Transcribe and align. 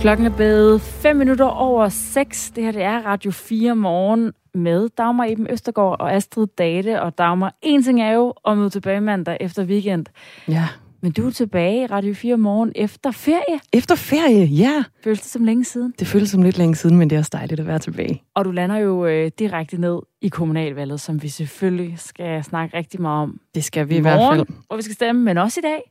Klokken 0.00 0.26
er 0.26 0.36
blevet 0.36 0.80
5 0.80 1.16
minutter 1.16 1.44
over 1.44 1.88
6. 1.88 2.50
Det 2.50 2.64
her 2.64 2.72
det 2.72 2.82
er 2.82 2.98
Radio 3.06 3.30
4 3.30 3.76
morgen 3.76 4.32
med 4.54 4.88
Dagmar 4.98 5.24
Eben 5.24 5.46
Østergaard 5.50 6.00
og 6.00 6.12
Astrid 6.14 6.46
Date. 6.58 7.02
Og 7.02 7.18
Dagmar, 7.18 7.54
en 7.62 7.82
ting 7.82 8.02
er 8.02 8.12
jo 8.12 8.34
at 8.46 8.58
møde 8.58 8.70
tilbage 8.70 9.00
mandag 9.00 9.36
efter 9.40 9.64
weekend. 9.64 10.06
Ja. 10.48 10.68
Men 11.02 11.12
du 11.12 11.26
er 11.26 11.30
tilbage 11.30 11.82
i 11.82 11.86
Radio 11.86 12.14
4 12.14 12.36
morgen 12.36 12.72
efter 12.74 13.10
ferie. 13.10 13.60
Efter 13.72 13.94
ferie, 13.94 14.44
ja. 14.44 14.84
Føles 15.04 15.20
det 15.20 15.30
som 15.30 15.44
længe 15.44 15.64
siden? 15.64 15.94
Det 15.98 16.06
føles 16.06 16.30
som 16.30 16.42
lidt 16.42 16.58
længe 16.58 16.74
siden, 16.76 16.96
men 16.96 17.10
det 17.10 17.16
er 17.16 17.20
også 17.20 17.30
dejligt 17.32 17.60
at 17.60 17.66
være 17.66 17.78
tilbage. 17.78 18.22
Og 18.34 18.44
du 18.44 18.50
lander 18.50 18.76
jo 18.76 19.06
øh, 19.06 19.30
direkte 19.38 19.80
ned 19.80 19.98
i 20.22 20.28
kommunalvalget, 20.28 21.00
som 21.00 21.22
vi 21.22 21.28
selvfølgelig 21.28 21.98
skal 21.98 22.44
snakke 22.44 22.76
rigtig 22.76 23.00
meget 23.00 23.22
om. 23.22 23.40
Det 23.54 23.64
skal 23.64 23.88
vi 23.88 23.94
i, 23.94 23.98
i 23.98 24.00
hvert 24.00 24.32
fald. 24.32 24.46
hvor 24.66 24.76
vi 24.76 24.82
skal 24.82 24.94
stemme, 24.94 25.22
men 25.22 25.38
også 25.38 25.60
i 25.60 25.62
dag. 25.62 25.82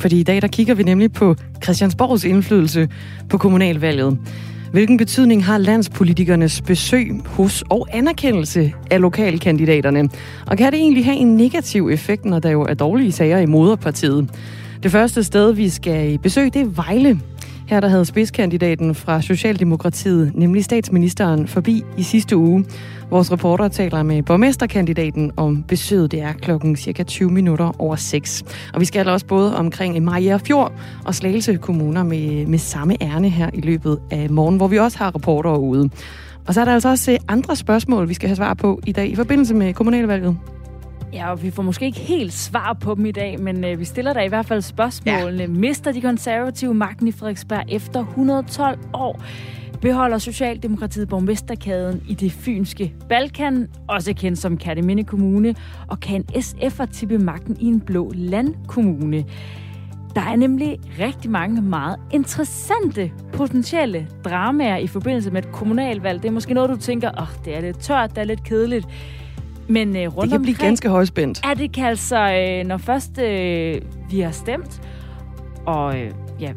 Fordi 0.00 0.20
i 0.20 0.22
dag 0.22 0.42
der 0.42 0.48
kigger 0.48 0.74
vi 0.74 0.82
nemlig 0.82 1.12
på 1.12 1.34
Christiansborgs 1.62 2.24
indflydelse 2.24 2.88
på 3.28 3.38
kommunalvalget. 3.38 4.18
Hvilken 4.72 4.96
betydning 4.96 5.44
har 5.44 5.58
landspolitikernes 5.58 6.60
besøg 6.60 7.10
hos 7.26 7.64
og 7.70 7.88
anerkendelse 7.92 8.72
af 8.90 9.00
lokalkandidaterne? 9.00 10.08
Og 10.46 10.56
kan 10.58 10.72
det 10.72 10.80
egentlig 10.80 11.04
have 11.04 11.16
en 11.16 11.36
negativ 11.36 11.88
effekt, 11.88 12.24
når 12.24 12.38
der 12.38 12.50
jo 12.50 12.62
er 12.62 12.74
dårlige 12.74 13.12
sager 13.12 13.38
i 13.38 13.46
moderpartiet? 13.46 14.30
Det 14.82 14.90
første 14.90 15.24
sted, 15.24 15.52
vi 15.52 15.68
skal 15.68 16.18
besøge, 16.18 16.50
det 16.50 16.62
er 16.62 16.66
Vejle. 16.66 17.20
Her 17.66 17.80
der 17.80 17.88
havde 17.88 18.04
spidskandidaten 18.04 18.94
fra 18.94 19.22
Socialdemokratiet, 19.22 20.32
nemlig 20.34 20.64
statsministeren, 20.64 21.48
forbi 21.48 21.82
i 21.98 22.02
sidste 22.02 22.36
uge. 22.36 22.64
Vores 23.10 23.32
reporter 23.32 23.68
taler 23.68 24.02
med 24.02 24.22
borgmesterkandidaten 24.22 25.32
om 25.36 25.62
besøget. 25.62 26.12
Det 26.12 26.20
er 26.20 26.32
klokken 26.32 26.76
cirka 26.76 27.02
20 27.02 27.30
minutter 27.30 27.80
over 27.80 27.96
6. 27.96 28.44
Og 28.74 28.80
vi 28.80 28.84
skal 28.84 29.08
også 29.08 29.26
både 29.26 29.56
omkring 29.56 30.04
Maja 30.04 30.36
Fjord 30.36 30.72
og 31.04 31.14
Slagelse 31.14 31.56
kommuner 31.56 32.02
med, 32.02 32.46
med 32.46 32.58
samme 32.58 33.02
ærne 33.02 33.28
her 33.28 33.50
i 33.54 33.60
løbet 33.60 33.98
af 34.10 34.30
morgen, 34.30 34.56
hvor 34.56 34.68
vi 34.68 34.78
også 34.78 34.98
har 34.98 35.14
reportere 35.14 35.60
ude. 35.60 35.90
Og 36.46 36.54
så 36.54 36.60
er 36.60 36.64
der 36.64 36.72
altså 36.72 36.88
også 36.88 37.18
andre 37.28 37.56
spørgsmål, 37.56 38.08
vi 38.08 38.14
skal 38.14 38.28
have 38.28 38.36
svar 38.36 38.54
på 38.54 38.80
i 38.86 38.92
dag 38.92 39.08
i 39.08 39.14
forbindelse 39.14 39.54
med 39.54 39.74
kommunalvalget. 39.74 40.36
Ja, 41.12 41.30
og 41.30 41.42
vi 41.42 41.50
får 41.50 41.62
måske 41.62 41.84
ikke 41.84 41.98
helt 41.98 42.32
svar 42.32 42.72
på 42.72 42.94
dem 42.94 43.06
i 43.06 43.12
dag, 43.12 43.40
men 43.40 43.64
øh, 43.64 43.78
vi 43.78 43.84
stiller 43.84 44.12
der 44.12 44.22
i 44.22 44.28
hvert 44.28 44.46
fald 44.46 44.62
spørgsmålene. 44.62 45.42
Ja. 45.42 45.48
Mister 45.48 45.92
de 45.92 46.00
konservative 46.00 46.74
magten 46.74 47.08
i 47.08 47.12
Frederiksberg 47.12 47.64
efter 47.68 48.00
112 48.00 48.78
år? 48.94 49.22
Beholder 49.86 50.18
Socialdemokratiet 50.18 51.08
borgmesterkæden 51.08 52.02
i 52.08 52.14
det 52.14 52.32
fynske 52.32 52.94
Balkan, 53.08 53.68
også 53.88 54.14
kendt 54.14 54.38
som 54.38 54.58
Kærteminde 54.58 55.04
Kommune, 55.04 55.54
og 55.88 56.00
kan 56.00 56.24
SF'er 56.34 56.84
tippe 56.84 57.18
magten 57.18 57.56
i 57.60 57.64
en 57.64 57.80
blå 57.80 58.12
landkommune? 58.14 59.24
Der 60.14 60.20
er 60.20 60.36
nemlig 60.36 60.78
rigtig 61.00 61.30
mange 61.30 61.62
meget 61.62 61.96
interessante 62.12 63.12
potentielle 63.32 64.08
dramaer 64.24 64.76
i 64.76 64.86
forbindelse 64.86 65.30
med 65.30 65.42
et 65.44 65.52
kommunalvalg. 65.52 66.22
Det 66.22 66.28
er 66.28 66.32
måske 66.32 66.54
noget, 66.54 66.70
du 66.70 66.76
tænker, 66.76 67.10
åh, 67.10 67.22
oh, 67.22 67.44
det 67.44 67.56
er 67.56 67.60
lidt 67.60 67.78
tørt, 67.78 68.10
det 68.10 68.18
er 68.18 68.24
lidt 68.24 68.44
kedeligt. 68.44 68.86
Men 69.68 69.96
øh, 69.96 70.16
rundt 70.16 70.22
det 70.22 70.30
kan 70.30 70.42
blive 70.42 70.56
ganske 70.56 70.88
højspændt. 70.88 71.40
Ja, 71.46 71.54
det 71.54 71.72
kan 71.72 71.84
altså, 71.84 72.18
øh, 72.18 72.66
når 72.66 72.76
først 72.76 73.18
øh, 73.18 73.80
vi 74.10 74.20
har 74.20 74.30
stemt, 74.30 74.80
og 75.66 76.00
øh, 76.00 76.10
ja, 76.40 76.52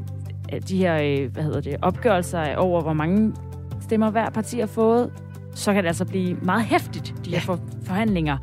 de 0.67 0.78
her 0.78 1.02
øh, 1.03 1.31
hvad 1.31 1.44
hedder 1.44 1.61
det, 1.61 1.75
opgørelser 1.81 2.55
over, 2.55 2.81
hvor 2.81 2.94
mange 2.94 3.33
stemmer 3.81 4.11
hver 4.11 4.30
parti 4.30 4.59
har 4.59 4.67
fået, 4.67 5.11
så 5.56 5.74
kan 5.74 5.84
det 5.84 5.88
altså 5.88 6.06
blive 6.06 6.38
meget 6.41 6.63
hæftigt, 6.63 7.16
de 7.25 7.31
her 7.31 7.40
for, 7.40 7.59
forhandlinger, 7.84 8.38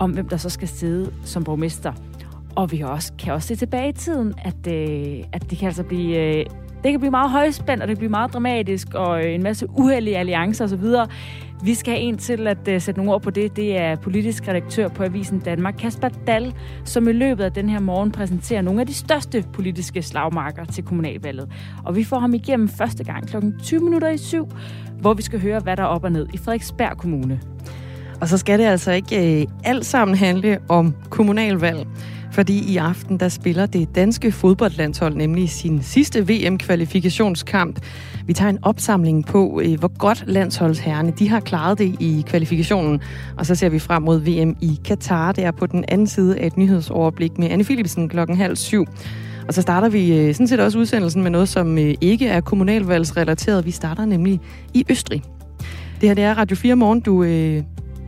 om 0.00 0.10
hvem 0.10 0.28
der 0.28 0.36
så 0.36 0.50
skal 0.50 0.68
sidde 0.68 1.12
som 1.24 1.44
borgmester. 1.44 1.92
Og 2.56 2.72
vi 2.72 2.80
også, 2.80 3.12
kan 3.18 3.32
også 3.32 3.48
se 3.48 3.54
tilbage 3.54 3.88
i 3.88 3.92
tiden, 3.92 4.34
at, 4.44 4.72
øh, 4.72 5.24
at 5.32 5.50
det 5.50 5.58
kan 5.58 5.66
altså 5.66 5.82
blive... 5.82 6.18
Øh, 6.18 6.46
det 6.84 6.90
kan 6.90 7.00
blive 7.00 7.10
meget 7.10 7.30
højspændt, 7.30 7.82
og 7.82 7.88
det 7.88 7.96
kan 7.96 7.98
blive 7.98 8.10
meget 8.10 8.32
dramatisk, 8.32 8.94
og 8.94 9.24
øh, 9.24 9.34
en 9.34 9.42
masse 9.42 9.66
uheldige 9.70 10.18
alliancer 10.18 10.64
osv. 10.64 10.84
Vi 11.62 11.74
skal 11.74 11.94
have 11.94 12.02
en 12.02 12.18
til 12.18 12.46
at 12.46 12.58
uh, 12.68 12.80
sætte 12.80 13.00
nogle 13.00 13.12
ord 13.12 13.22
på 13.22 13.30
det. 13.30 13.56
Det 13.56 13.78
er 13.78 13.96
politisk 13.96 14.48
redaktør 14.48 14.88
på 14.88 15.02
Avisen 15.02 15.38
Danmark, 15.38 15.74
Kasper 15.78 16.08
Dal, 16.26 16.54
som 16.84 17.08
i 17.08 17.12
løbet 17.12 17.44
af 17.44 17.52
den 17.52 17.68
her 17.68 17.80
morgen 17.80 18.12
præsenterer 18.12 18.62
nogle 18.62 18.80
af 18.80 18.86
de 18.86 18.94
største 18.94 19.44
politiske 19.52 20.02
slagmarker 20.02 20.64
til 20.64 20.84
kommunalvalget. 20.84 21.48
Og 21.84 21.96
vi 21.96 22.04
får 22.04 22.18
ham 22.18 22.34
igennem 22.34 22.68
første 22.68 23.04
gang 23.04 23.28
kl. 23.28 23.36
20 23.62 23.80
minutter 23.80 24.08
i 24.08 24.18
syv, 24.18 24.48
hvor 25.00 25.14
vi 25.14 25.22
skal 25.22 25.40
høre, 25.40 25.60
hvad 25.60 25.76
der 25.76 25.82
er 25.82 25.86
op 25.86 26.04
og 26.04 26.12
ned 26.12 26.26
i 26.34 26.38
Frederiksberg 26.38 26.96
Kommune. 26.96 27.40
Og 28.20 28.28
så 28.28 28.38
skal 28.38 28.58
det 28.58 28.64
altså 28.64 28.92
ikke 28.92 29.46
uh, 29.46 29.52
alt 29.64 29.86
sammen 29.86 30.16
handle 30.16 30.58
om 30.68 30.94
kommunalvalg. 31.10 31.86
Fordi 32.32 32.72
i 32.72 32.76
aften, 32.76 33.20
der 33.20 33.28
spiller 33.28 33.66
det 33.66 33.94
danske 33.94 34.32
fodboldlandshold 34.32 35.14
nemlig 35.14 35.50
sin 35.50 35.82
sidste 35.82 36.28
VM-kvalifikationskamp. 36.28 37.80
Vi 38.28 38.32
tager 38.32 38.50
en 38.50 38.58
opsamling 38.62 39.26
på, 39.26 39.60
øh, 39.64 39.78
hvor 39.78 39.98
godt 39.98 40.24
landsholdsherrene 40.26 41.12
de 41.18 41.28
har 41.28 41.40
klaret 41.40 41.78
det 41.78 41.96
i 42.00 42.24
kvalifikationen. 42.26 43.00
Og 43.38 43.46
så 43.46 43.54
ser 43.54 43.68
vi 43.68 43.78
frem 43.78 44.02
mod 44.02 44.20
VM 44.20 44.56
i 44.60 44.80
Katar. 44.84 45.32
Det 45.32 45.44
er 45.44 45.50
på 45.50 45.66
den 45.66 45.84
anden 45.88 46.06
side 46.06 46.38
af 46.38 46.46
et 46.46 46.56
nyhedsoverblik 46.56 47.38
med 47.38 47.50
Anne 47.50 47.64
Philipsen 47.64 48.08
klokken 48.08 48.36
halv 48.36 48.56
syv. 48.56 48.86
Og 49.48 49.54
så 49.54 49.62
starter 49.62 49.88
vi 49.88 50.18
øh, 50.18 50.34
sådan 50.34 50.48
set 50.48 50.60
også 50.60 50.78
udsendelsen 50.78 51.22
med 51.22 51.30
noget, 51.30 51.48
som 51.48 51.78
øh, 51.78 51.94
ikke 52.00 52.28
er 52.28 52.40
kommunalvalgsrelateret. 52.40 53.66
Vi 53.66 53.70
starter 53.70 54.04
nemlig 54.04 54.40
i 54.74 54.84
Østrig. 54.90 55.22
Det 56.00 56.08
her 56.08 56.14
det 56.14 56.24
er 56.24 56.34
Radio 56.34 56.56
4 56.56 56.76
Morgen, 56.76 57.00
du 57.00 57.22
øh, 57.22 57.62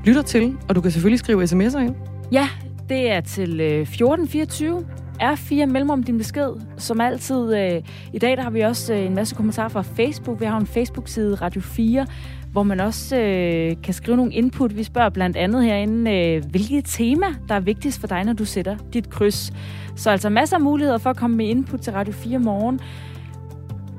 lytter 0.04 0.22
til, 0.22 0.56
og 0.68 0.74
du 0.74 0.80
kan 0.80 0.90
selvfølgelig 0.90 1.18
skrive 1.18 1.44
sms'er 1.44 1.78
ind. 1.78 1.94
Ja, 2.32 2.48
det 2.88 3.10
er 3.10 3.20
til 3.20 3.60
1424. 3.60 4.84
R4 5.20 5.66
mellemrum 5.66 6.02
din 6.02 6.18
besked. 6.18 6.50
Som 6.76 7.00
altid, 7.00 7.56
øh, 7.56 7.82
i 8.12 8.18
dag 8.18 8.36
der 8.36 8.42
har 8.42 8.50
vi 8.50 8.60
også 8.60 8.94
øh, 8.94 9.06
en 9.06 9.14
masse 9.14 9.34
kommentarer 9.34 9.68
fra 9.68 9.82
Facebook. 9.82 10.40
Vi 10.40 10.44
har 10.44 10.58
en 10.58 10.66
Facebook-side, 10.66 11.34
Radio 11.34 11.60
4, 11.60 12.06
hvor 12.52 12.62
man 12.62 12.80
også 12.80 13.16
øh, 13.16 13.72
kan 13.82 13.94
skrive 13.94 14.16
nogle 14.16 14.32
input. 14.32 14.76
Vi 14.76 14.82
spørger 14.82 15.10
blandt 15.10 15.36
andet 15.36 15.64
herinde, 15.64 16.10
øh, 16.10 16.44
hvilket 16.50 16.84
tema, 16.84 17.26
der 17.48 17.54
er 17.54 17.60
vigtigst 17.60 18.00
for 18.00 18.06
dig, 18.06 18.24
når 18.24 18.32
du 18.32 18.44
sætter 18.44 18.76
dit 18.92 19.10
kryds. 19.10 19.52
Så 19.96 20.10
altså 20.10 20.28
masser 20.28 20.56
af 20.56 20.62
muligheder 20.62 20.98
for 20.98 21.10
at 21.10 21.16
komme 21.16 21.36
med 21.36 21.46
input 21.46 21.80
til 21.80 21.92
Radio 21.92 22.12
4 22.12 22.38
morgen. 22.38 22.80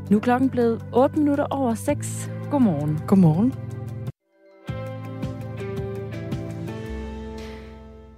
Nu 0.09 0.17
er 0.17 0.21
klokken 0.21 0.49
blevet 0.49 0.81
8 0.93 1.19
minutter 1.19 1.45
over 1.49 1.73
6. 1.73 2.31
Godmorgen. 2.51 2.99
Godmorgen. 3.07 3.70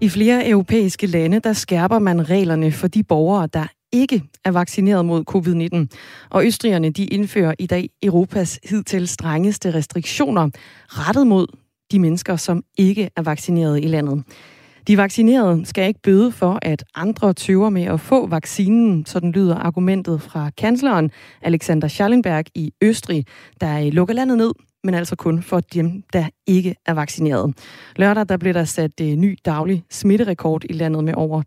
I 0.03 0.09
flere 0.09 0.49
europæiske 0.49 1.07
lande, 1.07 1.39
der 1.39 1.53
skærper 1.53 1.99
man 1.99 2.29
reglerne 2.29 2.71
for 2.71 2.87
de 2.87 3.03
borgere, 3.03 3.47
der 3.53 3.65
ikke 3.91 4.23
er 4.45 4.51
vaccineret 4.51 5.05
mod 5.05 5.23
covid-19. 5.29 5.97
Og 6.29 6.45
østrigerne, 6.45 6.89
de 6.89 7.05
indfører 7.05 7.53
i 7.59 7.65
dag 7.65 7.89
Europas 8.03 8.59
hidtil 8.63 9.07
strengeste 9.07 9.73
restriktioner 9.73 10.49
rettet 10.87 11.27
mod 11.27 11.47
de 11.91 11.99
mennesker, 11.99 12.35
som 12.35 12.63
ikke 12.77 13.09
er 13.17 13.21
vaccineret 13.21 13.83
i 13.83 13.87
landet. 13.87 14.23
De 14.87 14.97
vaccinerede 14.97 15.65
skal 15.65 15.87
ikke 15.87 16.01
bøde 16.03 16.31
for, 16.31 16.59
at 16.61 16.83
andre 16.95 17.33
tøver 17.33 17.69
med 17.69 17.83
at 17.83 17.99
få 17.99 18.27
vaccinen, 18.27 19.05
sådan 19.05 19.31
lyder 19.31 19.55
argumentet 19.55 20.21
fra 20.21 20.49
kansleren 20.57 21.11
Alexander 21.41 21.87
Schallenberg 21.87 22.45
i 22.55 22.71
Østrig, 22.81 23.25
der 23.61 23.91
lukker 23.91 24.13
landet 24.13 24.37
ned 24.37 24.51
men 24.83 24.93
altså 24.93 25.15
kun 25.15 25.43
for 25.43 25.59
dem, 25.59 26.03
der 26.13 26.25
ikke 26.47 26.75
er 26.85 26.93
vaccineret. 26.93 27.57
Lørdag 27.95 28.29
der 28.29 28.37
blev 28.37 28.53
der 28.53 28.63
sat 28.63 28.91
en 29.01 29.21
ny 29.21 29.37
daglig 29.45 29.83
smitterekord 29.89 30.63
i 30.69 30.73
landet 30.73 31.03
med 31.03 31.13
over 31.17 31.43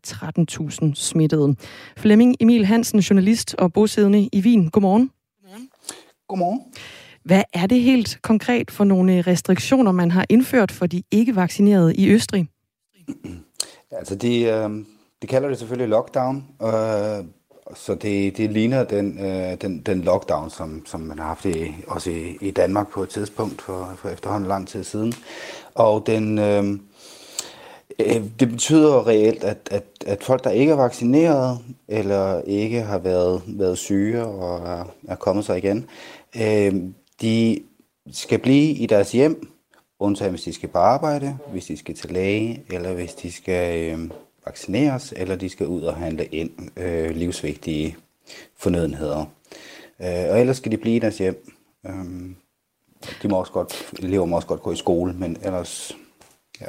13.000 0.86 0.94
smittede. 0.94 1.56
Flemming 1.96 2.36
Emil 2.40 2.66
Hansen, 2.66 3.00
journalist 3.00 3.54
og 3.54 3.72
bosiddende 3.72 4.28
i 4.32 4.40
Wien. 4.40 4.70
Godmorgen. 4.70 5.10
Godmorgen. 5.42 5.68
Godmorgen. 6.28 6.60
Hvad 7.24 7.42
er 7.52 7.66
det 7.66 7.80
helt 7.80 8.18
konkret 8.22 8.70
for 8.70 8.84
nogle 8.84 9.22
restriktioner, 9.22 9.92
man 9.92 10.10
har 10.10 10.26
indført 10.28 10.72
for 10.72 10.86
de 10.86 11.02
ikke-vaccinerede 11.10 11.94
i 11.94 12.10
Østrig? 12.10 12.48
Altså, 13.90 14.14
de, 14.14 14.42
øh, 14.42 14.70
de 15.22 15.26
kalder 15.26 15.48
det 15.48 15.58
selvfølgelig 15.58 15.88
lockdown, 15.88 16.44
øh, 16.62 17.24
så 17.74 17.94
det, 17.94 18.36
det 18.36 18.50
ligner 18.50 18.84
den, 18.84 19.18
øh, 19.18 19.60
den, 19.60 19.80
den 19.80 20.00
lockdown, 20.00 20.50
som, 20.50 20.86
som 20.86 21.00
man 21.00 21.18
har 21.18 21.26
haft 21.26 21.44
i, 21.44 21.74
også 21.86 22.10
i, 22.10 22.38
i 22.40 22.50
Danmark 22.50 22.90
på 22.90 23.02
et 23.02 23.08
tidspunkt 23.08 23.62
for, 23.62 23.92
for 23.96 24.08
efterhånden 24.08 24.48
lang 24.48 24.68
tid 24.68 24.84
siden. 24.84 25.14
Og 25.74 26.06
den, 26.06 26.38
øh, 26.38 26.64
øh, 27.98 28.22
det 28.40 28.48
betyder 28.48 29.06
reelt, 29.06 29.44
at, 29.44 29.68
at, 29.70 29.84
at 30.06 30.24
folk, 30.24 30.44
der 30.44 30.50
ikke 30.50 30.72
er 30.72 30.76
vaccineret 30.76 31.58
eller 31.88 32.40
ikke 32.40 32.80
har 32.80 32.98
været, 32.98 33.42
været 33.46 33.78
syge 33.78 34.24
og 34.24 34.68
er, 34.68 34.84
er 35.08 35.16
kommet 35.16 35.44
sig 35.44 35.58
igen, 35.58 35.86
øh, 36.36 36.74
de 37.20 37.60
skal 38.12 38.38
blive 38.38 38.72
i 38.72 38.86
deres 38.86 39.12
hjem, 39.12 39.48
undtagen 40.00 40.30
hvis 40.30 40.42
de 40.42 40.52
skal 40.52 40.68
på 40.68 40.78
arbejde, 40.78 41.38
hvis 41.52 41.64
de 41.64 41.76
skal 41.76 41.94
til 41.94 42.10
læge, 42.10 42.62
eller 42.70 42.92
hvis 42.92 43.14
de 43.14 43.32
skal 43.32 43.92
øh, 43.92 44.10
vaccineres, 44.46 45.14
eller 45.16 45.36
de 45.36 45.48
skal 45.48 45.66
ud 45.66 45.82
og 45.82 45.96
handle 45.96 46.24
ind 46.24 46.50
øh, 46.76 47.10
livsvigtige 47.10 47.96
fornødenheder. 48.56 49.24
Øh, 50.00 50.30
og 50.30 50.40
ellers 50.40 50.56
skal 50.56 50.72
de 50.72 50.76
blive 50.76 50.96
i 50.96 50.98
deres 50.98 51.18
hjem. 51.18 51.52
Øh, 51.86 52.30
de 53.22 53.28
må 53.28 53.38
også 53.38 53.52
godt, 53.52 53.92
elever 53.98 54.24
må 54.24 54.36
også 54.36 54.48
godt 54.48 54.62
gå 54.62 54.72
i 54.72 54.76
skole, 54.76 55.12
men 55.12 55.36
ellers, 55.42 55.96
ja. 56.60 56.66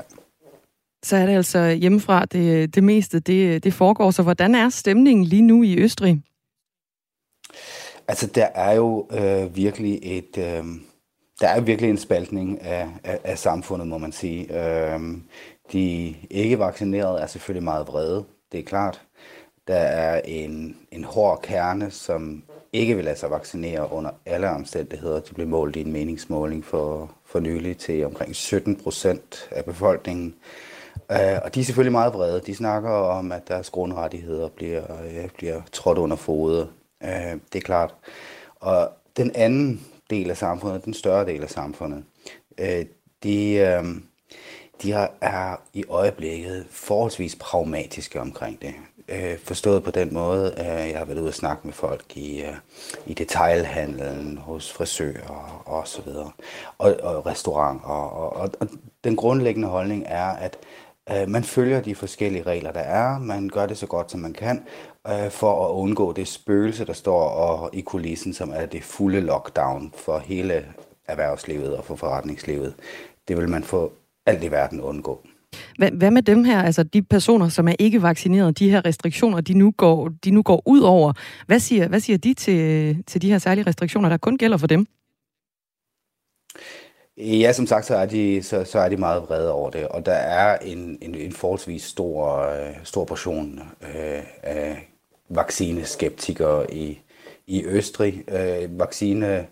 Så 1.03 1.15
er 1.15 1.25
det 1.25 1.33
altså 1.33 1.69
hjemmefra, 1.69 2.25
det, 2.25 2.75
det 2.75 2.83
meste 2.83 3.19
det, 3.19 3.63
det 3.63 3.74
foregår. 3.74 4.12
Så 4.12 4.23
hvordan 4.23 4.56
er 4.56 4.69
stemningen 4.69 5.25
lige 5.25 5.41
nu 5.41 5.63
i 5.63 5.77
Østrig? 5.77 6.21
Altså, 8.07 8.27
der 8.27 8.45
er 8.45 8.73
jo 8.73 9.07
øh, 9.12 9.56
virkelig 9.56 10.00
et... 10.03 10.38
Øh, 10.38 10.63
der 11.41 11.47
er 11.47 11.62
virkelig 11.62 11.89
en 11.89 11.97
spaltning 11.97 12.62
af, 12.62 12.88
af, 13.03 13.19
af 13.23 13.38
samfundet, 13.38 13.88
må 13.88 13.97
man 13.97 14.12
sige. 14.12 14.44
Øh, 14.44 15.00
de 15.72 16.16
ikke 16.30 16.60
vaccinerede 16.60 17.19
er 17.19 17.28
selvfølgelig 17.28 17.64
meget 17.64 17.88
vrede, 17.88 18.25
det 18.52 18.60
er 18.60 18.64
klart. 18.64 19.02
Der 19.68 19.75
er 19.75 20.22
en, 20.25 20.78
en 20.92 21.04
hård 21.04 21.42
kerne, 21.42 21.92
som 21.92 22.44
ikke 22.74 22.96
vil 22.96 23.06
lade 23.06 23.16
sig 23.16 23.31
vaccinere 23.31 23.92
under 23.92 24.12
alle 24.25 24.50
omstændigheder. 24.50 25.19
De 25.19 25.34
blev 25.34 25.48
målt 25.48 25.75
i 25.75 25.81
en 25.81 25.92
meningsmåling 25.92 26.66
for, 26.66 27.12
for 27.25 27.40
nylig 27.40 27.78
til 27.78 28.06
omkring 28.06 28.36
17 28.36 28.75
procent 28.75 29.50
af 29.52 29.66
befolkningen. 29.66 30.36
Uh, 31.10 31.44
og 31.44 31.56
de 31.56 31.60
er 31.60 31.64
selvfølgelig 31.64 31.92
meget 31.92 32.14
vrede. 32.14 32.42
De 32.46 32.56
snakker 32.56 32.90
om, 32.90 33.31
at 33.31 33.48
deres 33.48 33.69
grundrettigheder 33.69 34.48
bliver, 34.48 34.84
uh, 34.90 35.30
bliver 35.38 35.62
trådt 35.72 35.98
under 35.98 36.16
fodet. 36.16 36.69
Uh, 37.02 37.10
øh, 37.10 37.38
det 37.54 37.60
er 37.60 37.66
klart. 37.66 37.96
Og 38.56 38.90
den 39.18 39.31
anden 39.36 39.86
del 40.10 40.30
af 40.30 40.38
samfundet, 40.38 40.86
den 40.86 40.94
større 40.94 41.25
del 41.25 41.44
af 41.44 41.50
samfundet, 41.50 42.04
uh, 42.62 42.86
de, 43.24 43.78
uh, 43.81 43.88
de 44.83 44.91
er 45.21 45.56
i 45.74 45.83
øjeblikket 45.89 46.65
forholdsvis 46.71 47.35
pragmatiske 47.35 48.21
omkring 48.21 48.62
det. 48.62 48.74
Øh, 49.09 49.39
forstået 49.39 49.83
på 49.83 49.91
den 49.91 50.13
måde, 50.13 50.53
at 50.53 50.89
jeg 50.89 50.97
har 50.97 51.06
været 51.06 51.19
ude 51.19 51.27
og 51.27 51.33
snakke 51.33 51.62
med 51.63 51.74
folk 51.74 52.18
i, 52.18 52.41
øh, 52.41 52.53
i 53.06 53.13
detailhandlen, 53.13 54.38
hos 54.38 54.74
frisører 54.74 55.63
og 55.65 55.88
så 55.88 56.01
videre, 56.01 56.31
og, 56.77 56.95
og 57.03 57.25
restaurant. 57.25 57.81
Og, 57.83 58.12
og, 58.12 58.35
og, 58.35 58.50
og 58.59 58.68
den 59.03 59.15
grundlæggende 59.15 59.68
holdning 59.68 60.03
er, 60.06 60.25
at 60.25 60.57
øh, 61.12 61.30
man 61.30 61.44
følger 61.44 61.81
de 61.81 61.95
forskellige 61.95 62.44
regler, 62.44 62.71
der 62.71 62.80
er. 62.80 63.19
Man 63.19 63.50
gør 63.50 63.65
det 63.65 63.77
så 63.77 63.88
godt, 63.88 64.12
som 64.12 64.19
man 64.19 64.33
kan, 64.33 64.63
øh, 65.07 65.31
for 65.31 65.68
at 65.68 65.71
undgå 65.71 66.13
det 66.13 66.27
spøgelse, 66.27 66.85
der 66.85 66.94
står 66.94 67.30
og, 67.30 67.69
i 67.73 67.81
kulissen, 67.81 68.33
som 68.33 68.51
er 68.56 68.65
det 68.65 68.83
fulde 68.83 69.21
lockdown 69.21 69.94
for 69.97 70.19
hele 70.19 70.65
erhvervslivet 71.07 71.77
og 71.77 71.85
for 71.85 71.95
forretningslivet. 71.95 72.75
Det 73.27 73.38
vil 73.38 73.50
man 73.50 73.63
få 73.63 73.91
alt 74.27 74.44
i 74.44 74.51
verden 74.51 74.81
undgå. 74.81 75.27
Hvad, 75.77 76.12
med 76.12 76.21
dem 76.21 76.44
her, 76.44 76.62
altså 76.62 76.83
de 76.83 77.01
personer, 77.01 77.50
som 77.50 77.68
er 77.68 77.75
ikke 77.79 78.01
vaccineret, 78.01 78.59
de 78.59 78.69
her 78.69 78.85
restriktioner, 78.85 79.41
de 79.41 79.53
nu 79.53 79.71
går, 79.77 80.09
de 80.24 80.31
nu 80.31 80.41
går 80.41 80.62
ud 80.65 80.81
over? 80.81 81.13
Hvad 81.45 81.59
siger, 81.59 81.88
hvad 81.88 82.00
siger 82.00 82.18
de 82.18 82.33
til, 82.33 83.03
til 83.07 83.21
de 83.21 83.31
her 83.31 83.38
særlige 83.38 83.68
restriktioner, 83.68 84.09
der 84.09 84.18
kun 84.18 84.38
gælder 84.38 84.57
for 84.57 84.68
dem? 84.68 84.88
Ja, 87.18 87.53
som 87.53 87.68
sagt, 87.68 87.85
så 87.85 87.95
er 87.95 88.06
de, 88.06 88.44
så, 88.44 88.63
så 88.63 88.79
er 88.79 88.89
de 88.89 88.97
meget 88.97 89.24
vrede 89.24 89.51
over 89.51 89.69
det, 89.69 89.88
og 89.88 90.06
der 90.06 90.13
er 90.13 90.57
en, 90.57 90.97
en, 91.01 91.15
en 91.15 91.31
forholdsvis 91.31 91.83
stor, 91.83 92.39
øh, 92.39 92.75
stor 92.83 93.06
portion 93.06 93.59
øh, 93.81 94.23
af 94.44 94.89
vaccineskeptikere 95.30 96.73
i, 96.73 97.00
i 97.47 97.65
Østrig. 97.65 98.23
Øh, 98.31 98.80
vaccine 98.80 99.47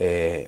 øh, 0.00 0.38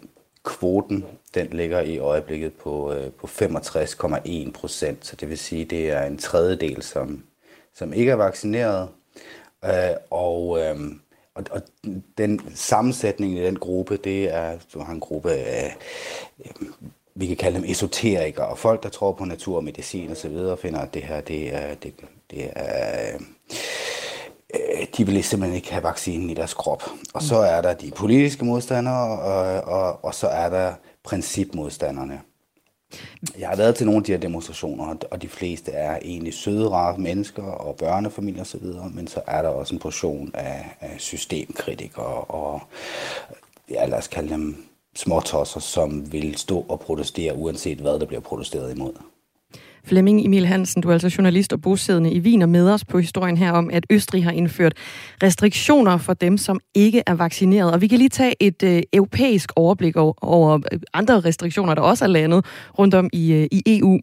kvoten 0.44 1.05
den 1.35 1.46
ligger 1.46 1.81
i 1.81 1.99
øjeblikket 1.99 2.52
på, 2.52 2.93
øh, 2.93 3.11
på 3.12 3.26
65,1 3.26 4.52
procent, 4.52 5.06
så 5.06 5.17
det 5.17 5.29
vil 5.29 5.38
sige, 5.38 5.64
det 5.64 5.91
er 5.91 6.02
en 6.02 6.19
tredjedel, 6.19 6.82
som, 6.82 7.25
som 7.75 7.93
ikke 7.93 8.12
er 8.12 8.17
vaccineret. 8.17 8.88
Øh, 9.64 9.96
og, 10.11 10.61
øh, 10.61 10.76
og, 11.35 11.44
og 11.50 11.62
den 12.19 12.41
sammensætning 12.55 13.38
i 13.38 13.44
den 13.44 13.58
gruppe, 13.58 13.96
det 13.96 14.35
er 14.35 14.58
du 14.75 14.81
har 14.81 14.93
en 14.93 15.00
gruppe 15.00 15.32
af, 15.32 15.76
øh, 16.44 16.50
vi 17.14 17.26
kan 17.26 17.37
kalde 17.37 17.58
dem 17.58 17.70
esoterikere, 17.70 18.46
og 18.46 18.58
folk, 18.58 18.82
der 18.82 18.88
tror 18.88 19.12
på 19.12 19.25
natur 19.25 19.56
og 19.56 19.64
medicin 19.64 20.11
og 20.11 20.17
så 20.17 20.29
videre, 20.29 20.56
finder, 20.56 20.81
at 20.81 20.94
det 20.94 21.02
her, 21.02 21.20
det 21.20 21.55
er, 21.55 21.75
det, 21.75 21.94
det 22.31 22.50
er 22.52 23.14
øh, 23.14 23.20
Øh, 24.55 24.87
de 24.97 25.06
ville 25.06 25.23
simpelthen 25.23 25.56
ikke 25.56 25.73
have 25.73 25.85
vaccinen 25.85 26.31
i 26.31 26.35
deres 26.35 26.55
krop. 26.55 26.83
Og 27.15 27.23
så 27.23 27.37
er 27.37 27.61
der 27.61 27.75
de 27.75 27.91
politiske 27.91 28.45
modstandere, 28.45 29.19
og, 29.21 29.65
og, 29.81 30.05
og 30.05 30.15
så 30.15 30.27
er 30.27 30.51
der 30.51 30.75
principmodstanderne. 31.05 32.21
Jeg 33.39 33.49
har 33.49 33.56
været 33.56 33.75
til 33.75 33.87
nogle 33.87 33.99
af 33.99 34.05
de 34.05 34.12
her 34.12 34.19
demonstrationer, 34.19 34.97
og 35.11 35.23
de 35.23 35.29
fleste 35.29 35.73
er 35.73 35.99
egentlig 36.03 36.35
søde, 36.35 36.69
rare 36.69 36.99
mennesker 36.99 37.43
og 37.43 37.77
børnefamilier 37.77 38.43
osv., 38.43 38.67
men 38.91 39.06
så 39.06 39.21
er 39.27 39.43
der 39.43 39.49
også 39.49 39.75
en 39.75 39.81
portion 39.81 40.31
af, 40.35 40.77
af 40.81 40.95
systemkritikere 41.01 42.25
og, 42.25 42.62
ja, 43.71 43.87
lad 43.87 43.99
os 43.99 44.09
kalde 44.09 44.29
dem 44.29 44.67
småtosser, 44.97 45.61
som 45.61 46.12
vil 46.12 46.39
stå 46.39 46.65
og 46.69 46.81
protestere, 46.81 47.35
uanset 47.35 47.79
hvad 47.79 47.99
der 47.99 48.06
bliver 48.06 48.21
protesteret 48.21 48.77
imod. 48.77 48.93
Flemming 49.86 50.25
Emil 50.25 50.46
Hansen, 50.46 50.82
du 50.82 50.88
er 50.88 50.92
altså 50.92 51.14
journalist 51.19 51.52
og 51.52 51.62
bosiddende 51.62 52.12
i 52.12 52.20
Wien 52.20 52.42
og 52.42 52.48
med 52.48 52.70
os 52.70 52.84
på 52.84 52.98
historien 52.98 53.36
her 53.36 53.52
om, 53.52 53.70
at 53.72 53.86
Østrig 53.90 54.25
har 54.25 54.31
indført 54.31 54.72
restriktioner 55.22 55.98
for 55.98 56.14
dem, 56.14 56.38
som 56.38 56.60
ikke 56.75 57.02
er 57.06 57.14
vaccineret. 57.14 57.72
Og 57.72 57.81
vi 57.81 57.86
kan 57.86 57.98
lige 57.98 58.08
tage 58.08 58.34
et 58.40 58.62
øh, 58.62 58.82
europæisk 58.92 59.52
overblik 59.56 59.96
over, 59.96 60.12
over 60.22 60.58
andre 60.94 61.20
restriktioner, 61.20 61.75
der 61.75 61.82
også 61.82 62.04
er 62.04 62.08
landet 62.08 62.44
rundt 62.78 62.94
om 62.94 63.10
i, 63.12 63.32
øh, 63.32 63.48
i 63.50 63.62
EU. 63.66 64.00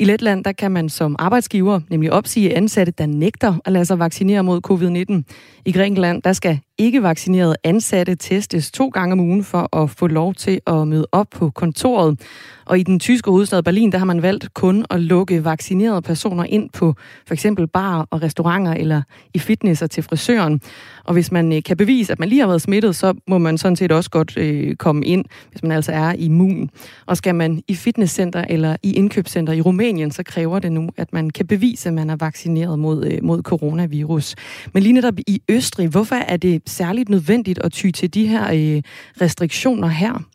I 0.00 0.04
Letland 0.04 0.44
der 0.44 0.52
kan 0.52 0.70
man 0.70 0.88
som 0.88 1.16
arbejdsgiver 1.18 1.80
nemlig 1.90 2.12
opsige 2.12 2.56
ansatte, 2.56 2.92
der 2.98 3.06
nægter 3.06 3.54
at 3.64 3.72
lade 3.72 3.84
sig 3.84 3.98
vaccinere 3.98 4.44
mod 4.44 4.60
covid-19. 4.70 5.32
I 5.64 5.72
Grækenland 5.72 6.22
der 6.22 6.32
skal 6.32 6.60
ikke 6.78 7.02
vaccinerede 7.02 7.56
ansatte 7.64 8.14
testes 8.14 8.70
to 8.70 8.88
gange 8.88 9.12
om 9.12 9.20
ugen 9.20 9.44
for 9.44 9.76
at 9.76 9.90
få 9.90 10.06
lov 10.06 10.34
til 10.34 10.60
at 10.66 10.88
møde 10.88 11.06
op 11.12 11.26
på 11.30 11.50
kontoret. 11.50 12.20
Og 12.64 12.78
i 12.78 12.82
den 12.82 13.00
tyske 13.00 13.30
hovedstad 13.30 13.62
Berlin, 13.62 13.92
der 13.92 13.98
har 13.98 14.04
man 14.04 14.22
valgt 14.22 14.54
kun 14.54 14.84
at 14.90 15.00
lukke 15.00 15.44
vaccinerede 15.44 16.02
personer 16.02 16.44
ind 16.44 16.70
på 16.70 16.94
for 17.26 17.34
eksempel 17.34 17.66
bar 17.66 18.06
og 18.10 18.22
restauranter 18.22 18.72
eller 18.72 19.02
i 19.34 19.38
fitness 19.38 19.82
og 19.82 19.90
til 19.90 20.02
frisøren. 20.02 20.60
Og 21.04 21.12
hvis 21.12 21.32
man 21.32 21.52
øh, 21.52 21.62
kan 21.62 21.76
bevise, 21.76 22.12
at 22.12 22.18
man 22.18 22.28
lige 22.28 22.40
har 22.40 22.46
været 22.46 22.62
smittet, 22.62 22.96
så 22.96 23.14
må 23.28 23.38
man 23.38 23.58
sådan 23.58 23.76
set 23.76 23.92
også 23.92 24.10
godt 24.10 24.36
øh, 24.36 24.76
komme 24.76 25.06
ind, 25.06 25.24
hvis 25.50 25.62
man 25.62 25.72
altså 25.72 25.92
er 25.92 26.12
immun. 26.12 26.70
Og 27.06 27.16
skal 27.16 27.34
man 27.34 27.62
i 27.68 27.74
fitnesscenter 27.74 28.44
eller 28.48 28.76
i 28.82 28.92
indkøbscenter 28.92 29.52
i 29.52 29.60
Rumænien, 29.60 29.87
så 30.10 30.22
kræver 30.22 30.58
det 30.58 30.72
nu, 30.72 30.88
at 30.96 31.12
man 31.12 31.30
kan 31.30 31.46
bevise, 31.46 31.88
at 31.88 31.94
man 31.94 32.10
er 32.10 32.16
vaccineret 32.16 32.78
mod, 32.78 33.06
øh, 33.06 33.18
mod 33.22 33.42
coronavirus. 33.42 34.34
Men 34.74 34.82
lige 34.82 34.92
netop 34.92 35.14
i 35.18 35.42
Østrig, 35.48 35.88
hvorfor 35.88 36.16
er 36.16 36.36
det 36.36 36.62
særligt 36.66 37.08
nødvendigt 37.08 37.58
at 37.58 37.72
ty 37.72 37.90
til 37.90 38.14
de 38.14 38.26
her 38.26 38.44
øh, 38.52 38.82
restriktioner 39.20 39.88
her? 39.88 40.28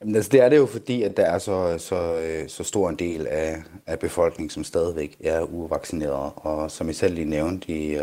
Jamen, 0.00 0.16
altså, 0.16 0.30
det 0.32 0.40
er 0.40 0.48
det 0.48 0.56
jo 0.56 0.66
fordi, 0.66 1.02
at 1.02 1.16
der 1.16 1.24
er 1.24 1.38
så, 1.38 1.78
så, 1.78 2.20
øh, 2.20 2.48
så 2.48 2.64
stor 2.64 2.88
en 2.88 2.96
del 2.96 3.26
af, 3.26 3.62
af 3.86 3.98
befolkningen, 3.98 4.50
som 4.50 4.64
stadigvæk 4.64 5.16
er 5.24 5.42
uvaccineret. 5.42 6.32
Og 6.36 6.70
som 6.70 6.88
I 6.88 6.92
selv 6.92 7.14
lige 7.14 7.24
nævnte 7.30 7.72
i, 7.72 7.96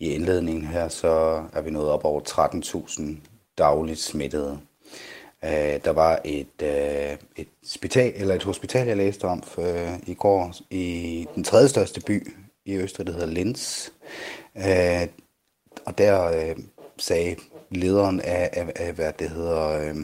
i 0.00 0.08
indledningen 0.08 0.64
her, 0.64 0.88
så 0.88 1.42
er 1.52 1.62
vi 1.62 1.70
nået 1.70 1.88
op 1.88 2.04
over 2.04 2.20
13.000 2.20 3.02
dagligt 3.58 3.98
smittede. 3.98 4.58
Uh, 5.42 5.50
der 5.84 5.90
var 5.90 6.20
et, 6.24 6.62
uh, 6.62 7.18
et, 7.36 7.48
spital, 7.64 8.12
eller 8.16 8.34
et 8.34 8.42
hospital, 8.42 8.86
jeg 8.86 8.96
læste 8.96 9.24
om 9.24 9.42
for, 9.42 9.62
uh, 9.62 10.08
i 10.08 10.14
går, 10.14 10.54
i 10.70 11.26
den 11.34 11.44
tredje 11.44 11.68
største 11.68 12.00
by 12.00 12.32
i 12.64 12.74
Østrig, 12.76 13.06
der 13.06 13.12
hedder 13.12 13.26
Linz. 13.26 13.88
Uh, 14.54 15.08
og 15.84 15.98
der 15.98 16.50
uh, 16.50 16.62
sagde 16.98 17.36
lederen 17.70 18.20
af, 18.20 18.50
af, 18.52 18.72
af 18.76 18.92
hvad 18.92 19.12
det 19.18 19.30
hedder, 19.30 19.90
uh, 19.90 19.96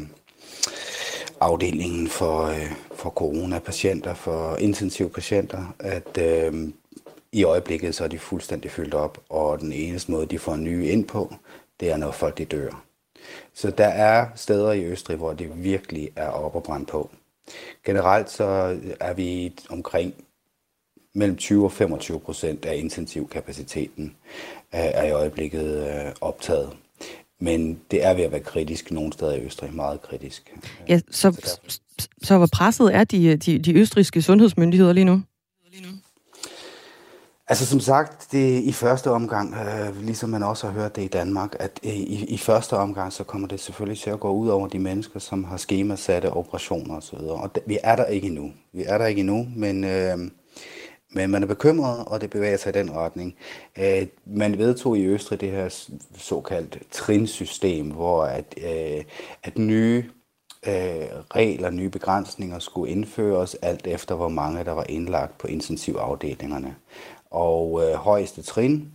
afdelingen 1.40 2.08
for, 2.08 2.46
uh, 2.46 2.72
for 2.94 3.10
coronapatienter, 3.10 4.14
for 4.14 4.56
intensivpatienter, 4.56 5.74
at 5.78 6.18
uh, 6.52 6.68
i 7.32 7.44
øjeblikket 7.44 7.94
så 7.94 8.04
er 8.04 8.08
de 8.08 8.18
fuldstændig 8.18 8.70
fyldt 8.70 8.94
op, 8.94 9.18
og 9.28 9.60
den 9.60 9.72
eneste 9.72 10.10
måde, 10.12 10.26
de 10.26 10.38
får 10.38 10.56
nye 10.56 10.88
ind 10.88 11.04
på, 11.04 11.34
det 11.80 11.90
er, 11.90 11.96
når 11.96 12.10
folk 12.10 12.38
de 12.38 12.44
dør. 12.44 12.84
Så 13.54 13.70
der 13.70 13.86
er 13.86 14.26
steder 14.34 14.72
i 14.72 14.84
Østrig, 14.84 15.16
hvor 15.16 15.32
det 15.32 15.64
virkelig 15.64 16.10
er 16.16 16.28
op 16.28 16.54
og 16.54 16.62
brændt 16.62 16.88
på. 16.88 17.10
Generelt 17.84 18.30
så 18.30 18.78
er 19.00 19.12
vi 19.12 19.52
omkring 19.70 20.14
mellem 21.14 21.36
20 21.36 21.64
og 21.64 21.72
25 21.72 22.20
procent 22.20 22.64
af 22.64 22.76
intensivkapaciteten 22.76 24.04
øh, 24.74 24.80
er 24.80 25.04
i 25.04 25.10
øjeblikket 25.10 25.88
øh, 25.88 26.12
optaget. 26.20 26.70
Men 27.40 27.80
det 27.90 28.04
er 28.04 28.14
ved 28.14 28.24
at 28.24 28.32
være 28.32 28.40
kritisk 28.40 28.90
nogle 28.90 29.12
steder 29.12 29.34
i 29.34 29.40
Østrig, 29.40 29.74
meget 29.74 30.02
kritisk. 30.02 30.54
Ja, 30.88 31.00
så, 31.10 31.52
så 32.22 32.38
hvor 32.38 32.48
presset 32.52 32.94
er 32.94 33.04
de, 33.04 33.36
de, 33.36 33.58
de 33.58 33.74
østriske 33.74 34.22
sundhedsmyndigheder 34.22 34.92
lige 34.92 35.04
nu? 35.04 35.22
Altså 37.52 37.66
som 37.66 37.80
sagt, 37.80 38.32
det 38.32 38.62
i 38.62 38.72
første 38.72 39.10
omgang, 39.10 39.54
øh, 39.54 40.02
ligesom 40.02 40.30
man 40.30 40.42
også 40.42 40.66
har 40.66 40.74
hørt 40.80 40.96
det 40.96 41.02
i 41.02 41.08
Danmark, 41.08 41.56
at 41.58 41.80
øh, 41.84 41.90
i, 41.90 42.24
i 42.24 42.38
første 42.38 42.76
omgang, 42.76 43.12
så 43.12 43.24
kommer 43.24 43.48
det 43.48 43.60
selvfølgelig 43.60 43.98
til 43.98 44.10
at 44.10 44.20
gå 44.20 44.30
ud 44.30 44.48
over 44.48 44.68
de 44.68 44.78
mennesker, 44.78 45.20
som 45.20 45.44
har 45.44 45.56
skemasatte 45.56 46.32
operationer 46.32 46.96
osv. 46.96 47.18
Og 47.18 47.54
det, 47.54 47.62
vi 47.66 47.78
er 47.82 47.96
der 47.96 48.04
ikke 48.04 48.26
endnu. 48.26 48.52
Vi 48.72 48.84
er 48.86 48.98
der 48.98 49.06
ikke 49.06 49.20
endnu, 49.20 49.46
men, 49.56 49.84
øh, 49.84 50.18
men 51.14 51.30
man 51.30 51.42
er 51.42 51.46
bekymret, 51.46 52.04
og 52.06 52.20
det 52.20 52.30
bevæger 52.30 52.56
sig 52.56 52.70
i 52.70 52.78
den 52.78 52.92
retning. 52.92 53.34
Øh, 53.78 54.06
man 54.26 54.58
vedtog 54.58 54.98
i 54.98 55.06
Østrig 55.06 55.40
det 55.40 55.50
her 55.50 55.88
såkaldt 56.16 56.78
trinsystem, 56.90 57.90
hvor 57.90 58.24
at, 58.24 58.54
øh, 58.56 59.04
at 59.42 59.58
nye 59.58 60.04
øh, 60.66 61.06
regler, 61.34 61.70
nye 61.70 61.90
begrænsninger 61.90 62.58
skulle 62.58 62.92
indføres, 62.92 63.54
alt 63.54 63.86
efter 63.86 64.14
hvor 64.14 64.28
mange 64.28 64.64
der 64.64 64.72
var 64.72 64.86
indlagt 64.88 65.38
på 65.38 65.46
intensivafdelingerne. 65.46 66.76
Og 67.32 67.82
øh, 67.82 67.94
højeste 67.94 68.42
trin, 68.42 68.92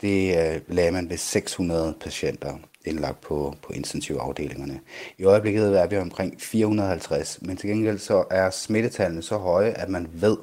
det 0.00 0.38
øh, 0.38 0.60
lagde 0.66 0.90
man 0.90 1.10
ved 1.10 1.16
600 1.16 1.94
patienter 2.00 2.58
indlagt 2.84 3.20
på, 3.20 3.54
på 3.62 3.72
intensivafdelingerne. 3.72 4.80
I 5.18 5.24
øjeblikket 5.24 5.80
er 5.80 5.86
vi 5.86 5.96
omkring 5.96 6.40
450, 6.40 7.42
men 7.42 7.56
til 7.56 7.68
gengæld 7.68 7.98
så 7.98 8.24
er 8.30 8.50
smittetallene 8.50 9.22
så 9.22 9.36
høje, 9.36 9.70
at 9.70 9.88
man 9.88 10.08
ved, 10.12 10.36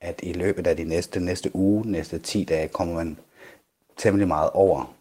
at 0.00 0.20
i 0.22 0.32
løbet 0.32 0.66
af 0.66 0.76
de 0.76 0.84
næste, 0.84 1.20
næste 1.20 1.56
uge, 1.56 1.90
næste 1.90 2.18
10 2.18 2.44
dage, 2.44 2.68
kommer 2.68 2.94
man 2.94 3.18
temmelig 3.96 4.28
meget 4.28 4.50
over 4.50 4.94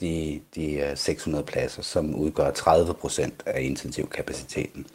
de, 0.00 0.40
de 0.54 0.72
øh, 0.74 0.96
600 0.96 1.44
pladser, 1.44 1.82
som 1.82 2.14
udgør 2.14 2.50
30 2.50 2.94
procent 2.94 3.42
af 3.46 3.62
intensivkapaciteten. 3.62 4.86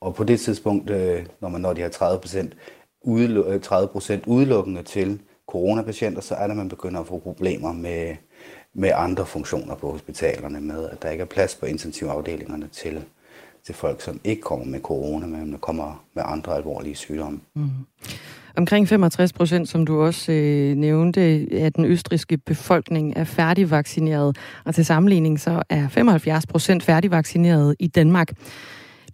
Og 0.00 0.14
på 0.14 0.24
det 0.24 0.40
tidspunkt, 0.40 0.90
øh, 0.90 1.26
når 1.40 1.48
man 1.48 1.60
når 1.60 1.72
de 1.72 1.80
her 1.80 1.88
30 1.88 2.20
procent, 2.20 2.56
30 3.04 3.86
øh, 3.86 3.92
procent 3.92 4.26
udelukkende 4.26 4.82
til 4.82 5.20
coronapatienter, 5.46 6.20
så 6.20 6.34
er 6.34 6.42
det, 6.42 6.50
at 6.50 6.56
man 6.56 6.68
begynder 6.68 7.00
at 7.00 7.06
få 7.06 7.18
problemer 7.18 7.72
med, 7.72 8.16
med 8.74 8.90
andre 8.94 9.26
funktioner 9.26 9.74
på 9.74 9.90
hospitalerne, 9.90 10.60
med 10.60 10.88
at 10.88 11.02
der 11.02 11.10
ikke 11.10 11.22
er 11.22 11.26
plads 11.26 11.54
på 11.54 11.66
intensivafdelingerne 11.66 12.68
til, 12.72 13.04
til 13.64 13.74
folk, 13.74 14.00
som 14.00 14.20
ikke 14.24 14.42
kommer 14.42 14.66
med 14.66 14.80
corona, 14.80 15.26
men 15.26 15.58
kommer 15.60 16.04
med 16.14 16.22
andre 16.26 16.56
alvorlige 16.56 16.94
sygdomme. 16.94 17.40
Mm. 17.54 17.70
Omkring 18.56 18.88
65 18.88 19.32
procent, 19.32 19.68
som 19.68 19.86
du 19.86 20.02
også 20.02 20.32
øh, 20.32 20.76
nævnte, 20.76 21.20
af 21.52 21.72
den 21.72 21.84
østriske 21.84 22.38
befolkning 22.38 23.12
er 23.16 23.24
færdigvaccineret, 23.24 24.36
og 24.64 24.74
til 24.74 24.84
sammenligning 24.84 25.40
så 25.40 25.62
er 25.68 25.88
75 25.88 26.46
procent 26.46 26.82
færdigvaccineret 26.82 27.76
i 27.78 27.86
Danmark. 27.86 28.32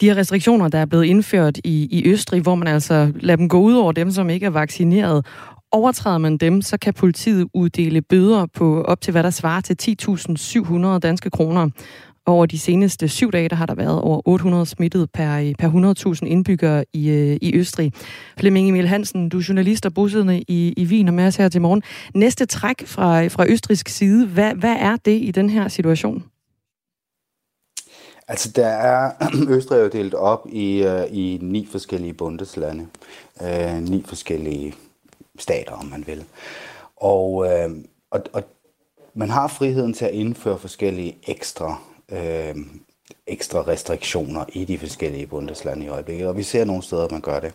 De 0.01 0.07
her 0.07 0.17
restriktioner, 0.17 0.69
der 0.69 0.79
er 0.79 0.87
blevet 0.87 1.05
indført 1.05 1.59
i, 1.65 1.89
i 1.91 2.11
Østrig, 2.11 2.43
hvor 2.43 2.55
man 2.55 2.69
altså 2.69 3.13
lader 3.21 3.37
dem 3.37 3.49
gå 3.49 3.61
ud 3.61 3.75
over 3.75 3.93
dem, 3.93 4.11
som 4.11 4.31
ikke 4.31 4.47
er 4.47 4.51
vaccineret, 4.51 5.27
Overtræder 5.73 6.19
man 6.19 6.37
dem, 6.37 6.63
så 6.63 6.79
kan 6.79 6.95
politiet 6.95 7.49
uddele 7.55 8.03
bøder 8.03 8.47
på 8.55 8.83
op 8.83 9.01
til, 9.01 9.11
hvad 9.11 9.23
der 9.23 9.31
svarer 9.31 9.61
til 9.61 9.97
10.700 10.95 10.99
danske 10.99 11.31
kroner. 11.31 11.69
Over 12.27 12.47
de 12.47 12.59
seneste 12.59 13.09
syv 13.09 13.33
dage, 13.33 13.49
der 13.49 13.57
har 13.57 13.67
der 13.67 13.75
været 13.75 14.01
over 14.01 14.29
800 14.29 14.67
smittet 14.67 15.11
per, 15.11 15.39
øh, 15.39 15.55
per 15.59 15.69
100.000 15.69 16.27
indbyggere 16.27 16.85
i, 16.93 17.11
øh, 17.11 17.37
i 17.43 17.57
Østrig. 17.57 17.93
Flemming 18.39 18.69
Emil 18.69 18.89
Hansen, 18.89 19.29
du 19.29 19.39
er 19.39 19.45
journalist 19.49 19.87
og 19.87 19.95
bosiddende 19.95 20.43
i, 20.49 20.75
i 20.77 20.85
Wien 20.85 21.09
og 21.09 21.15
med 21.15 21.27
os 21.27 21.37
her 21.37 21.49
til 21.49 21.61
morgen. 21.61 21.83
Næste 22.15 22.47
træk 22.47 22.87
fra, 22.87 23.25
øh, 23.25 23.31
fra 23.31 23.47
østrisk 23.49 23.89
side, 23.89 24.27
hvad, 24.27 24.55
hvad 24.55 24.77
er 24.79 24.97
det 24.97 25.23
i 25.23 25.31
den 25.31 25.51
her 25.51 25.69
situation? 25.69 26.25
Altså, 28.29 28.51
der 28.53 28.67
er 28.67 29.13
Østrig 29.57 29.81
er 29.81 29.89
delt 29.89 30.15
op 30.15 30.47
i, 30.49 30.87
uh, 30.87 31.17
i 31.17 31.39
ni 31.43 31.69
forskellige 31.73 32.15
bundeslande. 32.15 32.87
Uh, 33.41 33.83
ni 33.83 34.05
forskellige 34.07 34.75
stater, 35.39 35.73
om 35.73 35.87
man 35.87 36.07
vil. 36.07 36.25
Og, 36.97 37.33
uh, 37.33 37.77
og, 38.11 38.23
og 38.33 38.43
man 39.15 39.31
har 39.31 39.49
friheden 39.49 39.95
til 39.95 40.05
at 40.05 40.11
indføre 40.15 40.59
forskellige 40.59 41.19
ekstra, 41.27 41.81
uh, 42.13 42.63
ekstra 43.27 43.61
restriktioner 43.61 44.45
i 44.53 44.65
de 44.65 44.79
forskellige 44.79 45.27
bundeslande 45.27 45.85
i 45.85 45.89
øjeblikket. 45.89 46.29
Og 46.29 46.37
vi 46.37 46.43
ser 46.43 46.65
nogle 46.65 46.83
steder, 46.83 47.05
at 47.05 47.13
man 47.13 47.21
gør 47.21 47.41
det. 47.41 47.53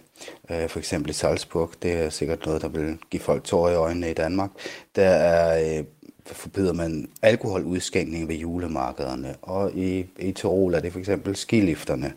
Uh, 0.49 0.69
for 0.69 0.79
eksempel 0.79 1.09
i 1.09 1.13
Salzburg. 1.13 1.69
Det 1.81 1.93
er 1.93 2.09
sikkert 2.09 2.45
noget, 2.45 2.61
der 2.61 2.67
vil 2.67 2.97
give 3.11 3.21
folk 3.21 3.43
tårer 3.43 3.71
i 3.71 3.75
øjnene 3.75 4.11
i 4.11 4.13
Danmark. 4.13 4.49
Der 4.95 5.09
er 5.09 5.79
uh, 5.79 5.85
forbyder 6.25 6.73
man 6.73 7.09
alkoholudskænkning 7.21 8.27
ved 8.27 8.35
julemarkederne, 8.35 9.35
og 9.41 9.71
i, 9.75 10.05
i 10.19 10.31
Tirol 10.31 10.73
er 10.73 10.79
det 10.79 10.91
for 10.91 10.99
eksempel 10.99 11.35
skilifterne. 11.35 12.13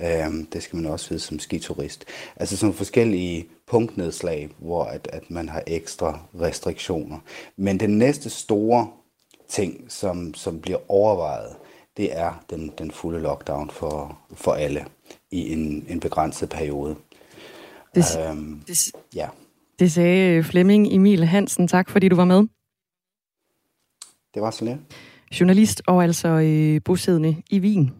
Øhm, 0.00 0.46
det 0.46 0.62
skal 0.62 0.76
man 0.76 0.86
også 0.86 1.08
vide 1.08 1.20
som 1.20 1.38
skiturist. 1.38 2.04
Altså 2.36 2.56
sådan 2.56 2.74
forskellige 2.74 3.48
punktnedslag, 3.66 4.48
hvor 4.58 4.84
at, 4.84 5.08
at 5.12 5.30
man 5.30 5.48
har 5.48 5.62
ekstra 5.66 6.20
restriktioner. 6.40 7.18
Men 7.56 7.80
den 7.80 7.98
næste 7.98 8.30
store 8.30 8.88
ting, 9.48 9.84
som, 9.88 10.34
som 10.34 10.60
bliver 10.60 10.78
overvejet, 10.88 11.56
det 11.96 12.18
er 12.18 12.44
den, 12.50 12.72
den 12.78 12.90
fulde 12.90 13.20
lockdown 13.20 13.70
for, 13.70 14.18
for 14.34 14.52
alle 14.52 14.84
i 15.30 15.52
en, 15.52 15.86
en 15.88 16.00
begrænset 16.00 16.48
periode. 16.48 16.96
Det, 17.94 18.04
øhm, 18.28 18.60
det, 18.66 18.92
ja. 19.14 19.28
det 19.78 19.92
sagde 19.92 20.44
Flemming 20.44 20.86
Emil 20.92 21.24
Hansen. 21.24 21.68
Tak 21.68 21.90
fordi 21.90 22.08
du 22.08 22.16
var 22.16 22.24
med. 22.24 22.46
Det 24.36 24.44
var 24.44 24.50
så 24.50 24.64
lidt. 24.64 24.78
Journalist 25.40 25.82
og 25.86 26.02
altså 26.02 26.28
øh, 26.28 26.80
bosiddende 26.84 27.42
i 27.50 27.60
Wien. 27.60 27.90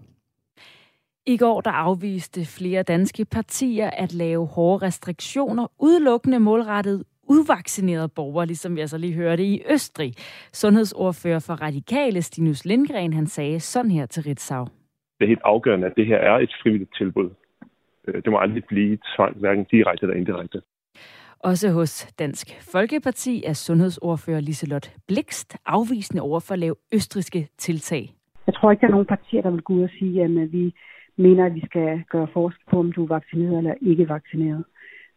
I 1.26 1.36
går 1.36 1.60
der 1.60 1.70
afviste 1.70 2.44
flere 2.44 2.82
danske 2.82 3.24
partier 3.24 3.90
at 3.90 4.12
lave 4.14 4.46
hårde 4.46 4.86
restriktioner, 4.86 5.66
udelukkende 5.78 6.38
målrettet 6.40 7.04
udvaccinerede 7.22 8.08
borgere, 8.08 8.46
ligesom 8.46 8.76
vi 8.76 8.80
altså 8.80 8.98
lige 8.98 9.12
hørte 9.12 9.44
i 9.44 9.62
Østrig. 9.70 10.14
Sundhedsordfører 10.52 11.38
for 11.38 11.54
Radikale, 11.54 12.22
Stinus 12.22 12.64
Lindgren, 12.64 13.12
han 13.12 13.26
sagde 13.26 13.60
sådan 13.60 13.90
her 13.90 14.06
til 14.06 14.22
Ritzau. 14.22 14.64
Det 15.18 15.24
er 15.24 15.28
helt 15.28 15.40
afgørende, 15.44 15.86
at 15.86 15.92
det 15.96 16.06
her 16.06 16.16
er 16.16 16.38
et 16.38 16.52
frivilligt 16.62 16.94
tilbud. 16.98 17.30
Øh, 18.08 18.14
det 18.14 18.32
må 18.32 18.38
aldrig 18.38 18.64
blive 18.64 18.98
tvang, 19.16 19.36
hverken 19.36 19.66
direkte 19.70 20.04
eller 20.04 20.16
indirekte. 20.16 20.62
Også 21.40 21.70
hos 21.70 22.12
Dansk 22.18 22.46
Folkeparti 22.72 23.44
er 23.44 23.52
sundhedsordfører 23.52 24.40
Liselot 24.40 24.92
Blikst 25.08 25.56
afvisende 25.66 26.22
over 26.22 26.40
for 26.40 26.52
at 26.52 26.58
lave 26.58 26.74
østriske 26.92 27.48
tiltag. 27.58 28.14
Jeg 28.46 28.54
tror 28.54 28.70
ikke, 28.70 28.80
der 28.80 28.86
er 28.86 28.90
nogen 28.90 29.06
partier, 29.06 29.42
der 29.42 29.50
vil 29.50 29.62
gå 29.62 29.72
ud 29.72 29.82
og 29.82 29.90
sige, 29.98 30.24
at 30.24 30.52
vi 30.52 30.74
mener, 31.16 31.46
at 31.46 31.54
vi 31.54 31.62
skal 31.66 32.04
gøre 32.10 32.28
forskel 32.32 32.64
på, 32.70 32.78
om 32.78 32.92
du 32.92 33.02
er 33.02 33.08
vaccineret 33.08 33.58
eller 33.58 33.74
ikke 33.80 34.08
vaccineret. 34.08 34.64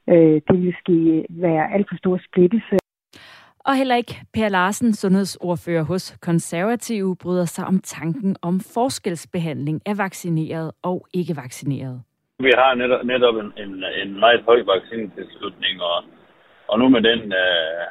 Øh, 0.09 0.41
det 0.47 0.61
vil 0.61 0.75
ske 0.79 1.25
være 1.29 1.73
alt 1.73 1.87
for 1.89 1.97
stor 1.97 2.19
splittelse. 2.27 2.77
Og 3.59 3.75
heller 3.75 3.95
ikke 3.95 4.21
Per 4.33 4.49
Larsen, 4.49 4.93
sundhedsordfører 4.93 5.83
hos 5.83 6.17
Konservative, 6.21 7.15
bryder 7.15 7.45
sig 7.45 7.65
om 7.65 7.79
tanken 7.79 8.35
om 8.41 8.59
forskelsbehandling 8.59 9.81
af 9.85 9.97
vaccineret 9.97 10.71
og 10.81 11.07
ikke 11.13 11.35
vaccineret. 11.35 12.01
Vi 12.47 12.51
har 12.61 12.71
netop, 12.81 13.01
netop 13.13 13.35
en, 13.43 13.51
en, 13.63 13.71
en 14.01 14.11
meget 14.19 14.41
høj 14.49 14.59
vaccinetilslutning, 14.73 15.75
og, 15.81 15.97
og 16.69 16.79
nu 16.79 16.85
med 16.89 17.01
den, 17.09 17.21
øh, 17.43 17.85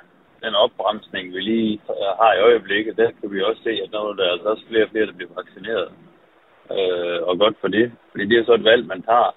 den 0.45 0.55
opbremsning, 0.65 1.25
vi 1.35 1.41
lige 1.41 1.73
øh, 1.95 2.11
har 2.21 2.33
i 2.35 2.45
øjeblikket, 2.49 2.97
der 2.97 3.11
kan 3.21 3.33
vi 3.33 3.43
også 3.49 3.63
se, 3.63 3.73
at 3.85 3.91
nu 3.93 3.99
er 3.99 4.15
der 4.21 4.33
altså 4.33 4.49
også 4.53 4.65
flere 4.69 4.85
og 4.85 4.91
flere, 4.91 5.07
der 5.07 5.17
bliver 5.19 5.35
vaccineret. 5.41 5.89
Øh, 6.77 7.19
og 7.29 7.39
godt 7.39 7.57
for 7.61 7.69
det, 7.69 7.93
fordi 8.11 8.25
det 8.31 8.37
er 8.39 8.45
så 8.45 8.55
et 8.55 8.65
valg, 8.65 8.87
man 8.87 9.03
tager. 9.03 9.31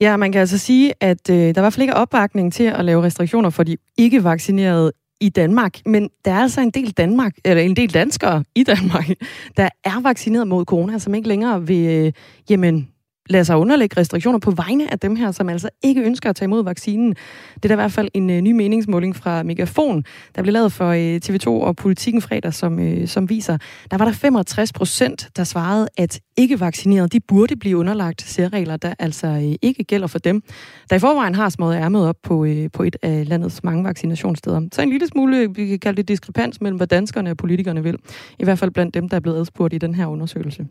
Ja, 0.00 0.16
man 0.16 0.32
kan 0.32 0.40
altså 0.40 0.58
sige, 0.58 0.94
at 1.00 1.30
øh, 1.30 1.54
der 1.54 1.60
var 1.60 1.70
flere 1.78 1.94
opbakning 1.94 2.52
til 2.52 2.64
at 2.78 2.84
lave 2.84 3.02
restriktioner 3.02 3.50
for 3.50 3.62
de 3.62 3.76
ikke-vaccinerede 3.98 4.92
i 5.20 5.28
Danmark, 5.28 5.74
men 5.86 6.10
der 6.24 6.30
er 6.30 6.42
altså 6.46 6.60
en 6.60 6.70
del 6.70 6.90
Danmark, 6.90 7.32
eller 7.44 7.62
en 7.62 7.76
del 7.76 7.94
danskere 7.94 8.44
i 8.54 8.62
Danmark, 8.64 9.08
der 9.56 9.68
er 9.84 10.02
vaccineret 10.02 10.48
mod 10.48 10.64
corona, 10.64 10.98
som 10.98 11.14
ikke 11.14 11.28
længere 11.28 11.66
vil, 11.66 12.06
øh, 12.06 12.12
jamen, 12.50 12.93
lade 13.30 13.44
sig 13.44 13.56
underlægge 13.56 14.00
restriktioner 14.00 14.38
på 14.38 14.50
vegne 14.50 14.92
af 14.92 14.98
dem 14.98 15.16
her, 15.16 15.32
som 15.32 15.48
altså 15.48 15.68
ikke 15.82 16.02
ønsker 16.02 16.30
at 16.30 16.36
tage 16.36 16.46
imod 16.46 16.64
vaccinen. 16.64 17.14
Det 17.54 17.64
er 17.64 17.68
da 17.68 17.74
i 17.74 17.76
hvert 17.76 17.92
fald 17.92 18.08
en 18.14 18.30
øh, 18.30 18.40
ny 18.40 18.52
meningsmåling 18.52 19.16
fra 19.16 19.42
Megafon, 19.42 20.04
der 20.34 20.42
blev 20.42 20.52
lavet 20.52 20.72
for 20.72 20.88
øh, 20.88 21.20
TV2 21.24 21.48
og 21.48 21.76
Politiken 21.76 22.22
fredag, 22.22 22.54
som, 22.54 22.78
øh, 22.78 23.08
som 23.08 23.28
viser, 23.28 23.58
der 23.90 23.96
var 23.96 24.04
der 24.04 24.12
65 24.12 24.72
procent, 24.72 25.28
der 25.36 25.44
svarede, 25.44 25.88
at 25.96 26.20
ikke-vaccinerede, 26.36 27.08
de 27.08 27.20
burde 27.20 27.56
blive 27.56 27.76
underlagt 27.78 28.22
særregler, 28.22 28.76
der 28.76 28.94
altså 28.98 29.56
ikke 29.62 29.84
gælder 29.84 30.06
for 30.06 30.18
dem, 30.18 30.42
der 30.90 30.96
i 30.96 30.98
forvejen 30.98 31.34
har 31.34 31.48
smået 31.48 31.76
ærmet 31.76 32.08
op 32.08 32.16
på, 32.22 32.46
på 32.72 32.82
et 32.82 32.96
af 33.02 33.28
landets 33.28 33.64
mange 33.64 33.84
vaccinationssteder. 33.84 34.60
Så 34.72 34.82
en 34.82 34.90
lille 34.90 35.06
smule, 35.06 35.54
vi 35.54 35.66
kan 35.66 35.78
kalde 35.78 35.96
det 35.96 36.08
diskrepans 36.08 36.60
mellem, 36.60 36.76
hvad 36.76 36.86
danskerne 36.86 37.30
og 37.30 37.36
politikerne 37.36 37.82
vil. 37.82 37.98
I 38.38 38.44
hvert 38.44 38.58
fald 38.58 38.70
blandt 38.70 38.94
dem, 38.94 39.08
der 39.08 39.16
er 39.16 39.20
blevet 39.20 39.38
adspurgt 39.38 39.74
i 39.74 39.78
den 39.78 39.94
her 39.94 40.06
undersøgelse. 40.06 40.66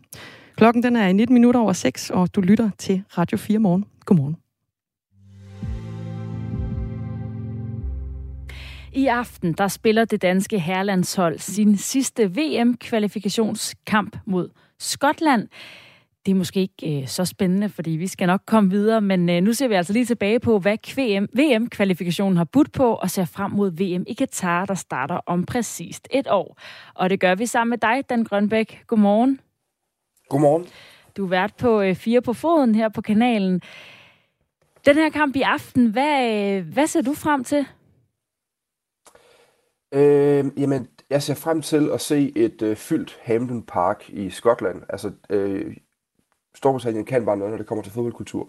Klokken 0.56 0.82
den 0.82 0.96
er 0.96 1.12
19 1.12 1.34
minutter 1.34 1.60
over 1.60 1.72
6, 1.72 2.10
og 2.10 2.34
du 2.34 2.40
lytter 2.40 2.70
til 2.78 3.02
Radio 3.18 3.38
4 3.38 3.58
morgen. 3.58 3.84
Godmorgen. 4.04 4.36
I 8.92 9.06
aften 9.06 9.52
der 9.52 9.68
spiller 9.68 10.04
det 10.04 10.22
danske 10.22 10.58
herrelandshold 10.58 11.38
sin 11.38 11.76
sidste 11.76 12.30
VM-kvalifikationskamp 12.30 14.16
mod 14.26 14.48
Skotland. 14.78 15.48
Det 16.26 16.32
er 16.32 16.36
måske 16.36 16.60
ikke 16.60 17.00
øh, 17.00 17.08
så 17.08 17.24
spændende, 17.24 17.68
fordi 17.68 17.90
vi 17.90 18.06
skal 18.06 18.26
nok 18.26 18.40
komme 18.46 18.70
videre, 18.70 19.00
men 19.00 19.30
øh, 19.30 19.42
nu 19.42 19.52
ser 19.52 19.68
vi 19.68 19.74
altså 19.74 19.92
lige 19.92 20.04
tilbage 20.04 20.40
på, 20.40 20.58
hvad 20.58 20.76
VM-kvalifikationen 21.36 22.36
har 22.36 22.44
budt 22.44 22.72
på, 22.72 22.94
og 22.94 23.10
ser 23.10 23.24
frem 23.24 23.50
mod 23.50 23.70
VM 23.70 24.04
i 24.06 24.12
Katar, 24.12 24.64
der 24.66 24.74
starter 24.74 25.20
om 25.26 25.46
præcist 25.46 26.08
et 26.10 26.26
år. 26.30 26.58
Og 26.94 27.10
det 27.10 27.20
gør 27.20 27.34
vi 27.34 27.46
sammen 27.46 27.70
med 27.70 27.78
dig, 27.78 28.10
Dan 28.10 28.24
Grønbæk. 28.24 28.82
Godmorgen. 28.86 29.40
Godmorgen. 30.28 30.66
Du 31.16 31.24
er 31.24 31.28
vært 31.28 31.54
på 31.58 31.80
øh, 31.80 31.94
Fire 31.94 32.22
på 32.22 32.32
Foden 32.32 32.74
her 32.74 32.88
på 32.88 33.00
kanalen. 33.00 33.62
Den 34.86 34.96
her 34.96 35.10
kamp 35.10 35.36
i 35.36 35.42
aften, 35.42 35.90
hvad, 35.90 36.32
øh, 36.32 36.72
hvad 36.72 36.86
ser 36.86 37.02
du 37.02 37.14
frem 37.14 37.44
til? 37.44 37.66
Øh, 39.94 40.44
jamen, 40.60 40.88
jeg 41.10 41.22
ser 41.22 41.34
frem 41.34 41.62
til 41.62 41.90
at 41.92 42.00
se 42.00 42.32
et 42.36 42.62
øh, 42.62 42.76
fyldt 42.76 43.18
Hampden 43.22 43.62
Park 43.62 44.10
i 44.10 44.30
Skotland. 44.30 44.82
Altså, 44.88 45.12
øh, 45.30 45.76
Storbritannien 46.54 47.04
kan 47.04 47.24
bare 47.24 47.36
noget, 47.36 47.50
når 47.50 47.58
det 47.58 47.66
kommer 47.66 47.82
til 47.82 47.92
fodboldkultur. 47.92 48.48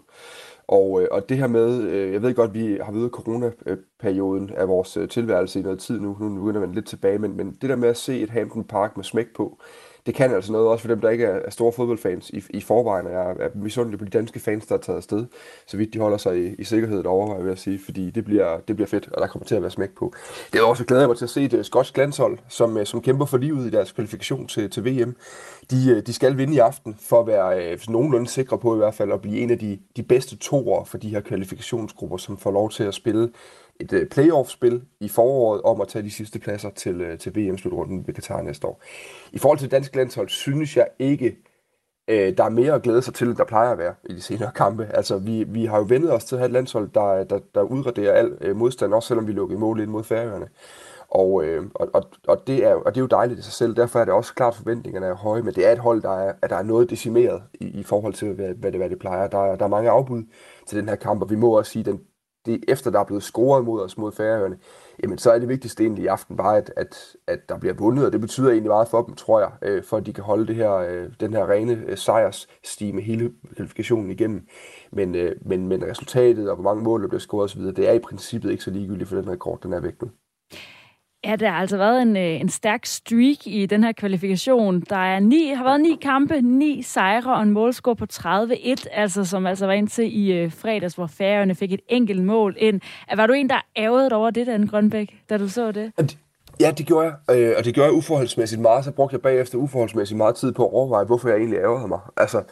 Og, 0.68 1.02
øh, 1.02 1.08
og 1.10 1.28
det 1.28 1.36
her 1.36 1.46
med, 1.46 1.82
øh, 1.82 2.12
jeg 2.12 2.22
ved 2.22 2.34
godt, 2.34 2.54
vi 2.54 2.78
har 2.82 2.92
været 2.92 3.06
i 3.06 3.10
coronaperioden 3.10 4.50
af 4.50 4.68
vores 4.68 4.96
øh, 4.96 5.08
tilværelse 5.08 5.58
i 5.58 5.62
noget 5.62 5.78
tid 5.78 6.00
nu, 6.00 6.16
nu 6.20 6.40
begynder 6.40 6.60
man 6.60 6.72
lidt 6.72 6.86
tilbage, 6.86 7.18
men, 7.18 7.36
men 7.36 7.58
det 7.60 7.70
der 7.70 7.76
med 7.76 7.88
at 7.88 7.96
se 7.96 8.20
et 8.20 8.30
Hampton 8.30 8.64
Park 8.64 8.96
med 8.96 9.04
smæk 9.04 9.26
på, 9.34 9.60
det 10.06 10.14
kan 10.14 10.34
altså 10.34 10.52
noget, 10.52 10.68
også 10.68 10.82
for 10.82 10.88
dem, 10.88 11.00
der 11.00 11.10
ikke 11.10 11.24
er, 11.24 11.50
store 11.50 11.72
fodboldfans 11.72 12.30
i, 12.30 12.42
i 12.50 12.60
forvejen, 12.60 13.06
og 13.06 13.12
jeg 13.12 13.36
er 13.40 13.48
misundelig 13.54 13.98
på 13.98 14.04
de 14.04 14.10
danske 14.10 14.40
fans, 14.40 14.66
der 14.66 14.74
er 14.74 14.78
taget 14.78 14.96
afsted, 14.96 15.26
så 15.66 15.76
vidt 15.76 15.94
de 15.94 15.98
holder 15.98 16.18
sig 16.18 16.38
i, 16.38 16.54
i 16.58 16.64
sikkerhed 16.64 17.02
derovre, 17.02 17.42
vil 17.42 17.48
jeg 17.48 17.58
sige, 17.58 17.80
fordi 17.84 18.10
det 18.10 18.24
bliver, 18.24 18.58
det 18.68 18.76
bliver 18.76 18.88
fedt, 18.88 19.08
og 19.12 19.20
der 19.20 19.26
kommer 19.26 19.46
til 19.46 19.54
at 19.54 19.62
være 19.62 19.70
smæk 19.70 19.90
på. 19.98 20.12
Det 20.52 20.58
er 20.58 20.64
også 20.64 20.84
glæder 20.84 21.02
jeg 21.02 21.08
mig 21.08 21.16
til 21.16 21.24
at 21.24 21.30
se 21.30 21.44
et 21.44 21.50
skotske 21.50 21.64
skotsk 21.64 21.96
landshold, 21.96 22.38
som, 22.48 22.76
øh, 22.76 22.86
som 22.86 23.00
kæmper 23.00 23.24
for 23.24 23.36
livet 23.36 23.66
i 23.66 23.70
deres 23.70 23.92
kvalifikation 23.92 24.46
til, 24.46 24.70
til 24.70 24.84
VM. 24.84 25.16
De, 25.70 25.90
øh, 25.90 26.02
de 26.06 26.12
skal 26.12 26.36
vinde 26.36 26.54
i 26.54 26.58
aften, 26.58 26.96
for 27.00 27.20
at 27.20 27.26
være 27.26 27.72
øh, 27.72 27.78
nogenlunde 27.88 28.28
sikre 28.28 28.58
på 28.58 28.74
i 28.74 28.78
hvert 28.78 28.94
fald 28.94 29.12
at 29.12 29.20
blive 29.20 29.38
en 29.38 29.50
af 29.50 29.58
de, 29.58 29.78
de 29.96 30.02
bedste 30.02 30.36
toer 30.36 30.84
for 30.84 30.98
de 30.98 31.08
her 31.08 31.20
kvalifikationsgrupper, 31.20 32.16
som 32.16 32.38
får 32.38 32.50
lov 32.50 32.70
til 32.70 32.84
at 32.84 32.94
spille 32.94 33.30
et 33.80 33.92
øh, 33.92 34.06
playoff-spil 34.06 34.82
i 35.00 35.08
foråret 35.08 35.62
om 35.62 35.80
at 35.80 35.88
tage 35.88 36.02
de 36.02 36.10
sidste 36.10 36.38
pladser 36.38 36.70
til, 36.70 37.00
øh, 37.00 37.18
til 37.18 37.36
VM-slutrunden 37.36 38.06
ved 38.06 38.14
Katar 38.14 38.42
næste 38.42 38.66
år. 38.66 38.82
I 39.32 39.38
forhold 39.38 39.58
til 39.58 39.70
dansk 39.70 39.96
landshold, 39.96 40.28
synes 40.28 40.76
jeg 40.76 40.88
ikke, 40.98 41.36
øh, 42.08 42.36
der 42.36 42.44
er 42.44 42.48
mere 42.48 42.72
at 42.72 42.82
glæde 42.82 43.02
sig 43.02 43.14
til, 43.14 43.28
end 43.28 43.36
der 43.36 43.44
plejer 43.44 43.70
at 43.70 43.78
være 43.78 43.94
i 44.10 44.14
de 44.14 44.20
senere 44.20 44.50
kampe. 44.62 44.90
Altså, 44.94 45.18
vi, 45.18 45.44
vi 45.44 45.64
har 45.64 45.78
jo 45.78 45.86
vendet 45.88 46.12
os 46.12 46.24
til 46.24 46.34
at 46.34 46.40
have 46.40 46.46
et 46.46 46.52
landshold, 46.52 46.88
der, 46.94 47.24
der, 47.24 47.38
der 47.54 47.62
udraderer 47.62 48.12
al 48.12 48.38
øh, 48.40 48.56
modstand, 48.56 48.94
også 48.94 49.08
selvom 49.08 49.26
vi 49.26 49.32
lukker 49.32 49.58
mål 49.58 49.80
ind 49.80 49.90
mod 49.90 50.04
Færøerne. 50.04 50.48
Og, 51.08 51.44
øh, 51.44 51.64
og, 51.74 51.88
og, 51.92 52.02
og, 52.28 52.46
det 52.46 52.64
er, 52.64 52.74
og 52.74 52.94
det 52.94 53.00
er 53.00 53.02
jo 53.02 53.06
dejligt 53.06 53.40
i 53.40 53.42
sig 53.42 53.52
selv, 53.52 53.76
derfor 53.76 54.00
er 54.00 54.04
det 54.04 54.14
også 54.14 54.34
klart, 54.34 54.52
at 54.52 54.56
forventningerne 54.56 55.06
er 55.06 55.14
høje, 55.14 55.42
men 55.42 55.54
det 55.54 55.66
er 55.66 55.72
et 55.72 55.78
hold, 55.78 56.02
der 56.02 56.18
er, 56.18 56.32
at 56.42 56.50
der 56.50 56.56
er 56.56 56.62
noget 56.62 56.90
decimeret 56.90 57.42
i, 57.60 57.64
i 57.80 57.82
forhold 57.82 58.14
til, 58.14 58.32
hvad, 58.32 58.54
hvad, 58.54 58.72
det, 58.72 58.80
hvad 58.80 58.90
det 58.90 58.98
plejer. 58.98 59.26
Der, 59.28 59.56
der 59.56 59.64
er 59.64 59.68
mange 59.68 59.90
afbud 59.90 60.22
til 60.66 60.78
den 60.78 60.88
her 60.88 60.96
kamp, 60.96 61.22
og 61.22 61.30
vi 61.30 61.36
må 61.36 61.58
også 61.58 61.72
sige, 61.72 61.80
at 61.80 61.86
den, 61.86 62.00
det, 62.46 62.64
efter 62.68 62.90
der 62.90 63.00
er 63.00 63.04
blevet 63.04 63.22
scoret 63.22 63.64
mod 63.64 63.82
os 63.82 63.98
mod 63.98 64.12
Færøerne, 64.12 64.58
jamen 65.02 65.18
så 65.18 65.32
er 65.32 65.38
det 65.38 65.48
vigtigste 65.48 65.82
egentlig 65.82 66.04
i 66.04 66.06
aften 66.06 66.36
bare, 66.36 66.56
at, 66.56 66.72
at, 66.76 66.96
at 67.26 67.48
der 67.48 67.58
bliver 67.58 67.74
vundet, 67.74 68.06
og 68.06 68.12
det 68.12 68.20
betyder 68.20 68.50
egentlig 68.50 68.70
meget 68.70 68.88
for 68.88 69.02
dem, 69.02 69.14
tror 69.14 69.40
jeg, 69.40 69.50
øh, 69.62 69.84
for 69.84 69.96
at 69.96 70.06
de 70.06 70.12
kan 70.12 70.24
holde 70.24 70.46
det 70.46 70.54
her, 70.54 70.72
øh, 70.72 71.08
den 71.20 71.32
her 71.32 71.50
rene 71.50 71.82
øh, 71.86 71.96
sejrsstime 71.96 73.00
hele 73.00 73.32
kvalifikationen 73.56 74.10
igennem. 74.10 74.46
Men, 74.92 75.14
øh, 75.14 75.36
men, 75.42 75.68
men 75.68 75.84
resultatet 75.84 76.50
og 76.50 76.56
hvor 76.56 76.64
mange 76.64 76.84
mål 76.84 77.02
der 77.02 77.08
bliver 77.08 77.20
scoret 77.20 77.44
osv., 77.44 77.62
det 77.62 77.88
er 77.88 77.92
i 77.92 77.98
princippet 77.98 78.50
ikke 78.50 78.64
så 78.64 78.70
ligegyldigt, 78.70 79.08
for 79.08 79.16
den 79.16 79.30
rekord, 79.30 79.60
den 79.62 79.72
er 79.72 79.80
væk 79.80 80.02
nu. 80.02 80.08
Ja, 81.26 81.36
der 81.36 81.50
har 81.50 81.60
altså 81.60 81.76
været 81.76 82.02
en, 82.02 82.16
øh, 82.16 82.40
en 82.40 82.48
stærk 82.48 82.86
streak 82.86 83.46
i 83.46 83.66
den 83.66 83.84
her 83.84 83.92
kvalifikation. 83.92 84.80
Der 84.80 84.96
er 84.96 85.20
ni, 85.20 85.48
har 85.48 85.64
været 85.64 85.80
ni 85.80 85.98
kampe, 86.02 86.40
ni 86.40 86.82
sejre 86.82 87.34
og 87.34 87.42
en 87.42 87.50
målscore 87.50 87.96
på 87.96 88.06
30-1, 88.12 88.84
altså, 88.92 89.24
som 89.24 89.46
altså 89.46 89.66
var 89.66 89.72
indtil 89.72 90.18
i 90.18 90.32
øh, 90.32 90.52
fredags, 90.52 90.94
hvor 90.94 91.06
Færøerne 91.06 91.54
fik 91.54 91.72
et 91.72 91.80
enkelt 91.88 92.22
mål 92.22 92.56
ind. 92.58 92.80
Var 93.16 93.26
du 93.26 93.32
en, 93.32 93.48
der 93.48 93.60
ærgede 93.76 94.12
over 94.12 94.30
det, 94.30 94.46
Dan 94.46 94.66
Grønbæk, 94.66 95.14
da 95.30 95.38
du 95.38 95.48
så 95.48 95.72
det? 95.72 95.92
Ja, 96.60 96.70
det 96.70 96.86
gjorde 96.86 97.12
jeg, 97.28 97.36
øh, 97.36 97.54
og 97.58 97.64
det 97.64 97.74
gjorde 97.74 97.88
jeg 97.88 97.96
uforholdsmæssigt 97.96 98.60
meget. 98.60 98.84
Så 98.84 98.90
brugte 98.90 99.14
jeg 99.14 99.22
bagefter 99.22 99.58
uforholdsmæssigt 99.58 100.16
meget 100.16 100.34
tid 100.34 100.52
på 100.52 100.66
at 100.66 100.72
overveje, 100.72 101.04
hvorfor 101.04 101.28
jeg 101.28 101.38
egentlig 101.38 101.58
ærgede 101.58 101.88
mig. 101.88 102.00
Altså, 102.16 102.42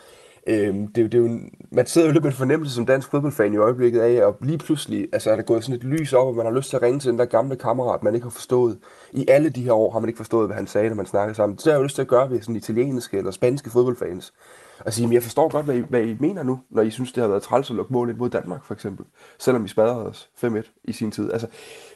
Øh, 0.47 0.75
det, 0.75 0.97
det 0.97 1.15
er 1.15 1.19
jo, 1.19 1.41
man 1.73 1.87
sidder 1.87 2.07
jo 2.07 2.13
lidt 2.13 2.25
med 2.25 2.33
en 2.33 2.37
fornemmelse 2.37 2.75
som 2.75 2.87
dansk 2.87 3.11
fodboldfan 3.11 3.55
i 3.55 3.57
øjeblikket 3.57 4.01
af, 4.01 4.25
og 4.25 4.37
lige 4.41 4.59
pludselig 4.59 5.09
altså, 5.13 5.31
er 5.31 5.37
der 5.37 5.43
gået 5.43 5.65
sådan 5.65 5.77
et 5.77 5.85
lys 5.85 6.13
op, 6.13 6.27
og 6.27 6.35
man 6.35 6.47
har 6.47 6.53
lyst 6.53 6.71
til 6.71 6.77
at 6.77 6.83
ringe 6.83 7.01
til 7.01 7.11
den 7.11 7.19
der 7.19 7.25
gamle 7.25 7.57
kammerat, 7.57 8.03
man 8.03 8.15
ikke 8.15 8.25
har 8.25 8.31
forstået. 8.31 8.79
I 9.13 9.25
alle 9.29 9.51
de 9.51 9.63
her 9.63 9.73
år 9.73 9.91
har 9.91 10.01
man 10.01 10.09
ikke 10.09 10.17
forstået, 10.17 10.49
hvad 10.49 10.57
han 10.57 10.67
sagde, 10.67 10.89
når 10.89 10.97
man 10.97 11.07
snakkede 11.07 11.35
sammen. 11.35 11.57
Det 11.57 11.65
har 11.65 11.71
jeg 11.71 11.79
jo 11.79 11.83
lyst 11.83 11.95
til 11.95 12.03
at 12.03 12.09
gøre 12.09 12.31
ved 12.31 12.41
sådan 12.41 12.57
italienske 12.57 13.19
eller 13.19 13.31
spanske 13.31 13.71
fodboldfans. 13.71 14.33
Og 14.81 14.93
sige, 14.93 15.13
jeg 15.13 15.23
forstår 15.23 15.49
godt, 15.49 15.65
hvad 15.65 15.77
I, 15.77 15.81
hvad 15.89 16.03
I 16.03 16.17
mener 16.21 16.43
nu, 16.43 16.61
når 16.71 16.83
I 16.83 16.91
synes, 16.91 17.13
det 17.13 17.21
har 17.21 17.29
været 17.29 17.43
træls 17.43 17.71
at 17.71 17.77
lukke 17.77 17.93
mål 17.93 18.11
ind 18.11 18.19
mod 18.19 18.31
Danmark, 18.31 18.65
for 18.65 18.75
eksempel. 18.75 19.07
Selvom 19.39 19.65
I 19.65 19.69
smadrede 19.69 20.07
os 20.07 20.31
5-1 20.45 20.81
i 20.85 20.93
sin 20.93 21.11
tid. 21.11 21.33
Altså, 21.33 21.47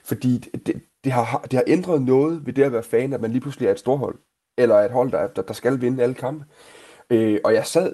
fordi 0.05 0.39
det, 0.39 0.83
det, 1.05 1.13
har, 1.13 1.47
det 1.51 1.53
har 1.53 1.65
ændret 1.67 2.03
noget 2.03 2.47
ved 2.47 2.53
det 2.53 2.63
at 2.63 2.73
være 2.73 2.83
fan, 2.83 3.13
at 3.13 3.21
man 3.21 3.31
lige 3.31 3.41
pludselig 3.41 3.67
er 3.67 3.73
et 3.73 3.79
storhold. 3.79 4.19
Eller 4.59 4.75
et 4.77 4.91
hold, 4.91 5.11
der, 5.11 5.27
der, 5.27 5.43
der 5.43 5.55
skal 5.55 5.81
vinde 5.81 6.03
alle 6.03 6.15
kampe. 6.15 6.45
Øh, 7.11 7.41
og 7.45 7.55
jeg 7.55 7.67
sad 7.67 7.93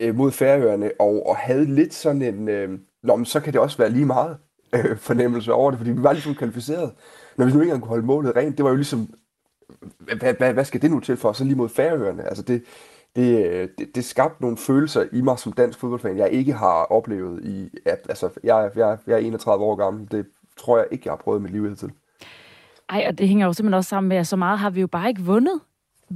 øh, 0.00 0.14
mod 0.14 0.30
Færøerne, 0.30 0.90
og, 0.98 1.26
og 1.26 1.36
havde 1.36 1.74
lidt 1.74 1.94
sådan 1.94 2.22
en, 2.22 2.48
øh, 2.48 2.78
Nå, 3.02 3.16
men 3.16 3.24
så 3.24 3.40
kan 3.40 3.52
det 3.52 3.60
også 3.60 3.78
være 3.78 3.90
lige 3.90 4.06
meget 4.06 4.36
øh, 4.74 4.96
fornemmelse 4.96 5.52
over 5.52 5.70
det, 5.70 5.78
fordi 5.78 5.90
vi 5.90 6.02
var 6.02 6.12
ligesom 6.12 6.34
kvalificeret. 6.34 6.92
Når 7.36 7.46
vi 7.46 7.52
nu 7.52 7.60
ikke 7.60 7.68
engang 7.68 7.82
kunne 7.82 7.88
holde 7.88 8.06
målet 8.06 8.36
rent, 8.36 8.56
det 8.56 8.64
var 8.64 8.70
jo 8.70 8.76
ligesom, 8.76 9.14
hvad, 9.98 10.34
hvad, 10.34 10.52
hvad 10.52 10.64
skal 10.64 10.82
det 10.82 10.90
nu 10.90 11.00
til 11.00 11.16
for, 11.16 11.32
så 11.32 11.44
lige 11.44 11.56
mod 11.56 11.68
Færøerne? 11.68 12.22
Altså 12.22 12.42
det, 12.42 12.64
det, 13.16 13.46
øh, 13.46 13.68
det, 13.78 13.94
det 13.94 14.04
skabte 14.04 14.42
nogle 14.42 14.56
følelser 14.56 15.04
i 15.12 15.20
mig 15.20 15.38
som 15.38 15.52
dansk 15.52 15.78
fodboldfan, 15.78 16.18
jeg 16.18 16.30
ikke 16.30 16.52
har 16.52 16.84
oplevet 16.84 17.44
i, 17.44 17.70
at, 17.86 18.06
altså 18.08 18.30
jeg, 18.44 18.70
jeg, 18.76 18.98
jeg 19.06 19.14
er 19.14 19.18
31 19.18 19.64
år 19.64 19.76
gammel, 19.76 20.08
det 20.10 20.26
tror 20.58 20.78
jeg 20.78 20.86
ikke, 20.90 21.02
jeg 21.06 21.12
har 21.12 21.16
prøvet 21.24 21.38
i 21.38 21.42
mit 21.42 21.52
liv 21.52 21.76
til. 21.76 21.90
Ej, 22.88 23.04
og 23.08 23.18
det 23.18 23.28
hænger 23.28 23.46
jo 23.46 23.52
simpelthen 23.52 23.74
også 23.74 23.88
sammen 23.88 24.08
med, 24.08 24.16
at 24.16 24.26
så 24.26 24.36
meget 24.36 24.58
har 24.58 24.70
vi 24.70 24.80
jo 24.80 24.86
bare 24.86 25.08
ikke 25.08 25.22
vundet. 25.22 25.60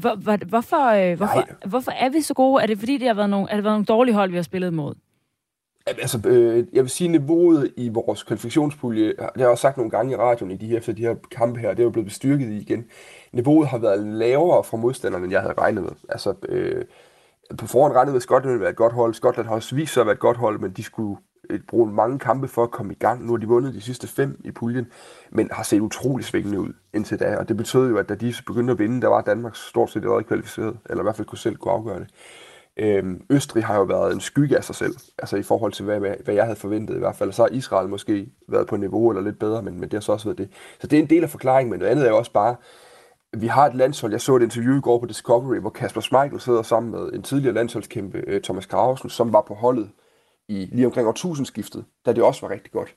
Hvor, 0.01 0.15
hvor, 0.15 0.37
hvorfor, 0.49 0.87
øh, 0.87 1.17
hvorfor, 1.17 1.69
hvorfor 1.69 1.91
er 1.91 2.09
vi 2.09 2.21
så 2.21 2.35
gode? 2.35 2.63
Er 2.63 2.67
det 2.67 2.79
fordi, 2.79 2.99
det 2.99 3.07
har 3.07 3.15
været 3.15 3.31
nogle, 3.31 3.51
er 3.51 3.55
det 3.55 3.65
været 3.65 3.75
nogle 3.75 3.85
dårlige 3.85 4.15
hold, 4.15 4.31
vi 4.31 4.37
har 4.37 4.43
spillet 4.43 4.75
mod? 4.75 4.95
Altså, 5.87 6.21
øh, 6.25 6.67
jeg 6.73 6.83
vil 6.83 6.91
sige, 6.91 7.09
niveauet 7.09 7.73
i 7.77 7.89
vores 7.89 8.23
kvalifikationspulje, 8.23 9.07
det 9.07 9.17
har 9.19 9.33
jeg 9.37 9.49
også 9.49 9.63
sagt 9.63 9.77
nogle 9.77 9.91
gange 9.91 10.13
i 10.13 10.17
radioen 10.17 10.51
i 10.51 10.57
de 10.57 10.67
her, 10.67 10.77
efter 10.77 10.93
de 10.93 11.03
her 11.03 11.15
kampe 11.31 11.61
her, 11.61 11.71
det 11.71 11.79
er 11.79 11.85
jo 11.85 11.91
blevet 11.91 12.07
bestyrket 12.07 12.53
igen. 12.53 12.85
Niveauet 13.33 13.69
har 13.69 13.79
været 13.79 14.07
lavere 14.07 14.65
fra 14.65 14.77
modstanderne, 14.77 15.25
end 15.25 15.33
jeg 15.33 15.41
havde 15.41 15.55
regnet 15.59 15.83
med. 15.83 15.93
Altså, 16.09 16.35
øh, 16.49 16.85
på 17.59 17.67
forhånd 17.67 17.93
regnede 17.93 18.13
med, 18.13 18.17
at 18.17 18.23
Skotland 18.23 18.53
ville 18.53 18.61
være 18.61 18.71
et 18.71 18.77
godt 18.77 18.93
hold. 18.93 19.15
Skotland 19.15 19.49
har 19.49 19.55
også 19.55 19.75
vist 19.75 19.95
sig 19.95 20.01
at 20.01 20.07
være 20.07 20.15
et 20.15 20.21
godt 20.21 20.37
hold, 20.37 20.59
men 20.59 20.71
de 20.71 20.83
skulle 20.83 21.17
Øh, 21.51 21.61
brugt 21.69 21.93
mange 21.93 22.19
kampe 22.19 22.49
for 22.49 22.63
at 22.63 22.71
komme 22.71 22.93
i 22.93 22.97
gang. 22.97 23.27
Nu 23.27 23.33
har 23.33 23.37
de 23.37 23.47
vundet 23.47 23.75
de 23.75 23.81
sidste 23.81 24.07
fem 24.07 24.41
i 24.45 24.51
puljen, 24.51 24.87
men 25.31 25.49
har 25.53 25.63
set 25.63 25.81
utrolig 25.81 26.25
svingende 26.25 26.61
ud 26.61 26.73
indtil 26.95 27.21
da. 27.21 27.37
Og 27.37 27.49
det 27.49 27.57
betød 27.57 27.91
jo, 27.91 27.97
at 27.97 28.09
da 28.09 28.15
de 28.15 28.35
begyndte 28.47 28.73
at 28.73 28.79
vinde, 28.79 29.01
der 29.01 29.09
var 29.09 29.21
Danmark 29.21 29.57
stort 29.57 29.91
set 29.91 30.01
allerede 30.01 30.25
kvalificeret, 30.25 30.79
eller 30.91 31.03
i 31.03 31.05
hvert 31.05 31.17
fald 31.17 31.27
kunne 31.27 31.39
selv 31.39 31.57
kunne 31.57 31.75
afgøre 31.75 31.99
det. 31.99 32.09
Øhm, 32.77 33.23
Østrig 33.31 33.65
har 33.65 33.77
jo 33.77 33.83
været 33.83 34.15
en 34.15 34.21
skygge 34.21 34.57
af 34.57 34.65
sig 34.65 34.75
selv, 34.75 34.95
altså 35.19 35.37
i 35.37 35.43
forhold 35.43 35.73
til, 35.73 35.85
hvad, 35.85 36.01
hvad 36.01 36.35
jeg 36.35 36.45
havde 36.45 36.57
forventet 36.57 36.97
i 36.97 36.99
hvert 36.99 37.17
fald. 37.17 37.33
Så 37.33 37.43
har 37.43 37.49
Israel 37.49 37.89
måske 37.89 38.29
været 38.49 38.67
på 38.67 38.77
niveau 38.77 39.11
eller 39.11 39.23
lidt 39.23 39.39
bedre, 39.39 39.63
men, 39.63 39.75
men 39.75 39.83
det 39.83 39.93
har 39.93 40.01
så 40.01 40.13
også 40.13 40.29
været 40.29 40.39
det. 40.39 40.49
Så 40.81 40.87
det 40.87 40.99
er 40.99 41.03
en 41.03 41.11
del 41.11 41.23
af 41.23 41.31
forklaringen, 41.31 41.71
men 41.71 41.79
noget 41.79 41.91
andet 41.91 42.05
er 42.05 42.11
jo 42.11 42.17
også 42.17 42.33
bare, 42.33 42.57
vi 43.37 43.47
har 43.47 43.67
et 43.67 43.75
landshold, 43.75 44.13
jeg 44.13 44.21
så 44.21 44.37
et 44.37 44.43
interview 44.43 44.79
i 44.79 44.81
går 44.81 44.99
på 44.99 45.07
Discovery, 45.07 45.57
hvor 45.57 45.71
Kasper 45.71 46.01
Schmeichel 46.01 46.41
sidder 46.41 46.63
sammen 46.63 46.93
med 46.93 47.13
en 47.13 47.23
tidligere 47.23 47.55
landsholdskæmpe, 47.55 48.25
øh, 48.27 48.43
Thomas 48.43 48.67
Grausen, 48.67 49.11
som 49.11 49.33
var 49.33 49.41
på 49.41 49.55
holdet 49.55 49.91
i 50.49 50.69
lige 50.73 50.87
omkring 50.87 51.09
årtusindskiftet, 51.09 51.85
da 52.07 52.13
det 52.13 52.23
også 52.23 52.47
var 52.47 52.55
rigtig 52.55 52.73
godt. 52.73 52.95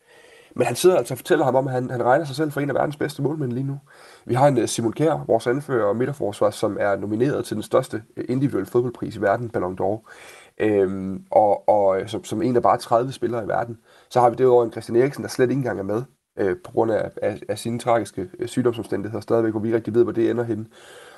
Men 0.55 0.67
han 0.67 0.75
sidder 0.75 0.97
altså 0.97 1.13
og 1.13 1.17
fortæller 1.17 1.45
ham 1.45 1.55
om, 1.55 1.67
at 1.67 1.73
han, 1.73 1.89
han 1.89 2.03
regner 2.03 2.25
sig 2.25 2.35
selv 2.35 2.51
for 2.51 2.61
en 2.61 2.69
af 2.69 2.75
verdens 2.75 2.97
bedste 2.97 3.21
målmænd 3.21 3.51
lige 3.51 3.63
nu. 3.67 3.79
Vi 4.25 4.33
har 4.33 4.47
en 4.47 4.57
øh, 4.57 4.67
Simon 4.67 4.93
Kjær, 4.93 5.23
vores 5.27 5.47
anfører 5.47 5.85
og 5.85 5.95
midterforsvar, 5.95 6.49
som 6.49 6.77
er 6.79 6.95
nomineret 6.95 7.45
til 7.45 7.55
den 7.55 7.63
største 7.63 8.03
øh, 8.17 8.25
individuelle 8.29 8.65
fodboldpris 8.65 9.15
i 9.15 9.21
verden, 9.21 9.49
Ballon 9.49 9.77
d'Or. 9.81 10.11
Øhm, 10.59 11.23
og, 11.31 11.69
og 11.69 12.01
øh, 12.01 12.07
som, 12.07 12.23
som 12.23 12.41
en 12.41 12.55
af 12.55 12.61
bare 12.61 12.77
30 12.77 13.11
spillere 13.11 13.43
i 13.43 13.47
verden. 13.47 13.77
Så 14.09 14.19
har 14.19 14.29
vi 14.29 14.35
derudover 14.35 14.65
en 14.65 14.71
Christian 14.71 14.95
Eriksen, 14.95 15.23
der 15.23 15.29
slet 15.29 15.49
ikke 15.49 15.59
engang 15.59 15.79
er 15.79 15.83
med, 15.83 16.03
øh, 16.39 16.55
på 16.65 16.71
grund 16.71 16.91
af, 16.91 17.11
af, 17.21 17.41
af 17.49 17.59
sine 17.59 17.79
tragiske 17.79 18.29
sygdomsomstændigheder 18.45 19.21
stadigvæk, 19.21 19.51
hvor 19.51 19.59
vi 19.59 19.75
rigtig 19.75 19.93
ved, 19.93 20.03
hvor 20.03 20.11
det 20.11 20.29
ender 20.29 20.43
henne. 20.43 20.65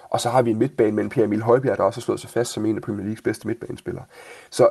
Og 0.10 0.20
så 0.20 0.30
har 0.30 0.42
vi 0.42 0.52
en 0.52 0.58
midtbane 0.58 0.92
med 0.92 1.04
en 1.04 1.10
Pierre 1.10 1.26
Emil 1.26 1.42
Højbjerg, 1.42 1.78
der 1.78 1.84
også 1.84 2.00
har 2.00 2.02
slået 2.02 2.20
sig 2.20 2.30
fast 2.30 2.52
som 2.52 2.66
en 2.66 2.76
af 2.76 2.82
Premier 2.82 3.04
Leagues 3.04 3.22
bedste 3.22 3.48
midtbanespillere. 3.48 4.06
Så 4.52 4.70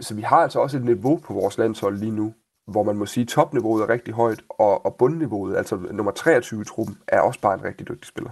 så 0.00 0.14
vi 0.14 0.22
har 0.22 0.36
altså 0.36 0.60
også 0.60 0.76
et 0.76 0.84
niveau 0.84 1.16
på 1.16 1.32
vores 1.34 1.58
landshold 1.58 1.98
lige 1.98 2.12
nu, 2.12 2.34
hvor 2.66 2.82
man 2.82 2.96
må 2.96 3.06
sige, 3.06 3.22
at 3.22 3.28
topniveauet 3.28 3.82
er 3.82 3.88
rigtig 3.88 4.14
højt, 4.14 4.42
og, 4.48 4.86
og 4.86 4.94
bundniveauet, 4.94 5.56
altså 5.56 5.76
nummer 5.76 6.12
23 6.12 6.60
i 6.60 6.64
truppen, 6.64 6.98
er 7.08 7.20
også 7.20 7.40
bare 7.40 7.54
en 7.54 7.64
rigtig 7.64 7.88
dygtig 7.88 8.08
spiller. 8.08 8.30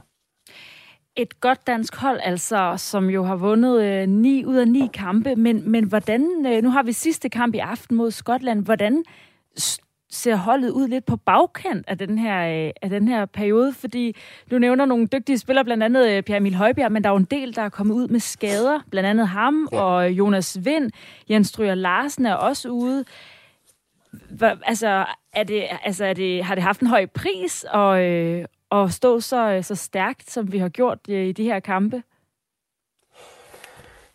Et 1.16 1.40
godt 1.40 1.66
dansk 1.66 1.96
hold, 1.96 2.20
altså, 2.23 2.75
som 2.77 3.11
jo 3.11 3.23
har 3.25 3.37
vundet 3.37 3.83
øh, 3.83 4.09
9 4.09 4.44
ud 4.44 4.57
af 4.57 4.68
9 4.68 4.90
kampe, 4.94 5.37
men, 5.37 5.70
men 5.70 5.85
hvordan, 5.85 6.46
øh, 6.46 6.62
nu 6.62 6.70
har 6.70 6.83
vi 6.83 6.92
sidste 6.92 7.29
kamp 7.29 7.55
i 7.55 7.59
aften 7.59 7.96
mod 7.96 8.11
Skotland, 8.11 8.64
hvordan 8.64 9.05
ser 10.11 10.37
holdet 10.37 10.70
ud 10.70 10.88
lidt 10.88 11.07
på 11.07 11.16
bagkant 11.16 11.88
af 11.88 11.99
den 11.99 12.18
her, 12.18 12.66
øh, 12.66 12.70
af 12.83 12.90
den 12.90 13.09
her 13.09 13.27
periode, 13.27 13.73
fordi 13.73 14.16
du 14.51 14.59
nævner 14.59 14.85
nogle 14.85 15.07
dygtige 15.07 15.38
spillere, 15.38 15.64
blandt 15.64 15.83
andet 15.83 16.09
øh, 16.09 16.23
Pierre 16.23 16.37
Emil 16.37 16.55
Højbjerg, 16.55 16.92
men 16.92 17.05
der 17.05 17.11
er 17.11 17.12
jo 17.12 17.18
en 17.18 17.25
del, 17.25 17.57
der 17.57 17.62
er 17.62 17.68
kommet 17.68 17.94
ud 17.94 18.09
med 18.09 18.20
skader, 18.20 18.81
blandt 18.90 19.09
andet 19.09 19.29
ham 19.29 19.68
ja. 19.73 19.83
og 19.83 20.11
Jonas 20.11 20.59
Vind. 20.64 20.90
Jens 21.31 21.49
Stryger 21.49 21.75
Larsen 21.75 22.27
er 22.27 22.35
også 22.35 22.68
ude. 22.68 23.05
Hva, 24.31 24.55
altså, 24.62 25.07
er 25.33 25.44
det, 25.44 25.64
altså 25.85 26.05
er 26.05 26.12
det, 26.12 26.44
har 26.44 26.55
det 26.55 26.64
haft 26.64 26.81
en 26.81 26.87
høj 26.87 27.07
pris 27.07 27.64
at, 27.75 28.01
øh, 28.01 28.44
at 28.73 28.92
stå 28.92 29.20
så, 29.20 29.59
så 29.62 29.75
stærkt, 29.75 30.31
som 30.31 30.53
vi 30.53 30.59
har 30.59 30.68
gjort 30.68 30.99
i 31.09 31.33
de 31.33 31.44
her 31.44 31.61
kampe? 31.61 32.03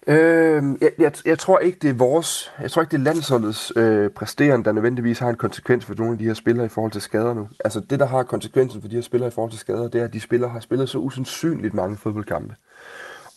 Øh, 0.08 0.64
jeg, 0.82 0.92
jeg, 1.00 1.12
jeg 1.26 1.40
tror 1.40 1.60
ikke, 1.60 1.80
det 1.82 1.90
er 1.90 1.94
vores, 1.94 2.52
jeg 2.62 2.72
tror 2.72 2.82
ikke, 2.82 2.92
det 2.92 2.98
er 2.98 3.04
landsholdets 3.04 3.74
øh, 3.76 4.10
præsterende, 4.10 4.66
der 4.66 4.72
nødvendigvis 4.72 5.20
har 5.20 5.30
en 5.30 5.36
konsekvens 5.36 5.86
for 5.86 5.94
nogle 5.98 6.12
af 6.12 6.18
de 6.18 6.26
her 6.26 6.34
spillere 6.34 6.66
i 6.66 6.70
forhold 6.70 6.92
til 6.92 7.02
skader 7.02 7.34
nu. 7.34 7.48
Altså 7.66 7.80
det, 7.80 8.00
der 8.00 8.06
har 8.06 8.24
konsekvensen 8.24 8.82
for 8.82 8.88
de 8.88 8.96
her 8.96 9.02
spillere 9.02 9.28
i 9.28 9.32
forhold 9.32 9.52
til 9.52 9.60
skader, 9.60 9.88
det 9.88 10.02
er, 10.02 10.06
at 10.06 10.14
de 10.14 10.20
spillere 10.20 10.50
har 10.50 10.60
spillet 10.60 10.90
så 10.90 10.98
usandsynligt 10.98 11.74
mange 11.74 11.98
fodboldkampe 11.98 12.56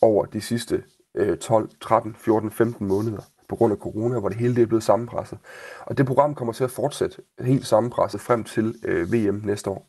over 0.01 0.25
de 0.25 0.41
sidste 0.41 0.83
øh, 1.15 1.37
12, 1.37 1.69
13, 1.81 2.15
14, 2.19 2.51
15 2.51 2.87
måneder. 2.87 3.21
på 3.49 3.55
grund 3.55 3.73
af 3.73 3.77
corona, 3.77 4.19
hvor 4.19 4.29
det 4.29 4.37
hele 4.37 4.55
det 4.55 4.61
er 4.61 4.65
blevet 4.65 4.83
sammenpresset. 4.83 5.37
Og 5.85 5.97
det 5.97 6.05
program 6.05 6.35
kommer 6.35 6.53
til 6.53 6.63
at 6.63 6.71
fortsætte 6.71 7.17
helt 7.39 7.67
sammenpresset 7.67 8.21
frem 8.21 8.43
til 8.43 8.75
øh, 8.85 9.13
VM 9.13 9.41
næste 9.45 9.69
år. 9.69 9.87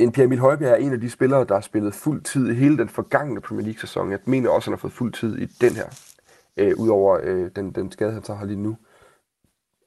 En 0.00 0.12
Pierre 0.12 0.24
Emil 0.24 0.38
Højbjerg 0.38 0.72
er 0.72 0.76
en 0.76 0.92
af 0.92 1.00
de 1.00 1.10
spillere, 1.10 1.44
der 1.44 1.54
har 1.54 1.60
spillet 1.60 1.94
fuld 1.94 2.22
tid 2.22 2.50
i 2.50 2.54
hele 2.54 2.78
den 2.78 2.88
forgangne 2.88 3.40
Premier 3.40 3.64
League-sæson. 3.64 4.10
Jeg 4.10 4.18
mener 4.24 4.50
også, 4.50 4.64
at 4.64 4.64
han 4.64 4.72
har 4.72 4.80
fået 4.80 4.92
fuld 4.92 5.12
tid 5.12 5.38
i 5.38 5.44
den 5.44 5.72
her, 5.72 5.86
øh, 6.56 6.72
udover 6.76 7.18
øh, 7.22 7.50
den, 7.56 7.70
den 7.70 7.92
skade, 7.92 8.12
han 8.12 8.24
så 8.24 8.34
har 8.34 8.46
lige 8.46 8.60
nu. 8.62 8.76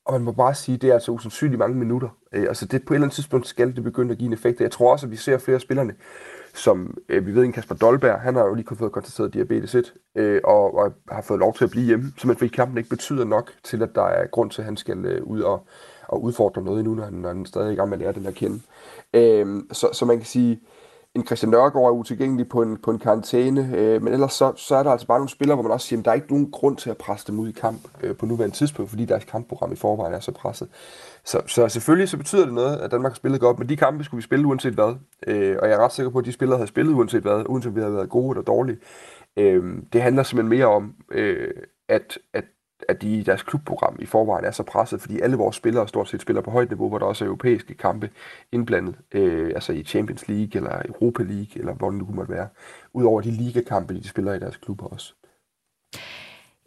Og 0.06 0.14
man 0.14 0.22
må 0.22 0.32
bare 0.32 0.56
sige, 0.56 0.76
at 0.76 0.82
det 0.82 0.90
er 0.90 0.94
altså 0.94 1.12
usandsynligt 1.12 1.60
mange 1.60 1.78
minutter. 1.78 2.10
Øh, 2.34 2.44
altså 2.48 2.66
det, 2.66 2.86
på 2.86 2.94
et 2.94 2.96
eller 2.96 3.06
andet 3.06 3.16
tidspunkt 3.16 3.48
skal 3.48 3.76
det 3.76 3.84
begynde 3.84 4.12
at 4.12 4.18
give 4.18 4.28
en 4.28 4.34
effekt. 4.34 4.62
Jeg 4.62 4.72
tror 4.72 4.92
også, 4.92 5.06
at 5.06 5.12
vi 5.12 5.16
ser 5.16 5.38
flere 5.38 5.60
spillerne, 5.60 5.94
som 6.54 6.98
øh, 7.10 7.26
vi 7.26 7.36
ved, 7.36 7.44
en 7.44 7.52
Kasper 7.52 7.76
Dolberg, 7.76 8.20
han 8.20 8.36
har 8.36 8.44
jo 8.44 8.54
lige 8.54 8.76
fået 8.76 8.92
konstateret 8.92 9.34
diabetes 9.34 9.76
1, 9.76 9.94
øh, 10.16 10.42
og, 10.44 10.78
og 10.78 10.94
har 11.12 11.22
fået 11.22 11.40
lov 11.40 11.54
til 11.54 11.64
at 11.64 11.72
blive 11.72 11.86
hjemme, 11.86 12.14
så 12.18 12.28
man 12.28 12.36
fordi 12.36 12.56
kampen 12.56 12.78
ikke 12.78 12.90
betyder 12.90 13.26
nok 13.26 13.52
til, 13.64 13.84
at 13.84 13.96
der 13.96 14.06
er 14.06 14.28
grund 14.28 14.52
til, 14.52 14.62
at 14.62 14.66
han 14.66 14.78
skal 14.78 15.06
øh, 15.06 15.24
ud 15.24 15.42
og, 15.42 15.68
og 16.12 16.24
udfordre 16.24 16.62
noget 16.62 16.80
endnu, 16.80 16.95
når 16.95 17.04
han, 17.04 17.13
når 17.13 17.30
han 17.30 17.45
stadig 17.45 17.67
er 17.67 17.71
i 17.71 17.76
gang 17.76 17.89
med 17.89 17.97
at 17.97 18.02
lære 18.02 18.13
den 18.13 18.26
at 18.26 18.36
kende. 18.36 18.62
Øh, 19.13 19.63
så, 19.71 19.89
så 19.93 20.06
man 20.06 20.17
kan 20.17 20.26
sige, 20.26 20.62
en 21.15 21.26
Christian 21.26 21.50
Nørgaard 21.50 21.86
er 21.86 21.91
utilgængelig 21.91 22.50
på 22.50 22.62
en, 22.62 22.78
på 22.78 22.91
en 22.91 23.00
karantæne, 23.00 23.71
øh, 23.76 24.04
men 24.04 24.13
ellers 24.13 24.34
så, 24.34 24.54
så 24.56 24.76
er 24.76 24.84
der 24.84 24.91
altså 24.91 25.08
bare 25.08 25.19
nogle 25.19 25.30
spillere, 25.30 25.56
hvor 25.56 25.63
man 25.63 25.71
også 25.71 25.88
siger, 25.88 26.00
at 26.00 26.06
der 26.06 26.12
er 26.12 26.15
ikke 26.15 26.32
nogen 26.32 26.52
grund 26.52 26.78
til 26.78 26.89
at 26.89 26.97
presse 26.97 27.28
dem 27.28 27.39
ud 27.39 27.50
i 27.50 27.52
kamp 27.52 27.82
øh, 28.04 28.15
på 28.15 28.26
nuværende 28.26 28.56
tidspunkt, 28.56 28.89
fordi 28.89 29.06
deres 29.06 29.26
kampprogram 29.26 29.71
i 29.71 29.76
forvejen 29.76 30.13
er 30.13 30.19
så 30.19 30.32
presset. 30.32 30.67
Så, 31.26 31.41
så 31.47 31.69
selvfølgelig 31.69 32.10
så 32.10 32.17
betyder 32.17 32.45
det 32.45 32.54
noget, 32.54 32.78
at 32.78 32.91
Danmark 32.91 33.12
har 33.12 33.15
spillet 33.15 33.41
godt, 33.41 33.60
men 33.60 33.69
de 33.69 33.78
kampe 33.78 34.04
skulle 34.04 34.19
vi 34.19 34.24
spille 34.24 34.45
uanset 34.45 34.74
hvad. 34.74 34.95
Øh, 35.28 35.58
og 35.62 35.69
jeg 35.69 35.76
er 35.76 35.84
ret 35.84 35.91
sikker 35.91 36.10
på, 36.10 36.19
at 36.19 36.26
de 36.26 36.32
spillere 36.32 36.58
havde 36.58 36.67
spillet 36.67 36.93
uanset 36.93 37.21
hvad, 37.21 37.43
uanset 37.50 37.69
om 37.69 37.76
vi 37.76 37.82
havde 37.82 37.95
været 37.95 38.10
gode 38.10 38.32
eller 38.32 38.43
dårlige. 38.43 38.78
Øh, 39.38 39.63
det 39.93 40.02
handler 40.02 40.24
simpelthen 40.24 40.60
mere 40.60 40.67
om, 40.67 40.93
øh, 41.12 41.47
at, 41.89 42.17
at 42.34 42.43
at 42.88 43.02
de 43.02 43.15
i 43.15 43.24
deres 43.24 43.44
klubprogram 43.44 43.98
i 44.00 44.06
forvejen 44.06 44.46
er 44.46 44.52
så 44.52 44.63
presset, 44.63 45.02
fordi 45.02 45.20
alle 45.20 45.38
vores 45.38 45.56
spillere 45.56 45.88
stort 45.88 46.10
set 46.10 46.22
spiller 46.22 46.41
på 46.41 46.52
højt 46.52 46.70
niveau, 46.70 46.89
hvor 46.89 47.00
der 47.00 47.06
også 47.06 47.26
er 47.26 47.28
europæiske 47.28 47.74
kampe 47.74 48.10
indblandet, 48.52 48.96
øh, 49.12 49.52
altså 49.56 49.74
i 49.74 49.84
Champions 49.84 50.28
League 50.28 50.56
eller 50.56 50.82
Europa 50.86 51.24
League, 51.24 51.56
eller 51.56 51.74
hvor 51.74 51.89
det 51.89 52.00
nu 52.00 52.08
måtte 52.13 52.32
være, 52.32 52.48
udover 52.94 53.22
de 53.22 53.32
ligakampe, 53.32 53.94
de 53.94 54.08
spiller 54.08 54.34
i 54.34 54.39
deres 54.39 54.58
klubber 54.58 54.86
også. 54.86 55.13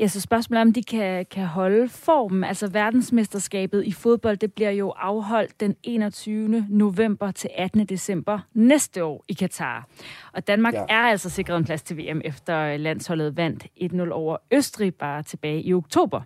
Ja, 0.01 0.07
så 0.07 0.21
spørgsmålet 0.21 0.59
er, 0.59 0.65
om 0.65 0.73
de 0.73 0.83
kan, 0.83 1.27
kan 1.31 1.47
holde 1.47 1.89
formen. 1.89 2.45
Altså 2.45 2.69
verdensmesterskabet 2.69 3.85
i 3.85 3.93
fodbold, 3.93 4.37
det 4.37 4.53
bliver 4.53 4.71
jo 4.71 4.91
afholdt 4.91 5.61
den 5.61 5.77
21. 5.83 6.67
november 6.69 7.31
til 7.31 7.51
18. 7.57 7.87
december 7.87 8.39
næste 8.55 9.05
år 9.05 9.25
i 9.29 9.33
Katar. 9.33 9.87
Og 10.33 10.47
Danmark 10.47 10.75
ja. 10.75 10.85
er 10.89 11.01
altså 11.01 11.31
sikret 11.31 11.57
en 11.57 11.65
plads 11.65 11.83
til 11.83 11.97
VM, 11.97 12.21
efter 12.25 12.77
landsholdet 12.77 13.37
vandt 13.37 13.67
1-0 13.81 14.11
over 14.11 14.37
Østrig 14.51 14.95
bare 14.95 15.23
tilbage 15.23 15.63
i 15.63 15.75
oktober. 15.75 16.21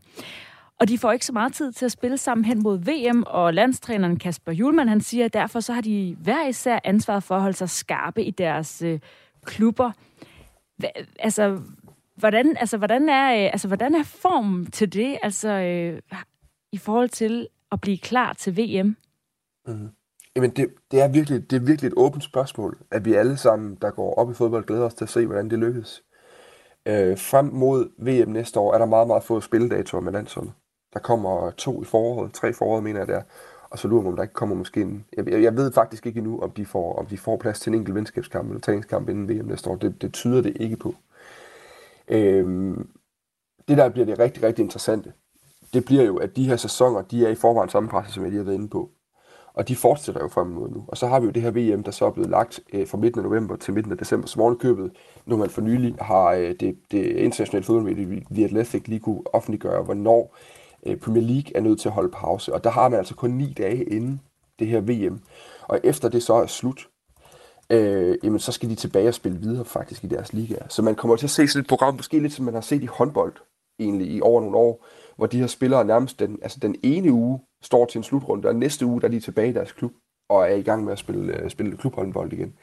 Og 0.80 0.88
de 0.88 0.98
får 0.98 1.12
ikke 1.12 1.26
så 1.26 1.32
meget 1.32 1.52
tid 1.52 1.72
til 1.72 1.84
at 1.84 1.92
spille 1.92 2.18
sammen 2.18 2.44
hen 2.44 2.62
mod 2.62 2.78
VM, 2.78 3.22
og 3.26 3.54
landstræneren 3.54 4.18
Kasper 4.18 4.52
Julemand, 4.52 4.88
han 4.88 5.00
siger, 5.00 5.24
at 5.24 5.32
derfor 5.32 5.60
så 5.60 5.72
har 5.72 5.80
de 5.80 6.16
hver 6.20 6.48
især 6.48 6.78
ansvaret 6.84 7.22
for 7.22 7.34
at 7.34 7.40
holde 7.40 7.56
sig 7.56 7.70
skarpe 7.70 8.24
i 8.24 8.30
deres 8.30 8.82
øh, 8.82 9.00
klubber. 9.44 9.90
Hva, 10.76 10.88
altså, 11.18 11.60
Hvordan, 12.18 12.56
altså, 12.56 12.76
hvordan, 12.76 13.08
er, 13.08 13.32
øh, 13.32 13.52
altså, 13.52 13.68
hvordan 13.68 13.94
er 13.94 14.02
formen 14.02 14.70
til 14.70 14.92
det, 14.92 15.18
altså, 15.22 15.48
øh, 15.48 16.00
i 16.72 16.78
forhold 16.78 17.08
til 17.08 17.48
at 17.72 17.80
blive 17.80 17.98
klar 17.98 18.32
til 18.32 18.56
VM? 18.56 18.96
Mm. 19.66 19.88
Jamen, 20.36 20.50
det, 20.50 20.68
det, 20.90 21.02
er 21.02 21.08
virkelig, 21.08 21.50
det 21.50 21.56
er 21.56 21.60
virkelig 21.60 21.88
et 21.88 21.94
åbent 21.96 22.24
spørgsmål, 22.24 22.78
at 22.90 23.04
vi 23.04 23.14
alle 23.14 23.36
sammen, 23.36 23.78
der 23.82 23.90
går 23.90 24.14
op 24.14 24.30
i 24.30 24.34
fodbold, 24.34 24.64
glæder 24.64 24.84
os 24.84 24.94
til 24.94 25.04
at 25.04 25.08
se, 25.08 25.26
hvordan 25.26 25.50
det 25.50 25.58
lykkes. 25.58 26.02
Øh, 26.86 27.18
frem 27.18 27.44
mod 27.44 27.88
VM 27.98 28.32
næste 28.32 28.60
år 28.60 28.74
er 28.74 28.78
der 28.78 28.86
meget, 28.86 29.06
meget 29.06 29.24
få 29.24 29.40
spilledatoer 29.40 30.00
med 30.00 30.12
landsholdet. 30.12 30.52
Der 30.94 31.00
kommer 31.00 31.50
to 31.50 31.82
i 31.82 31.84
foråret, 31.84 32.32
tre 32.32 32.50
i 32.50 32.52
foråret, 32.52 32.84
mener 32.84 33.00
jeg 33.00 33.08
der. 33.08 33.22
Og 33.70 33.78
så 33.78 33.88
lurer 33.88 34.02
man, 34.02 34.10
om 34.10 34.16
der 34.16 34.22
ikke 34.22 34.34
kommer 34.34 34.56
måske 34.56 34.80
en... 34.80 35.04
Jeg, 35.16 35.42
jeg 35.42 35.56
ved 35.56 35.72
faktisk 35.72 36.06
ikke 36.06 36.18
endnu, 36.18 36.40
om 36.40 36.50
de, 36.50 36.66
får, 36.66 36.98
om 36.98 37.06
de 37.06 37.18
får 37.18 37.36
plads 37.36 37.60
til 37.60 37.70
en 37.70 37.78
enkelt 37.78 37.94
venskabskamp 37.94 38.48
eller 38.48 38.60
træningskamp 38.60 39.08
inden 39.08 39.28
VM 39.28 39.46
næste 39.46 39.70
år. 39.70 39.76
Det, 39.76 40.02
det 40.02 40.12
tyder 40.12 40.42
det 40.42 40.56
ikke 40.60 40.76
på. 40.76 40.94
Øhm, 42.10 42.88
det 43.68 43.78
der 43.78 43.88
bliver 43.88 44.06
det 44.06 44.18
rigtig, 44.18 44.42
rigtig 44.42 44.62
interessante, 44.62 45.12
det 45.74 45.84
bliver 45.84 46.02
jo, 46.02 46.16
at 46.16 46.36
de 46.36 46.48
her 46.48 46.56
sæsoner, 46.56 47.02
de 47.02 47.26
er 47.26 47.30
i 47.30 47.34
forvejen 47.34 47.68
sammenpresset, 47.68 48.14
som 48.14 48.22
jeg 48.22 48.30
lige 48.30 48.38
har 48.38 48.44
været 48.44 48.56
inde 48.56 48.68
på. 48.68 48.90
Og 49.54 49.68
de 49.68 49.76
fortsætter 49.76 50.20
jo 50.20 50.28
frem 50.28 50.46
mod 50.46 50.70
nu. 50.70 50.84
Og 50.88 50.96
så 50.96 51.06
har 51.06 51.20
vi 51.20 51.26
jo 51.26 51.32
det 51.32 51.42
her 51.42 51.50
VM, 51.50 51.82
der 51.82 51.90
så 51.90 52.06
er 52.06 52.10
blevet 52.10 52.30
lagt 52.30 52.60
øh, 52.72 52.86
fra 52.86 52.98
midten 52.98 53.20
af 53.20 53.24
november 53.24 53.56
til 53.56 53.74
midten 53.74 53.92
af 53.92 53.98
december, 53.98 54.28
som 54.28 54.42
ovenkøbet, 54.42 54.92
når 55.26 55.36
man 55.36 55.50
for 55.50 55.60
nylig 55.60 55.94
har 56.00 56.32
øh, 56.32 56.54
det, 56.60 56.78
det 56.90 57.04
internationale 57.04 57.64
fodboldmedie, 57.64 58.24
The 58.30 58.44
Athletic, 58.44 58.88
lige 58.88 59.00
kunne 59.00 59.22
offentliggøre, 59.34 59.82
hvornår 59.82 60.36
øh, 60.86 60.96
Premier 60.96 61.22
League 61.22 61.56
er 61.56 61.60
nødt 61.60 61.80
til 61.80 61.88
at 61.88 61.94
holde 61.94 62.10
pause. 62.10 62.54
Og 62.54 62.64
der 62.64 62.70
har 62.70 62.88
man 62.88 62.98
altså 62.98 63.14
kun 63.14 63.30
ni 63.30 63.52
dage 63.52 63.84
inden 63.84 64.20
det 64.58 64.66
her 64.66 64.80
VM. 64.80 65.20
Og 65.62 65.80
efter 65.84 66.08
det 66.08 66.22
så 66.22 66.34
er 66.34 66.46
slut, 66.46 66.88
øh, 67.70 68.18
jamen 68.22 68.38
så 68.38 68.52
skal 68.52 68.70
de 68.70 68.74
tilbage 68.74 69.08
og 69.08 69.14
spille 69.14 69.38
videre 69.38 69.64
faktisk 69.64 70.04
i 70.04 70.06
deres 70.06 70.32
ligaer. 70.32 70.68
Så 70.68 70.82
man 70.82 70.94
kommer 70.94 71.16
til 71.16 71.26
at 71.26 71.30
se 71.30 71.48
sådan 71.48 71.60
et 71.60 71.68
program, 71.68 71.94
måske 71.94 72.18
lidt 72.18 72.32
som 72.32 72.44
man 72.44 72.54
har 72.54 72.60
set 72.60 72.82
i 72.82 72.86
håndbold 72.86 73.32
egentlig 73.78 74.10
i 74.10 74.20
over 74.20 74.40
nogle 74.40 74.56
år, 74.56 74.86
hvor 75.16 75.26
de 75.26 75.38
her 75.38 75.46
spillere 75.46 75.84
nærmest 75.84 76.18
den, 76.18 76.38
altså 76.42 76.58
den 76.62 76.76
ene 76.82 77.12
uge 77.12 77.40
står 77.62 77.86
til 77.86 77.98
en 77.98 78.04
slutrunde, 78.04 78.48
og 78.48 78.56
næste 78.56 78.86
uge 78.86 79.00
der 79.00 79.06
er 79.06 79.10
de 79.10 79.20
tilbage 79.20 79.48
i 79.48 79.52
deres 79.52 79.72
klub 79.72 79.92
og 80.28 80.50
er 80.50 80.54
i 80.54 80.62
gang 80.62 80.84
med 80.84 80.92
at 80.92 80.98
spille, 80.98 81.36
øh, 81.36 81.50
spille 81.50 81.76
klubhåndbold 81.76 82.32
igen. 82.32 82.54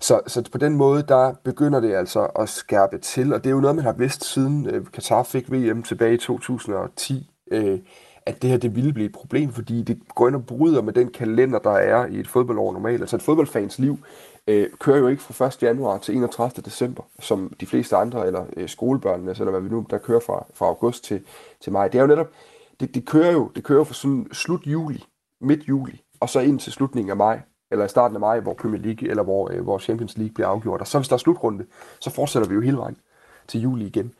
Så, 0.00 0.20
så 0.26 0.50
på 0.52 0.58
den 0.58 0.76
måde, 0.76 1.02
der 1.08 1.34
begynder 1.44 1.80
det 1.80 1.94
altså 1.94 2.24
at 2.24 2.48
skærpe 2.48 2.98
til, 2.98 3.32
og 3.32 3.44
det 3.44 3.50
er 3.50 3.54
jo 3.54 3.60
noget, 3.60 3.76
man 3.76 3.84
har 3.84 3.92
vidst 3.92 4.24
siden 4.24 4.66
øh, 4.66 4.86
Katar 4.86 5.22
fik 5.22 5.52
VM 5.52 5.82
tilbage 5.82 6.14
i 6.14 6.18
2010, 6.18 7.30
Øh, 7.50 7.78
at 8.26 8.42
det 8.42 8.50
her 8.50 8.56
det 8.56 8.76
ville 8.76 8.92
blive 8.92 9.06
et 9.06 9.12
problem, 9.12 9.52
fordi 9.52 9.82
det 9.82 9.98
går 10.14 10.28
ind 10.28 10.36
og 10.36 10.46
bryder 10.46 10.82
med 10.82 10.92
den 10.92 11.08
kalender, 11.10 11.58
der 11.58 11.70
er 11.70 12.06
i 12.06 12.20
et 12.20 12.28
fodboldår 12.28 12.72
normalt. 12.72 13.00
Altså 13.00 13.16
et 13.16 13.22
fodboldfans 13.22 13.78
liv 13.78 13.98
øh, 14.46 14.68
kører 14.80 14.98
jo 14.98 15.08
ikke 15.08 15.22
fra 15.22 15.46
1. 15.46 15.62
januar 15.62 15.98
til 15.98 16.16
31. 16.16 16.62
december, 16.62 17.02
som 17.20 17.52
de 17.60 17.66
fleste 17.66 17.96
andre, 17.96 18.26
eller 18.26 18.44
øh, 18.56 18.68
skolebørnene, 18.68 19.30
altså, 19.30 19.42
eller 19.42 19.50
hvad 19.50 19.60
vi 19.60 19.68
nu, 19.68 19.86
der 19.90 19.98
kører 19.98 20.20
fra, 20.20 20.46
fra 20.54 20.66
august 20.66 21.04
til, 21.04 21.20
til 21.60 21.72
maj. 21.72 21.88
Det 21.88 21.98
er 21.98 22.02
jo 22.02 22.08
netop, 22.08 22.30
det, 22.80 22.94
det 22.94 23.06
kører 23.06 23.32
jo 23.32 23.50
det 23.56 23.64
kører 23.64 23.84
fra 23.84 23.94
sådan 23.94 24.28
slut 24.32 24.66
juli, 24.66 25.04
midt 25.40 25.68
juli, 25.68 26.02
og 26.20 26.28
så 26.28 26.40
ind 26.40 26.60
til 26.60 26.72
slutningen 26.72 27.10
af 27.10 27.16
maj, 27.16 27.40
eller 27.70 27.84
i 27.84 27.88
starten 27.88 28.16
af 28.16 28.20
maj, 28.20 28.40
hvor 28.40 28.54
Premier 28.54 28.82
League, 28.82 29.08
eller 29.08 29.22
hvor, 29.22 29.50
øh, 29.52 29.62
hvor 29.62 29.78
Champions 29.78 30.18
League 30.18 30.34
bliver 30.34 30.48
afgjort. 30.48 30.80
Og 30.80 30.86
så 30.86 30.98
hvis 30.98 31.08
der 31.08 31.14
er 31.14 31.18
slutrunde, 31.18 31.64
så 32.00 32.10
fortsætter 32.10 32.48
vi 32.48 32.54
jo 32.54 32.60
hele 32.60 32.76
vejen 32.76 32.96
til 33.48 33.60
juli 33.60 33.86
igen. 33.86 34.12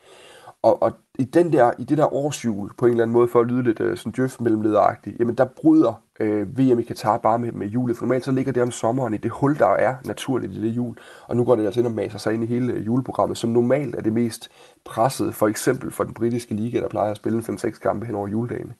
Og, 0.65 0.83
og 0.83 0.91
i, 1.19 1.23
den 1.23 1.53
der, 1.53 1.71
i 1.79 1.83
det 1.83 1.97
der 1.97 2.13
årsjul, 2.13 2.71
på 2.77 2.85
en 2.85 2.91
eller 2.91 3.03
anden 3.03 3.13
måde, 3.13 3.27
for 3.27 3.39
at 3.39 3.47
lyde 3.47 3.63
lidt 3.63 3.79
øh, 3.79 3.97
sådan 3.97 4.11
djøf 4.11 4.39
mellemlederagtigt, 4.39 5.19
jamen 5.19 5.35
der 5.35 5.45
bryder 5.45 6.01
øh, 6.19 6.57
VM 6.57 6.79
i 6.79 6.83
Katar 6.83 7.17
bare 7.17 7.39
med, 7.39 7.51
med 7.51 7.67
julet. 7.67 7.97
For 7.97 8.05
normalt 8.05 8.25
så 8.25 8.31
ligger 8.31 8.51
det 8.51 8.63
om 8.63 8.71
sommeren 8.71 9.13
i 9.13 9.17
det 9.17 9.31
hul, 9.31 9.59
der 9.59 9.67
er 9.67 9.95
naturligt 10.05 10.53
i 10.53 10.61
det 10.61 10.69
jul. 10.69 10.95
Og 11.27 11.37
nu 11.37 11.43
går 11.43 11.55
det 11.55 11.65
altså 11.65 11.79
ind 11.79 11.87
og 11.87 11.93
maser 11.93 12.17
sig 12.17 12.33
ind 12.33 12.43
i 12.43 12.47
hele 12.47 12.73
øh, 12.73 12.85
juleprogrammet, 12.85 13.37
som 13.37 13.49
normalt 13.49 13.95
er 13.95 14.01
det 14.01 14.13
mest 14.13 14.49
pressede, 14.85 15.33
for 15.33 15.47
eksempel 15.47 15.91
for 15.91 16.03
den 16.03 16.13
britiske 16.13 16.53
liga, 16.53 16.79
der 16.79 16.87
plejer 16.87 17.11
at 17.11 17.17
spille 17.17 17.39
5-6 17.39 17.79
kampe 17.79 18.05
hen 18.05 18.15
over 18.15 18.27
juledagene. 18.27 18.73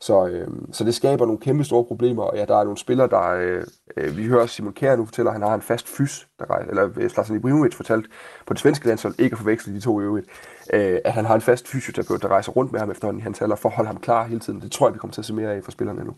Så, 0.00 0.28
øh, 0.28 0.48
så 0.72 0.84
det 0.84 0.94
skaber 0.94 1.26
nogle 1.26 1.40
kæmpe 1.40 1.64
store 1.64 1.84
problemer, 1.84 2.22
og 2.22 2.36
ja, 2.36 2.44
der 2.44 2.56
er 2.56 2.64
nogle 2.64 2.78
spillere, 2.78 3.08
der... 3.08 3.30
Øh, 3.30 3.64
øh 3.96 4.16
vi 4.16 4.26
hører 4.26 4.46
Simon 4.46 4.72
Kjær 4.72 4.96
nu 4.96 5.04
fortæller, 5.04 5.30
at 5.30 5.34
han 5.34 5.48
har 5.48 5.54
en 5.54 5.62
fast 5.62 5.88
fys, 5.88 6.28
der 6.38 6.50
rejser, 6.50 6.70
eller 6.70 6.88
øh, 6.96 7.10
Slatsen 7.10 7.36
Ibrimovic 7.36 7.74
fortalt 7.74 8.06
på 8.46 8.54
det 8.54 8.60
svenske 8.60 8.86
landshold, 8.86 9.14
ikke 9.18 9.34
at 9.34 9.38
forveksle 9.38 9.74
de 9.74 9.80
to 9.80 10.00
i 10.00 10.04
øvrigt, 10.04 10.26
øh, 10.72 10.98
at 11.04 11.12
han 11.12 11.24
har 11.24 11.34
en 11.34 11.40
fast 11.40 11.68
fysioterapeut, 11.68 12.22
der 12.22 12.28
rejser 12.28 12.52
rundt 12.52 12.72
med 12.72 12.80
ham 12.80 12.90
efterhånden 12.90 13.20
i 13.20 13.22
hans 13.22 13.42
alder, 13.42 13.56
for 13.56 13.68
at 13.68 13.74
holde 13.74 13.86
ham 13.86 14.00
klar 14.00 14.26
hele 14.26 14.40
tiden. 14.40 14.60
Det 14.60 14.72
tror 14.72 14.88
jeg, 14.88 14.94
vi 14.94 14.98
kommer 14.98 15.12
til 15.12 15.20
at 15.20 15.24
se 15.24 15.34
mere 15.34 15.54
af 15.54 15.64
for 15.64 15.70
spillerne 15.70 16.04
nu. 16.04 16.14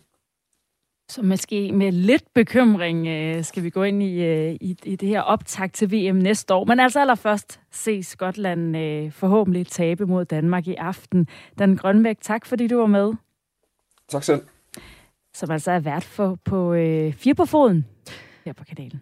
Så 1.09 1.23
måske 1.23 1.73
med 1.73 1.93
lidt 1.93 2.25
bekymring 2.35 3.07
øh, 3.07 3.45
skal 3.45 3.63
vi 3.63 3.71
gå 3.71 3.83
ind 3.83 4.03
i, 4.03 4.25
øh, 4.25 4.53
i, 4.61 4.77
i 4.85 4.97
det 4.97 5.09
her 5.09 5.21
optag 5.21 5.73
til 5.73 5.93
VM 5.93 6.17
næste 6.17 6.55
år. 6.55 6.65
Men 6.65 6.81
altså 6.81 7.01
allerførst 7.01 7.61
se 7.71 8.03
Skotland 8.03 8.77
øh, 8.77 9.13
forhåbentlig 9.13 9.67
tabe 9.67 10.07
mod 10.07 10.25
Danmark 10.25 10.67
i 10.67 10.75
aften. 10.75 11.27
Dan 11.59 11.77
Grønvæk, 11.77 12.17
tak 12.21 12.47
fordi 12.47 12.67
du 12.67 12.79
var 12.79 12.87
med. 12.87 13.13
Tak 14.13 14.25
selv. 14.25 14.43
Som 15.35 15.51
altså 15.51 15.71
er 15.71 15.79
vært 15.79 16.05
for, 16.05 16.39
på 16.45 16.73
øh, 16.73 17.13
Fire 17.13 17.35
på 17.35 17.45
Foden 17.45 17.87
her 18.45 18.53
på 18.53 18.65
kanalen. 18.65 19.01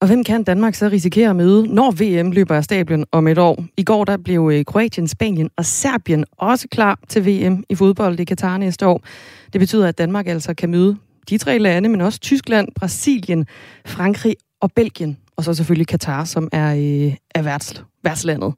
Og 0.00 0.08
hvem 0.08 0.24
kan 0.24 0.44
Danmark 0.44 0.74
så 0.74 0.88
risikere 0.88 1.30
at 1.30 1.36
møde, 1.36 1.74
når 1.74 1.90
VM 1.90 2.30
løber 2.30 2.56
af 2.56 2.64
stablen 2.64 3.06
om 3.12 3.28
et 3.28 3.38
år? 3.38 3.64
I 3.76 3.84
går 3.84 4.04
der 4.04 4.16
blev 4.16 4.50
øh, 4.52 4.64
Kroatien, 4.64 5.08
Spanien 5.08 5.50
og 5.56 5.64
Serbien 5.64 6.24
også 6.36 6.68
klar 6.68 6.98
til 7.08 7.26
VM 7.26 7.64
i 7.68 7.74
fodbold 7.74 8.20
i 8.20 8.24
Katar 8.24 8.58
næste 8.58 8.86
år. 8.86 9.02
Det 9.52 9.60
betyder, 9.60 9.88
at 9.88 9.98
Danmark 9.98 10.26
altså 10.26 10.54
kan 10.54 10.70
møde 10.70 10.96
de 11.28 11.38
tre 11.38 11.58
lande, 11.58 11.88
men 11.88 12.00
også 12.00 12.20
Tyskland, 12.20 12.68
Brasilien, 12.74 13.46
Frankrig 13.86 14.36
og 14.60 14.72
Belgien. 14.72 15.18
Og 15.36 15.44
så 15.44 15.54
selvfølgelig 15.54 15.86
Katar, 15.86 16.24
som 16.24 16.48
er, 16.52 16.74
øh, 16.74 17.16
er 17.34 17.42
værts, 17.42 17.84
værtslandet. 18.04 18.54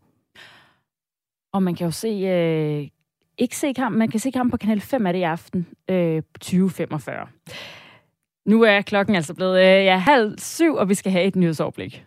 Og 1.52 1.62
man 1.62 1.74
kan 1.74 1.84
jo 1.84 1.90
se, 1.90 2.08
øh, 2.08 2.88
ikke 3.38 3.56
se 3.56 3.72
kampen, 3.72 3.98
man 3.98 4.08
kan 4.08 4.20
se 4.20 4.30
kampen 4.30 4.50
på 4.50 4.56
Kanal 4.56 4.80
5 4.80 5.06
af 5.06 5.12
det 5.12 5.20
i 5.20 5.22
aften, 5.22 5.66
øh, 5.90 6.22
2045. 6.40 7.26
Nu 8.46 8.62
er 8.62 8.82
klokken 8.82 9.16
altså 9.16 9.34
blevet 9.34 9.58
øh, 9.58 9.84
ja, 9.84 9.96
halv 9.96 10.38
syv, 10.38 10.74
og 10.74 10.88
vi 10.88 10.94
skal 10.94 11.12
have 11.12 11.24
et 11.24 11.36
nyhedsoverblik. 11.36 12.04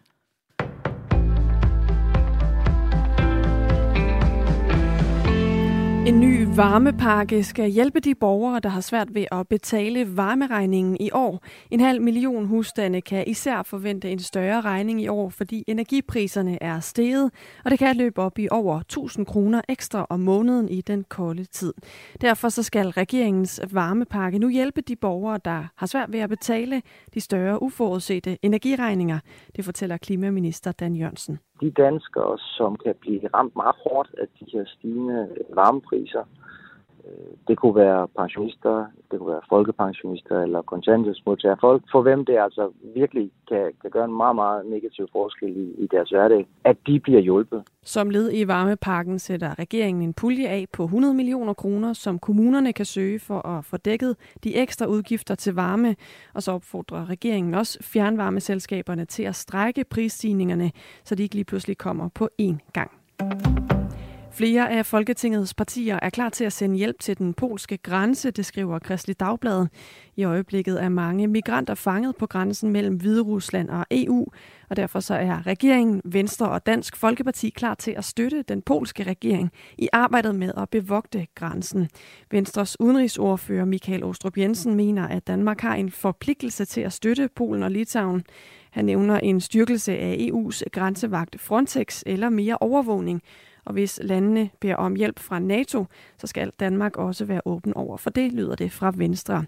En 6.08 6.20
ny 6.20 6.48
varmepakke 6.56 7.44
skal 7.44 7.70
hjælpe 7.70 8.00
de 8.00 8.16
borgere, 8.16 8.60
der 8.60 8.70
har 8.70 8.82
svært 8.82 9.16
ved 9.16 9.26
at 9.32 9.48
betale 9.48 10.18
varmeregningen 10.18 10.98
i 11.00 11.10
år. 11.14 11.44
En 11.72 11.80
halv 11.80 12.02
million 12.02 12.46
husstande 12.46 13.02
kan 13.02 13.24
især 13.28 13.64
forvente 13.64 14.12
en 14.12 14.20
større 14.20 14.62
regning 14.62 15.02
i 15.02 15.08
år, 15.08 15.30
fordi 15.30 15.64
energipriserne 15.68 16.64
er 16.64 16.80
steget, 16.80 17.32
og 17.66 17.72
det 17.72 17.80
kan 17.80 17.96
løbe 17.96 18.22
op 18.22 18.40
i 18.40 18.48
over 18.52 18.80
1000 18.80 19.26
kroner 19.26 19.62
ekstra 19.70 20.08
om 20.10 20.20
måneden 20.20 20.70
i 20.70 20.82
den 20.82 21.04
kolde 21.04 21.46
tid. 21.46 21.74
Derfor 22.22 22.50
så 22.50 22.64
skal 22.64 22.88
regeringens 22.88 23.62
varmepakke 23.72 24.40
nu 24.40 24.50
hjælpe 24.50 24.82
de 24.82 24.96
borgere, 24.96 25.40
der 25.46 25.64
har 25.76 25.88
svært 25.88 26.12
ved 26.12 26.20
at 26.20 26.30
betale 26.30 26.82
de 27.14 27.22
større 27.22 27.62
uforudsete 27.62 28.38
energiregninger. 28.42 29.20
Det 29.56 29.66
fortæller 29.66 29.98
klimaminister 29.98 30.72
Dan 30.72 30.96
Jørgensen 30.96 31.40
de 31.62 31.72
danskere, 31.72 32.38
som 32.38 32.76
kan 32.76 32.96
blive 33.00 33.28
ramt 33.34 33.56
meget 33.56 33.76
hårdt 33.86 34.10
af 34.18 34.28
de 34.40 34.46
her 34.54 34.66
stigende 34.66 35.30
varmepriser, 35.54 36.24
det 37.48 37.58
kunne 37.58 37.76
være 37.76 38.08
pensionister, 38.08 38.86
det 39.12 39.20
kunne 39.20 39.32
være 39.32 39.42
folkepensionister 39.50 40.42
eller 40.42 40.62
kontanthjælpsmodtagere. 40.62 41.58
Folk 41.62 41.84
for 41.92 42.02
hvem 42.02 42.26
det 42.26 42.38
altså 42.38 42.72
virkelig 42.96 43.32
kan, 43.50 43.74
kan 43.82 43.92
gøre 43.92 44.06
en 44.06 44.18
meget, 44.18 44.36
meget 44.36 44.66
negativ 44.66 45.08
forskel 45.12 45.58
i, 45.58 45.84
i 45.84 45.88
deres 45.92 46.10
hverdag, 46.10 46.48
at 46.64 46.78
de 46.88 47.00
bliver 47.00 47.22
hjulpet. 47.22 47.64
Som 47.84 48.10
led 48.10 48.32
i 48.34 48.48
varmepakken 48.48 49.20
sætter 49.20 49.60
regeringen 49.60 50.04
en 50.04 50.14
pulje 50.14 50.48
af 50.48 50.66
på 50.74 50.84
100 50.84 51.14
millioner 51.14 51.54
kroner, 51.54 51.94
som 51.94 52.20
kommunerne 52.20 52.74
kan 52.74 52.86
søge 52.86 53.20
for 53.20 53.48
at 53.48 53.66
få 53.66 53.78
dækket 53.78 54.16
de 54.44 54.56
ekstra 54.56 54.86
udgifter 54.86 55.36
til 55.36 55.56
varme. 55.56 55.96
Og 56.34 56.44
så 56.44 56.52
opfordrer 56.52 57.10
regeringen 57.10 57.54
også 57.54 57.84
fjernvarmeselskaberne 57.84 59.06
til 59.06 59.24
at 59.24 59.36
strække 59.36 59.84
prisstigningerne, 59.84 60.72
så 61.04 61.16
de 61.16 61.24
ikke 61.24 61.36
lige 61.36 61.46
pludselig 61.46 61.78
kommer 61.78 62.10
på 62.16 62.30
én 62.42 62.72
gang. 62.74 62.92
Flere 64.38 64.72
af 64.72 64.86
Folketingets 64.86 65.54
partier 65.54 66.00
er 66.02 66.10
klar 66.10 66.30
til 66.30 66.44
at 66.44 66.54
sende 66.54 66.78
hjælp 66.78 67.00
til 67.00 67.18
den 67.18 67.34
polske 67.34 67.78
grænse, 67.78 68.32
det 68.32 68.46
skriver 68.46 68.80
Kristelig 68.80 69.20
Dagblad. 69.20 69.68
I 70.16 70.24
øjeblikket 70.24 70.84
er 70.84 70.90
mange 70.90 71.28
migranter 71.28 71.76
fanget 71.76 72.16
på 72.16 72.28
grænsen 72.28 72.72
mellem 72.72 72.96
Hvide 72.96 73.22
Rusland 73.22 73.70
og 73.70 73.86
EU, 73.92 74.26
og 74.70 74.76
derfor 74.76 75.00
så 75.00 75.14
er 75.16 75.48
regeringen, 75.48 76.02
Venstre 76.06 76.50
og 76.50 76.66
Dansk 76.66 76.96
Folkeparti 76.96 77.50
klar 77.50 77.76
til 77.76 77.92
at 77.92 78.06
støtte 78.06 78.42
den 78.42 78.62
polske 78.62 79.04
regering 79.04 79.52
i 79.78 79.88
arbejdet 79.94 80.36
med 80.36 80.52
at 80.58 80.70
bevogte 80.70 81.28
grænsen. 81.36 81.90
Venstres 82.32 82.80
udenrigsordfører 82.80 83.66
Michael 83.66 84.04
Ostrup 84.04 84.38
Jensen 84.38 84.76
mener, 84.76 85.08
at 85.08 85.28
Danmark 85.28 85.62
har 85.62 85.76
en 85.76 85.92
forpligtelse 85.92 86.66
til 86.66 86.82
at 86.82 86.94
støtte 86.94 87.30
Polen 87.36 87.64
og 87.64 87.72
Litauen. 87.72 88.24
Han 88.72 88.86
nævner 88.86 89.20
en 89.20 89.42
styrkelse 89.42 89.98
af 89.98 90.30
EU's 90.32 90.62
grænsevagt 90.72 91.42
Frontex 91.42 92.04
eller 92.06 92.30
mere 92.30 92.58
overvågning, 92.62 93.22
og 93.68 93.74
hvis 93.74 94.00
landene 94.04 94.50
beder 94.60 94.76
om 94.76 94.96
hjælp 94.96 95.20
fra 95.20 95.40
NATO, 95.40 95.86
så 96.18 96.28
skal 96.28 96.52
Danmark 96.60 96.98
også 96.98 97.26
være 97.26 97.42
åben 97.46 97.74
over 97.74 97.98
for 97.98 98.10
det, 98.10 98.34
lyder 98.34 98.56
det 98.56 98.72
fra 98.72 98.94
Venstre. 98.96 99.46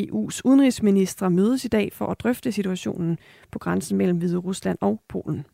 EU's 0.00 0.40
udenrigsminister 0.44 1.28
mødes 1.28 1.64
i 1.64 1.68
dag 1.68 1.92
for 1.92 2.06
at 2.06 2.20
drøfte 2.20 2.52
situationen 2.52 3.18
på 3.50 3.58
grænsen 3.58 3.98
mellem 3.98 4.18
Hvide 4.18 4.36
Rusland 4.36 4.78
og 4.80 5.00
Polen. 5.08 5.46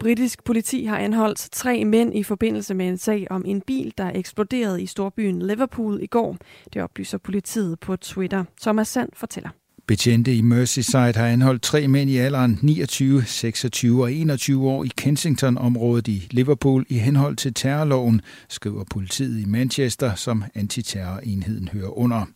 Britisk 0.00 0.44
politi 0.44 0.84
har 0.84 0.98
anholdt 0.98 1.48
tre 1.52 1.84
mænd 1.84 2.14
i 2.14 2.22
forbindelse 2.22 2.74
med 2.74 2.88
en 2.88 2.96
sag 2.96 3.26
om 3.30 3.44
en 3.46 3.60
bil, 3.60 3.94
der 3.98 4.10
eksploderede 4.14 4.82
i 4.82 4.86
storbyen 4.86 5.42
Liverpool 5.42 6.02
i 6.02 6.06
går. 6.06 6.36
Det 6.74 6.82
oplyser 6.82 7.18
politiet 7.18 7.80
på 7.80 7.96
Twitter. 7.96 8.44
Thomas 8.60 8.88
Sand 8.88 9.08
fortæller. 9.12 9.50
Betjente 9.92 10.36
i 10.36 10.40
Merseyside 10.40 11.12
har 11.16 11.26
anholdt 11.26 11.62
tre 11.62 11.88
mænd 11.88 12.10
i 12.10 12.16
alderen 12.16 12.58
29, 12.62 13.24
26 13.24 14.02
og 14.02 14.12
21 14.12 14.68
år 14.68 14.84
i 14.84 14.90
Kensington-området 14.96 16.08
i 16.08 16.28
Liverpool 16.30 16.86
i 16.88 16.98
henhold 16.98 17.36
til 17.36 17.54
terrorloven, 17.54 18.20
skriver 18.48 18.84
politiet 18.90 19.40
i 19.40 19.44
Manchester, 19.44 20.14
som 20.14 20.44
antiterrorenheden 20.54 21.68
hører 21.72 21.98
under. 21.98 22.26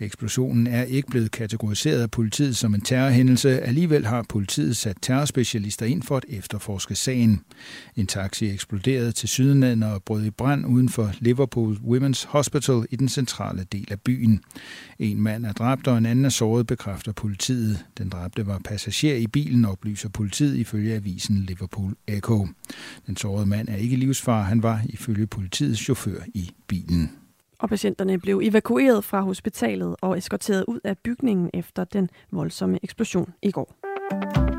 Eksplosionen 0.00 0.66
er 0.66 0.82
ikke 0.82 1.08
blevet 1.08 1.30
kategoriseret 1.30 2.02
af 2.02 2.10
politiet 2.10 2.56
som 2.56 2.74
en 2.74 2.80
terrorhændelse. 2.80 3.60
Alligevel 3.60 4.06
har 4.06 4.22
politiet 4.28 4.76
sat 4.76 4.96
terrorspecialister 5.02 5.86
ind 5.86 6.02
for 6.02 6.16
at 6.16 6.24
efterforske 6.28 6.94
sagen. 6.94 7.40
En 7.96 8.06
taxi 8.06 8.50
eksploderede 8.50 9.12
til 9.12 9.28
sydenland 9.28 9.84
og 9.84 10.02
brød 10.02 10.24
i 10.24 10.30
brand 10.30 10.66
uden 10.66 10.88
for 10.88 11.12
Liverpool 11.18 11.74
Women's 11.74 12.26
Hospital 12.28 12.86
i 12.90 12.96
den 12.96 13.08
centrale 13.08 13.66
del 13.72 13.86
af 13.90 14.00
byen. 14.00 14.40
En 14.98 15.20
mand 15.20 15.46
er 15.46 15.52
dræbt, 15.52 15.86
og 15.86 15.98
en 15.98 16.06
anden 16.06 16.24
er 16.24 16.28
såret, 16.28 16.66
bekræfter 16.86 17.12
politiet. 17.12 17.84
Den 17.98 18.08
dræbte 18.08 18.46
var 18.46 18.58
passager 18.64 19.16
i 19.16 19.26
bilen, 19.26 19.64
oplyser 19.64 20.08
politiet 20.08 20.56
ifølge 20.56 20.94
avisen 20.94 21.36
Liverpool 21.36 21.94
Echo. 22.08 22.48
Den 23.06 23.16
sårede 23.16 23.46
mand 23.46 23.68
er 23.68 23.76
ikke 23.76 23.96
livsfar, 23.96 24.42
han 24.42 24.62
var 24.62 24.80
ifølge 24.84 25.26
politiets 25.26 25.80
chauffør 25.80 26.20
i 26.34 26.50
bilen 26.66 27.10
og 27.58 27.68
patienterne 27.68 28.18
blev 28.18 28.40
evakueret 28.44 29.04
fra 29.04 29.20
hospitalet 29.20 29.96
og 30.00 30.18
eskorteret 30.18 30.64
ud 30.68 30.80
af 30.84 30.98
bygningen 30.98 31.50
efter 31.54 31.84
den 31.84 32.10
voldsomme 32.32 32.78
eksplosion 32.82 33.32
i 33.42 33.50
går. 33.50 34.55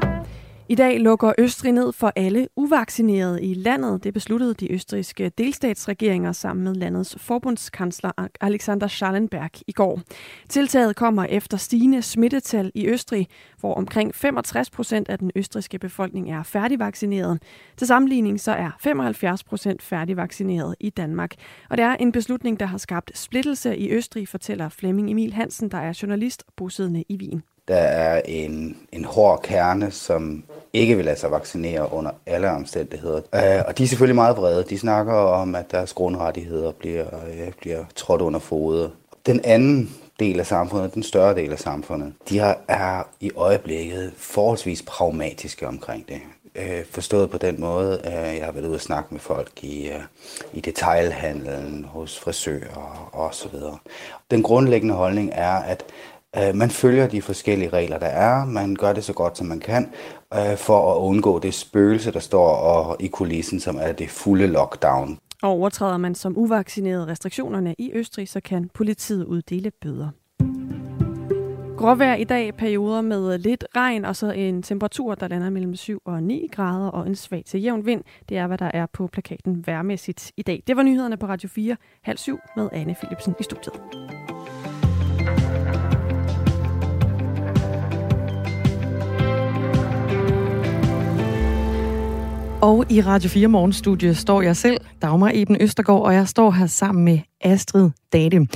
I 0.70 0.76
dag 0.76 1.00
lukker 1.00 1.34
Østrig 1.38 1.72
ned 1.72 1.94
for 1.94 2.14
alle 2.16 2.48
uvaccinerede 2.56 3.44
i 3.44 3.54
landet. 3.54 4.04
Det 4.04 4.14
besluttede 4.14 4.54
de 4.54 4.72
østrigske 4.74 5.32
delstatsregeringer 5.38 6.32
sammen 6.32 6.64
med 6.64 6.76
landets 6.76 7.16
forbundskansler 7.20 8.12
Alexander 8.42 8.88
Schallenberg 8.88 9.52
i 9.68 9.72
går. 9.72 10.02
Tiltaget 10.50 10.96
kommer 10.96 11.24
efter 11.24 11.58
stigende 11.58 12.02
smittetal 12.02 12.72
i 12.76 12.88
Østrig, 12.88 13.28
hvor 13.60 13.74
omkring 13.74 14.16
65 14.16 14.70
procent 14.70 15.10
af 15.10 15.20
den 15.20 15.32
østrigske 15.36 15.80
befolkning 15.80 16.32
er 16.32 16.44
færdigvaccineret. 16.44 17.42
Til 17.78 17.88
sammenligning 17.88 18.40
så 18.40 18.52
er 18.52 18.72
75 18.80 19.44
procent 19.44 19.82
færdigvaccineret 19.82 20.76
i 20.80 20.90
Danmark. 20.90 21.32
Og 21.70 21.78
det 21.78 21.86
er 21.86 21.96
en 21.96 22.12
beslutning, 22.12 22.60
der 22.60 22.66
har 22.66 22.78
skabt 22.78 23.18
splittelse 23.18 23.78
i 23.78 23.92
Østrig, 23.92 24.28
fortæller 24.28 24.70
Flemming 24.70 25.12
Emil 25.12 25.34
Hansen, 25.34 25.72
der 25.72 25.78
er 25.78 26.00
journalist 26.02 26.44
bosiddende 26.56 27.04
i 27.10 27.18
Wien. 27.18 27.44
Der 27.68 27.76
er 27.76 28.22
en, 28.26 28.78
en 28.92 29.06
hård 29.06 29.42
kerne, 29.42 29.92
som 29.92 30.44
ikke 30.74 30.96
vil 30.96 31.06
lade 31.06 31.20
sig 31.20 31.32
vaccinere 31.32 31.94
under 31.94 32.12
alle 32.26 32.52
omstændigheder. 32.52 33.18
Øh, 33.18 33.64
og 33.68 33.78
de 33.78 33.84
er 33.84 33.88
selvfølgelig 33.88 34.16
meget 34.16 34.38
vrede. 34.38 34.64
De 34.70 34.80
snakker 34.80 35.14
om, 35.14 35.56
at 35.56 35.72
deres 35.72 35.94
grundrettigheder 35.94 36.72
bliver, 36.72 37.06
øh, 37.06 37.52
bliver 37.60 37.84
trådt 37.96 38.22
under 38.22 38.40
fodet. 38.40 38.92
Den 39.26 39.42
anden 39.44 39.96
del 40.20 40.40
af 40.40 40.46
samfundet, 40.46 40.94
den 40.94 41.04
større 41.04 41.36
del 41.36 41.52
af 41.52 41.60
samfundet, 41.60 42.14
de 42.30 42.40
er 42.68 43.04
i 43.20 43.32
øjeblikket 43.36 44.14
forholdsvis 44.18 44.84
pragmatiske 44.88 45.68
omkring 45.68 46.08
det. 46.10 46.20
Øh, 46.56 46.86
forstået 46.92 47.30
på 47.30 47.38
den 47.38 47.60
måde, 47.60 48.00
at 48.00 48.38
jeg 48.38 48.46
har 48.46 48.52
været 48.52 48.66
ude 48.66 48.76
og 48.76 48.82
snakke 48.82 49.08
med 49.12 49.20
folk 49.20 49.64
i, 49.64 49.90
øh, 49.90 50.02
i 50.54 50.62
detailhandlen, 50.62 51.86
hos 51.90 52.20
frisører 52.20 53.10
og 53.14 53.36
så 53.36 53.50
videre. 53.50 53.78
Den 54.32 54.44
grundlæggende 54.44 54.96
holdning 54.96 55.32
er, 55.34 55.56
at 55.56 55.84
Øh, 56.38 56.56
man 56.56 56.70
følger 56.70 57.08
de 57.08 57.22
forskellige 57.22 57.70
regler, 57.70 58.00
der 58.00 58.08
er. 58.08 58.46
Man 58.46 58.76
gør 58.76 58.94
det 58.94 59.04
så 59.04 59.14
godt, 59.14 59.38
som 59.38 59.48
man 59.48 59.60
kan, 59.60 59.90
øh, 60.34 60.58
for 60.58 60.94
at 60.94 61.00
undgå 61.00 61.40
det 61.40 61.54
spøgelse, 61.54 62.12
der 62.12 62.20
står 62.20 62.48
og 62.48 62.98
i 63.00 63.08
kulissen, 63.08 63.60
som 63.60 63.78
er 63.82 63.92
det 63.92 64.10
fulde 64.10 64.48
lockdown. 64.48 65.18
Og 65.44 65.50
overtræder 65.50 65.98
man 65.98 66.16
som 66.16 66.38
uvaccineret 66.38 67.08
restriktionerne 67.08 67.76
i 67.78 67.92
Østrig, 67.94 68.30
så 68.30 68.40
kan 68.40 68.70
politiet 68.74 69.26
uddele 69.26 69.72
bøder. 69.82 70.10
Gråvejr 71.78 72.16
i 72.16 72.24
dag, 72.24 72.56
perioder 72.56 73.02
med 73.02 73.38
lidt 73.38 73.66
regn 73.76 74.06
og 74.06 74.16
så 74.16 74.32
en 74.32 74.64
temperatur, 74.64 75.16
der 75.16 75.28
lander 75.28 75.50
mellem 75.50 75.76
7 75.76 76.02
og 76.06 76.24
9 76.24 76.50
grader 76.52 76.88
og 76.88 77.08
en 77.08 77.16
svag 77.16 77.44
til 77.46 77.62
jævn 77.62 77.86
vind. 77.86 78.04
Det 78.30 78.38
er, 78.38 78.48
hvad 78.48 78.58
der 78.58 78.72
er 78.74 78.86
på 78.86 79.08
plakaten 79.08 79.68
værmæssigt 79.68 80.32
i 80.38 80.42
dag. 80.42 80.64
Det 80.68 80.76
var 80.76 80.84
nyhederne 80.84 81.18
på 81.18 81.26
Radio 81.26 81.50
4, 81.50 81.76
halv 82.04 82.18
syv 82.18 82.40
med 82.56 82.70
Anne 82.72 82.96
Philipsen 83.02 83.36
i 83.40 83.44
studiet. 83.44 83.74
Og 92.62 92.86
i 92.92 93.02
Radio 93.02 93.30
4 93.30 93.48
Morgenstudie 93.48 94.16
står 94.16 94.42
jeg 94.42 94.58
selv, 94.58 94.78
Dagmar 95.02 95.32
Eben 95.34 95.58
Østergaard, 95.62 96.02
og 96.02 96.14
jeg 96.14 96.28
står 96.28 96.52
her 96.52 96.68
sammen 96.68 97.06
med 97.06 97.20
Astrid 97.42 97.90
Date. 98.14 98.48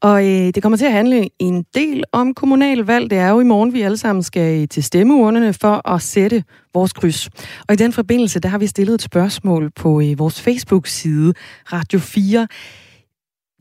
Og 0.00 0.26
øh, 0.26 0.54
det 0.54 0.62
kommer 0.62 0.76
til 0.76 0.86
at 0.86 0.92
handle 0.92 1.28
en 1.38 1.64
del 1.74 2.04
om 2.12 2.34
kommunalvalg. 2.34 3.10
Det 3.10 3.18
er 3.18 3.28
jo 3.28 3.40
i 3.40 3.44
morgen, 3.44 3.72
vi 3.72 3.82
alle 3.82 3.96
sammen 3.96 4.22
skal 4.22 4.68
til 4.68 4.84
stemmeurnerne 4.84 5.52
for 5.52 5.88
at 5.88 6.02
sætte 6.02 6.44
vores 6.74 6.92
kryds. 6.92 7.30
Og 7.68 7.72
i 7.72 7.76
den 7.76 7.92
forbindelse, 7.92 8.40
der 8.40 8.48
har 8.48 8.58
vi 8.58 8.66
stillet 8.66 8.94
et 8.94 9.02
spørgsmål 9.02 9.70
på 9.70 10.00
øh, 10.00 10.18
vores 10.18 10.40
Facebook-side, 10.40 11.34
Radio 11.72 11.98
4. 11.98 12.48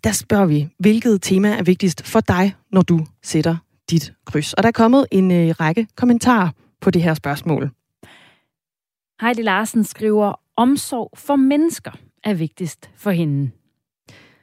Der 0.03 0.11
spørger 0.11 0.45
vi, 0.45 0.67
hvilket 0.79 1.21
tema 1.21 1.49
er 1.49 1.63
vigtigst 1.63 2.07
for 2.07 2.19
dig, 2.19 2.55
når 2.71 2.81
du 2.81 3.05
sætter 3.23 3.55
dit 3.89 4.13
kryds? 4.25 4.53
Og 4.53 4.63
der 4.63 4.67
er 4.67 4.73
kommet 4.73 5.05
en 5.11 5.31
øh, 5.31 5.55
række 5.59 5.87
kommentarer 5.95 6.49
på 6.81 6.91
det 6.91 7.03
her 7.03 7.13
spørgsmål. 7.13 7.71
Heidi 9.21 9.41
Larsen 9.41 9.83
skriver, 9.83 10.33
omsorg 10.55 11.09
for 11.17 11.35
mennesker 11.35 11.91
er 12.23 12.33
vigtigst 12.33 12.89
for 12.95 13.11
hende. 13.11 13.51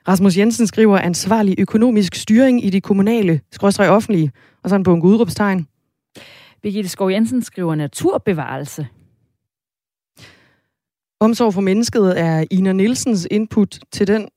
Rasmus 0.09 0.39
Jensen 0.39 0.67
skriver 0.67 0.99
ansvarlig 0.99 1.55
økonomisk 1.59 2.15
styring 2.15 2.65
i 2.65 2.71
de 2.71 2.81
kommunale, 2.81 3.41
skråstrej 3.53 3.89
offentlige, 3.89 4.33
og 4.63 4.71
sådan 4.71 4.85
på 4.85 4.95
en 4.95 5.03
udråbstegn. 5.03 5.67
Birgitte 6.63 6.91
Skov 6.91 7.11
Jensen 7.11 7.43
skriver 7.43 7.75
naturbevarelse. 7.75 8.87
Omsorg 11.21 11.55
for 11.55 11.61
mennesket 11.61 12.21
er 12.21 12.45
Ina 12.51 12.73
Nielsens 12.73 13.29
input 13.31 13.79
til 13.93 14.07
den. 14.07 14.29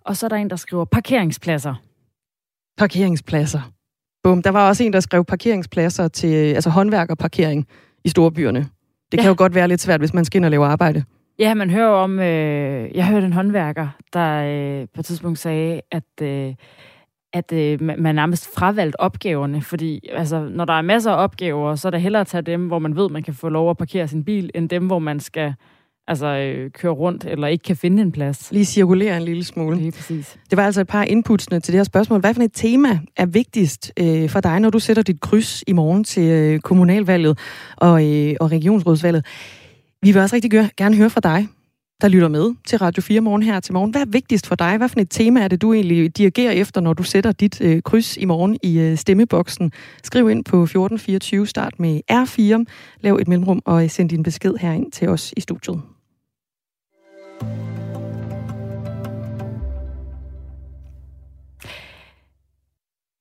Og 0.00 0.16
så 0.16 0.26
er 0.26 0.28
der 0.28 0.36
en, 0.36 0.50
der 0.50 0.56
skriver 0.56 0.84
parkeringspladser. 0.84 1.74
Parkeringspladser. 2.76 3.72
Bum, 4.22 4.42
der 4.42 4.50
var 4.50 4.68
også 4.68 4.84
en, 4.84 4.92
der 4.92 5.00
skrev 5.00 5.24
parkeringspladser 5.24 6.08
til 6.08 6.54
altså 6.54 6.70
håndværkerparkering 6.70 7.66
i 8.04 8.08
storbyerne. 8.08 8.68
Det 9.14 9.20
kan 9.20 9.26
ja. 9.26 9.30
jo 9.30 9.34
godt 9.38 9.54
være 9.54 9.68
lidt 9.68 9.80
svært, 9.80 10.00
hvis 10.00 10.14
man 10.14 10.24
skal 10.24 10.38
ind 10.38 10.44
og 10.44 10.50
lave 10.50 10.66
arbejde. 10.66 11.04
Ja, 11.38 11.54
man 11.54 11.70
hører 11.70 11.88
om, 11.88 12.20
øh, 12.20 12.90
jeg 12.94 13.06
hørte 13.06 13.26
en 13.26 13.32
håndværker, 13.32 13.88
der 14.12 14.44
øh, 14.44 14.86
på 14.94 15.00
et 15.00 15.04
tidspunkt 15.04 15.38
sagde, 15.38 15.80
at, 15.90 16.22
øh, 16.22 16.54
at 17.32 17.52
øh, 17.52 17.82
man 17.82 18.14
nærmest 18.14 18.54
fravalgt 18.56 18.96
opgaverne, 18.98 19.62
fordi 19.62 20.00
altså, 20.12 20.48
når 20.50 20.64
der 20.64 20.72
er 20.72 20.82
masser 20.82 21.12
af 21.12 21.22
opgaver, 21.22 21.74
så 21.74 21.88
er 21.88 21.90
det 21.90 22.00
hellere 22.00 22.20
at 22.20 22.26
tage 22.26 22.42
dem, 22.42 22.66
hvor 22.66 22.78
man 22.78 22.96
ved, 22.96 23.08
man 23.10 23.22
kan 23.22 23.34
få 23.34 23.48
lov 23.48 23.70
at 23.70 23.76
parkere 23.76 24.08
sin 24.08 24.24
bil, 24.24 24.50
end 24.54 24.68
dem, 24.68 24.86
hvor 24.86 24.98
man 24.98 25.20
skal 25.20 25.54
altså, 26.08 26.26
øh, 26.26 26.70
køre 26.70 26.92
rundt 26.92 27.24
eller 27.24 27.46
ikke 27.46 27.62
kan 27.62 27.76
finde 27.76 28.02
en 28.02 28.12
plads. 28.12 28.52
Lige 28.52 28.64
cirkulere 28.64 29.16
en 29.16 29.22
lille 29.22 29.44
smule. 29.44 29.76
Lige 29.76 29.92
præcis. 29.92 30.36
Det 30.50 30.56
var 30.56 30.66
altså 30.66 30.80
et 30.80 30.86
par 30.86 31.02
inputsene 31.02 31.60
til 31.60 31.72
det 31.72 31.78
her 31.78 31.84
spørgsmål. 31.84 32.20
Hvad 32.20 32.34
for 32.34 32.42
et 32.42 32.50
tema 32.54 32.98
er 33.16 33.26
vigtigst 33.26 33.92
øh, 34.00 34.30
for 34.30 34.40
dig, 34.40 34.60
når 34.60 34.70
du 34.70 34.78
sætter 34.78 35.02
dit 35.02 35.20
kryds 35.20 35.64
i 35.66 35.72
morgen 35.72 36.04
til 36.04 36.22
øh, 36.22 36.60
kommunalvalget 36.60 37.38
og, 37.76 38.06
øh, 38.06 38.34
og 38.40 38.52
regionsrådsvalget? 38.52 39.26
Vi 40.02 40.12
vil 40.12 40.22
også 40.22 40.36
rigtig 40.36 40.70
gerne 40.76 40.96
høre 40.96 41.10
fra 41.10 41.20
dig, 41.20 41.48
der 42.00 42.08
lytter 42.08 42.28
med 42.28 42.54
til 42.66 42.78
Radio 42.78 43.02
4 43.02 43.20
morgen 43.20 43.42
her 43.42 43.60
til 43.60 43.72
morgen. 43.72 43.90
Hvad 43.90 44.00
er 44.00 44.06
vigtigst 44.06 44.46
for 44.46 44.54
dig? 44.54 44.76
Hvad 44.76 44.88
for 44.88 45.00
et 45.00 45.10
tema 45.10 45.40
er 45.40 45.48
det, 45.48 45.62
du 45.62 45.72
egentlig 45.72 46.16
dirigerer 46.16 46.52
efter, 46.52 46.80
når 46.80 46.92
du 46.92 47.02
sætter 47.02 47.32
dit 47.32 47.60
øh, 47.60 47.82
kryds 47.82 48.16
i 48.16 48.24
morgen 48.24 48.58
i 48.62 48.78
øh, 48.78 48.96
stemmeboksen? 48.96 49.72
Skriv 50.02 50.30
ind 50.30 50.44
på 50.44 50.62
1424, 50.62 51.46
start 51.46 51.80
med 51.80 52.00
R4, 52.12 52.64
lav 53.00 53.14
et 53.14 53.28
mellemrum 53.28 53.62
og 53.64 53.90
send 53.90 54.10
din 54.10 54.22
besked 54.22 54.54
herind 54.60 54.92
til 54.92 55.08
os 55.08 55.34
i 55.36 55.40
studiet. 55.40 55.93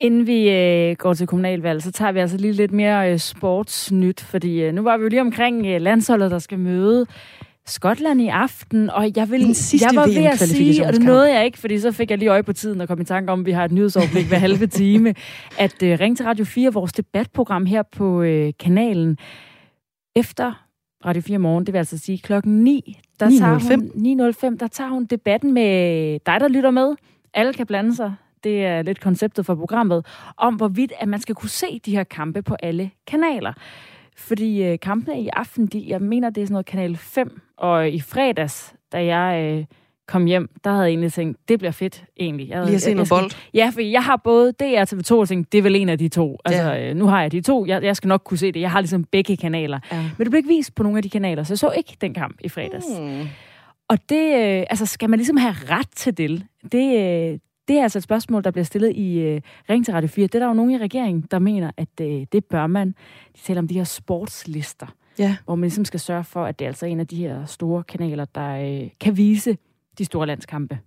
Inden 0.03 0.27
vi 0.27 0.49
øh, 0.49 0.95
går 0.95 1.13
til 1.13 1.27
kommunalvalg, 1.27 1.81
så 1.81 1.91
tager 1.91 2.11
vi 2.11 2.19
altså 2.19 2.37
lige 2.37 2.53
lidt 2.53 2.71
mere 2.71 3.11
øh, 3.11 3.19
sportsnyt, 3.19 4.21
fordi 4.21 4.61
øh, 4.61 4.73
nu 4.73 4.81
var 4.81 4.97
vi 4.97 5.03
jo 5.03 5.09
lige 5.09 5.21
omkring 5.21 5.65
øh, 5.65 5.81
landsholdet, 5.81 6.31
der 6.31 6.39
skal 6.39 6.59
møde 6.59 7.05
Skotland 7.65 8.21
i 8.21 8.27
aften, 8.27 8.89
og 8.89 9.11
jeg, 9.15 9.29
vil, 9.29 9.41
jeg 9.81 9.89
var 9.93 10.07
ved 10.07 10.25
at 10.25 10.39
sige, 10.39 10.85
og 10.85 10.93
det 10.93 11.01
nåede 11.01 11.33
jeg 11.33 11.45
ikke, 11.45 11.59
fordi 11.59 11.79
så 11.79 11.91
fik 11.91 12.09
jeg 12.09 12.17
lige 12.17 12.29
øje 12.29 12.43
på 12.43 12.53
tiden 12.53 12.81
og 12.81 12.87
kom 12.87 13.01
i 13.01 13.05
tanke 13.05 13.31
om, 13.31 13.39
at 13.39 13.45
vi 13.45 13.51
har 13.51 13.65
et 13.65 13.71
nyhedsoverblik 13.71 14.27
hver 14.27 14.37
halve 14.37 14.67
time, 14.81 15.13
at 15.59 15.83
øh, 15.83 15.99
Ring 15.99 16.17
til 16.17 16.25
Radio 16.25 16.45
4, 16.45 16.73
vores 16.73 16.93
debatprogram 16.93 17.65
her 17.65 17.83
på 17.91 18.21
øh, 18.21 18.53
kanalen, 18.59 19.17
efter 20.15 20.62
Radio 21.05 21.21
4 21.21 21.37
morgen, 21.37 21.65
det 21.65 21.73
vil 21.73 21.77
altså 21.77 21.97
sige 21.97 22.17
klokken 22.17 22.63
9, 22.63 23.01
der 23.19 23.27
9.05. 23.27 23.39
Tager 23.39 23.77
hun, 23.77 24.53
9.05, 24.53 24.57
der 24.57 24.67
tager 24.67 24.89
hun 24.89 25.05
debatten 25.05 25.53
med 25.53 26.19
dig, 26.19 26.39
der 26.39 26.47
lytter 26.47 26.71
med. 26.71 26.95
Alle 27.33 27.53
kan 27.53 27.65
blande 27.65 27.95
sig. 27.95 28.13
Det 28.43 28.65
er 28.65 28.81
lidt 28.81 29.01
konceptet 29.01 29.45
for 29.45 29.55
programmet, 29.55 30.05
om 30.37 30.55
hvorvidt 30.55 30.93
at 30.99 31.07
man 31.07 31.21
skal 31.21 31.35
kunne 31.35 31.49
se 31.49 31.79
de 31.85 31.91
her 31.91 32.03
kampe 32.03 32.41
på 32.41 32.55
alle 32.63 32.91
kanaler. 33.07 33.53
Fordi 34.17 34.63
øh, 34.63 34.79
kampene 34.79 35.21
i 35.21 35.27
aften, 35.33 35.67
de, 35.67 35.85
jeg 35.87 36.01
mener, 36.01 36.29
det 36.29 36.41
er 36.41 36.45
sådan 36.45 36.53
noget 36.53 36.65
kanal 36.65 36.97
5, 36.97 37.41
og 37.57 37.89
i 37.89 37.99
fredags, 37.99 38.75
da 38.91 39.05
jeg 39.05 39.43
øh, 39.43 39.65
kom 40.07 40.25
hjem, 40.25 40.49
der 40.63 40.69
havde 40.69 40.83
jeg 40.83 40.89
egentlig 40.89 41.13
tænkt, 41.13 41.39
det 41.47 41.59
bliver 41.59 41.71
fedt 41.71 42.03
egentlig. 42.19 42.49
Jeg 42.49 42.65
Lige 42.65 42.75
at 42.75 42.81
se 42.81 42.93
noget 42.93 43.09
bold. 43.09 43.31
Ja, 43.53 43.71
for 43.73 43.81
jeg 43.81 44.03
har 44.03 44.15
både 44.15 44.51
DR 44.51 44.79
og 44.79 44.87
TV2, 44.93 45.13
og 45.13 45.27
tænkte, 45.27 45.49
det 45.51 45.57
er 45.57 45.61
vel 45.61 45.75
en 45.75 45.89
af 45.89 45.97
de 45.97 46.07
to. 46.07 46.37
Altså, 46.45 46.63
ja. 46.63 46.89
øh, 46.89 46.95
nu 46.95 47.05
har 47.05 47.21
jeg 47.21 47.31
de 47.31 47.41
to, 47.41 47.65
jeg, 47.65 47.83
jeg 47.83 47.95
skal 47.95 48.07
nok 48.07 48.21
kunne 48.25 48.37
se 48.37 48.51
det. 48.51 48.59
Jeg 48.59 48.71
har 48.71 48.81
ligesom 48.81 49.03
begge 49.03 49.37
kanaler. 49.37 49.79
Ja. 49.91 50.01
Men 50.01 50.25
det 50.25 50.29
blev 50.29 50.37
ikke 50.37 50.49
vist 50.49 50.75
på 50.75 50.83
nogle 50.83 50.97
af 50.97 51.03
de 51.03 51.09
kanaler, 51.09 51.43
så 51.43 51.53
jeg 51.53 51.59
så 51.59 51.71
ikke 51.77 51.97
den 52.01 52.13
kamp 52.13 52.37
i 52.41 52.49
fredags. 52.49 52.85
Hmm. 52.99 53.27
Og 53.87 54.09
det, 54.09 54.35
øh, 54.35 54.65
altså, 54.69 54.85
skal 54.85 55.09
man 55.09 55.19
ligesom 55.19 55.37
have 55.37 55.55
ret 55.69 55.89
til 55.95 56.17
det? 56.17 56.43
Det, 56.71 56.97
øh, 56.99 57.39
det 57.67 57.77
er 57.77 57.83
altså 57.83 57.99
et 57.99 58.03
spørgsmål, 58.03 58.43
der 58.43 58.51
bliver 58.51 58.65
stillet 58.65 58.95
i 58.95 59.19
øh, 59.19 59.41
Ring 59.69 59.85
til 59.85 59.93
Radio 59.93 60.07
4. 60.07 60.27
Det 60.27 60.35
er 60.35 60.39
der 60.39 60.47
jo 60.47 60.53
nogen 60.53 60.71
i 60.71 60.77
regeringen, 60.77 61.27
der 61.31 61.39
mener, 61.39 61.71
at 61.77 62.01
øh, 62.01 62.25
det 62.31 62.45
bør 62.45 62.67
man. 62.67 62.87
De 63.35 63.39
taler 63.43 63.61
om 63.61 63.67
de 63.67 63.73
her 63.73 63.83
sportslister, 63.83 64.87
ja. 65.19 65.35
hvor 65.45 65.55
man 65.55 65.61
ligesom 65.61 65.85
skal 65.85 65.99
sørge 65.99 66.23
for, 66.23 66.45
at 66.45 66.59
det 66.59 66.65
er 66.65 66.69
altså 66.69 66.85
en 66.85 66.99
af 66.99 67.07
de 67.07 67.15
her 67.15 67.45
store 67.45 67.83
kanaler, 67.83 68.25
der 68.25 68.81
øh, 68.83 68.89
kan 68.99 69.17
vise 69.17 69.57
de 69.97 70.05
store 70.05 70.27
landskampe. 70.27 70.79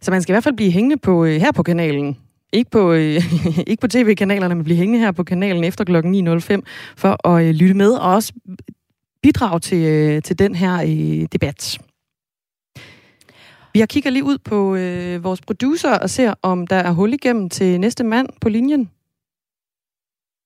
Så 0.00 0.10
man 0.10 0.22
skal 0.22 0.32
i 0.32 0.34
hvert 0.34 0.44
fald 0.44 0.56
blive 0.56 0.70
hængende 0.70 0.96
på 0.96 1.24
øh, 1.24 1.40
her 1.40 1.52
på 1.52 1.62
kanalen. 1.62 2.16
Ikke 2.52 2.70
på, 2.70 2.92
øh, 2.92 3.22
ikke 3.70 3.80
på 3.80 3.88
tv-kanalerne, 3.88 4.54
men 4.54 4.64
blive 4.64 4.76
hængende 4.76 5.00
her 5.00 5.12
på 5.12 5.24
kanalen 5.24 5.64
efter 5.64 5.84
klokken 5.84 6.28
9.05 6.28 6.60
for 6.96 7.28
at 7.28 7.44
øh, 7.44 7.54
lytte 7.54 7.74
med 7.74 7.92
og 7.92 8.12
også 8.12 8.32
bidrage 9.22 9.60
til, 9.60 10.22
til 10.22 10.38
den 10.38 10.54
her 10.54 11.26
debat. 11.32 11.78
Vi 13.72 13.80
har 13.80 13.86
kigget 13.86 14.12
lige 14.12 14.24
ud 14.24 14.38
på 14.38 14.74
øh, 14.74 15.24
vores 15.24 15.40
producer 15.40 15.98
og 15.98 16.10
ser, 16.10 16.34
om 16.42 16.66
der 16.66 16.76
er 16.76 16.92
hul 16.92 17.12
igennem 17.12 17.50
til 17.50 17.80
næste 17.80 18.04
mand 18.04 18.28
på 18.40 18.48
linjen. 18.48 18.90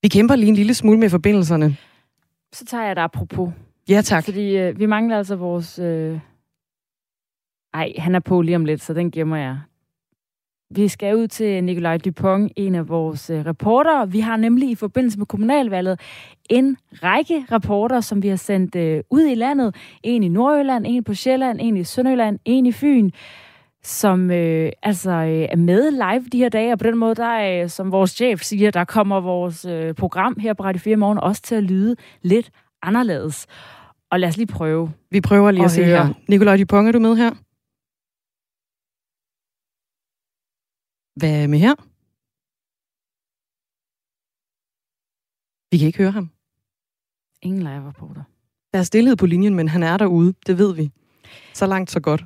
Vi 0.03 0.09
kæmper 0.09 0.37
lige 0.37 0.49
en 0.49 0.55
lille 0.55 0.75
smule 0.75 0.99
med 0.99 1.11
forbindelserne. 1.11 1.77
Så 2.53 2.65
tager 2.65 2.83
jeg 2.83 2.93
et 2.93 2.99
apropos. 2.99 3.53
Ja, 3.89 4.03
tak. 4.03 4.25
Fordi 4.25 4.57
øh, 4.57 4.79
vi 4.79 4.87
mangler 4.87 5.19
altså 5.19 5.37
vores... 5.37 5.79
Øh... 5.79 6.19
Ej, 7.75 7.93
han 7.99 8.15
er 8.15 8.21
på 8.21 8.43
lige 8.43 8.57
om 8.57 8.65
lidt, 8.65 8.83
så 8.83 8.95
den 8.95 9.11
gemmer 9.11 9.37
jeg. 9.37 9.59
Vi 10.71 10.89
skal 10.89 11.17
ud 11.17 11.29
til 11.29 11.65
Nikolaj 11.65 11.97
Dupont, 11.97 12.53
en 12.57 12.75
af 12.75 12.89
vores 12.89 13.31
øh, 13.31 13.47
reporter. 13.47 14.07
Vi 14.07 14.21
har 14.21 14.37
nemlig 14.37 14.71
i 14.71 14.75
forbindelse 14.75 15.19
med 15.19 15.27
kommunalvalget 15.27 16.01
en 16.51 16.77
række 16.93 17.45
rapporter, 17.53 18.01
som 18.01 18.23
vi 18.23 18.29
har 18.29 18.37
sendt 18.37 18.77
øh, 18.77 19.03
ud 19.11 19.23
i 19.23 19.35
landet. 19.35 19.75
En 20.03 20.23
i 20.23 20.29
Nordjylland, 20.29 20.85
en 20.89 21.05
på 21.05 21.15
Sjælland, 21.15 21.59
en 21.61 21.77
i 21.77 21.85
Sønderjylland, 21.85 22.39
en 22.45 22.67
i 22.67 22.73
Fyn 22.73 23.11
som 23.83 24.31
øh, 24.31 24.73
altså 24.83 25.11
øh, 25.11 25.49
er 25.51 25.57
med 25.57 25.91
live 25.91 26.25
de 26.33 26.39
her 26.39 26.49
dage, 26.49 26.73
og 26.73 26.79
på 26.79 26.85
den 26.85 26.99
måde, 26.99 27.15
der 27.15 27.63
øh, 27.63 27.69
som 27.69 27.93
vores 27.93 28.11
chef 28.11 28.43
siger, 28.43 28.71
der 28.71 28.85
kommer 28.85 29.21
vores 29.21 29.65
øh, 29.65 29.95
program 29.95 30.37
her 30.41 30.55
på 30.55 30.63
Radio 30.63 30.81
4 30.81 30.97
morgen 30.97 31.19
også 31.19 31.43
til 31.43 31.55
at 31.55 31.63
lyde 31.63 31.97
lidt 32.23 32.51
anderledes. 32.83 33.47
Og 34.11 34.21
lad 34.21 34.29
os 34.29 34.37
lige 34.37 34.47
prøve. 34.47 34.91
Vi 35.11 35.21
prøver 35.21 35.51
lige 35.51 35.61
at, 35.61 35.65
at 35.65 35.71
se 35.71 35.85
her. 35.85 36.09
Nikolaj 36.29 36.57
Dupont, 36.57 36.89
er 36.89 36.93
du 36.93 36.99
med 36.99 37.17
her? 37.17 37.31
Hvad 41.19 41.49
med 41.49 41.59
her? 41.59 41.75
Vi 45.71 45.79
kan 45.79 45.87
ikke 45.87 45.99
høre 45.99 46.11
ham. 46.11 46.31
Ingen 47.43 47.63
live-reporter. 47.63 48.23
Der 48.73 48.79
er 48.79 48.83
stillhed 48.83 49.17
på 49.17 49.27
linjen, 49.27 49.55
men 49.55 49.69
han 49.69 49.83
er 49.83 49.97
derude. 49.97 50.35
Det 50.47 50.59
ved 50.59 50.75
vi. 50.75 50.91
Så 51.55 51.67
langt, 51.67 51.91
så 51.91 52.01
godt. 52.01 52.25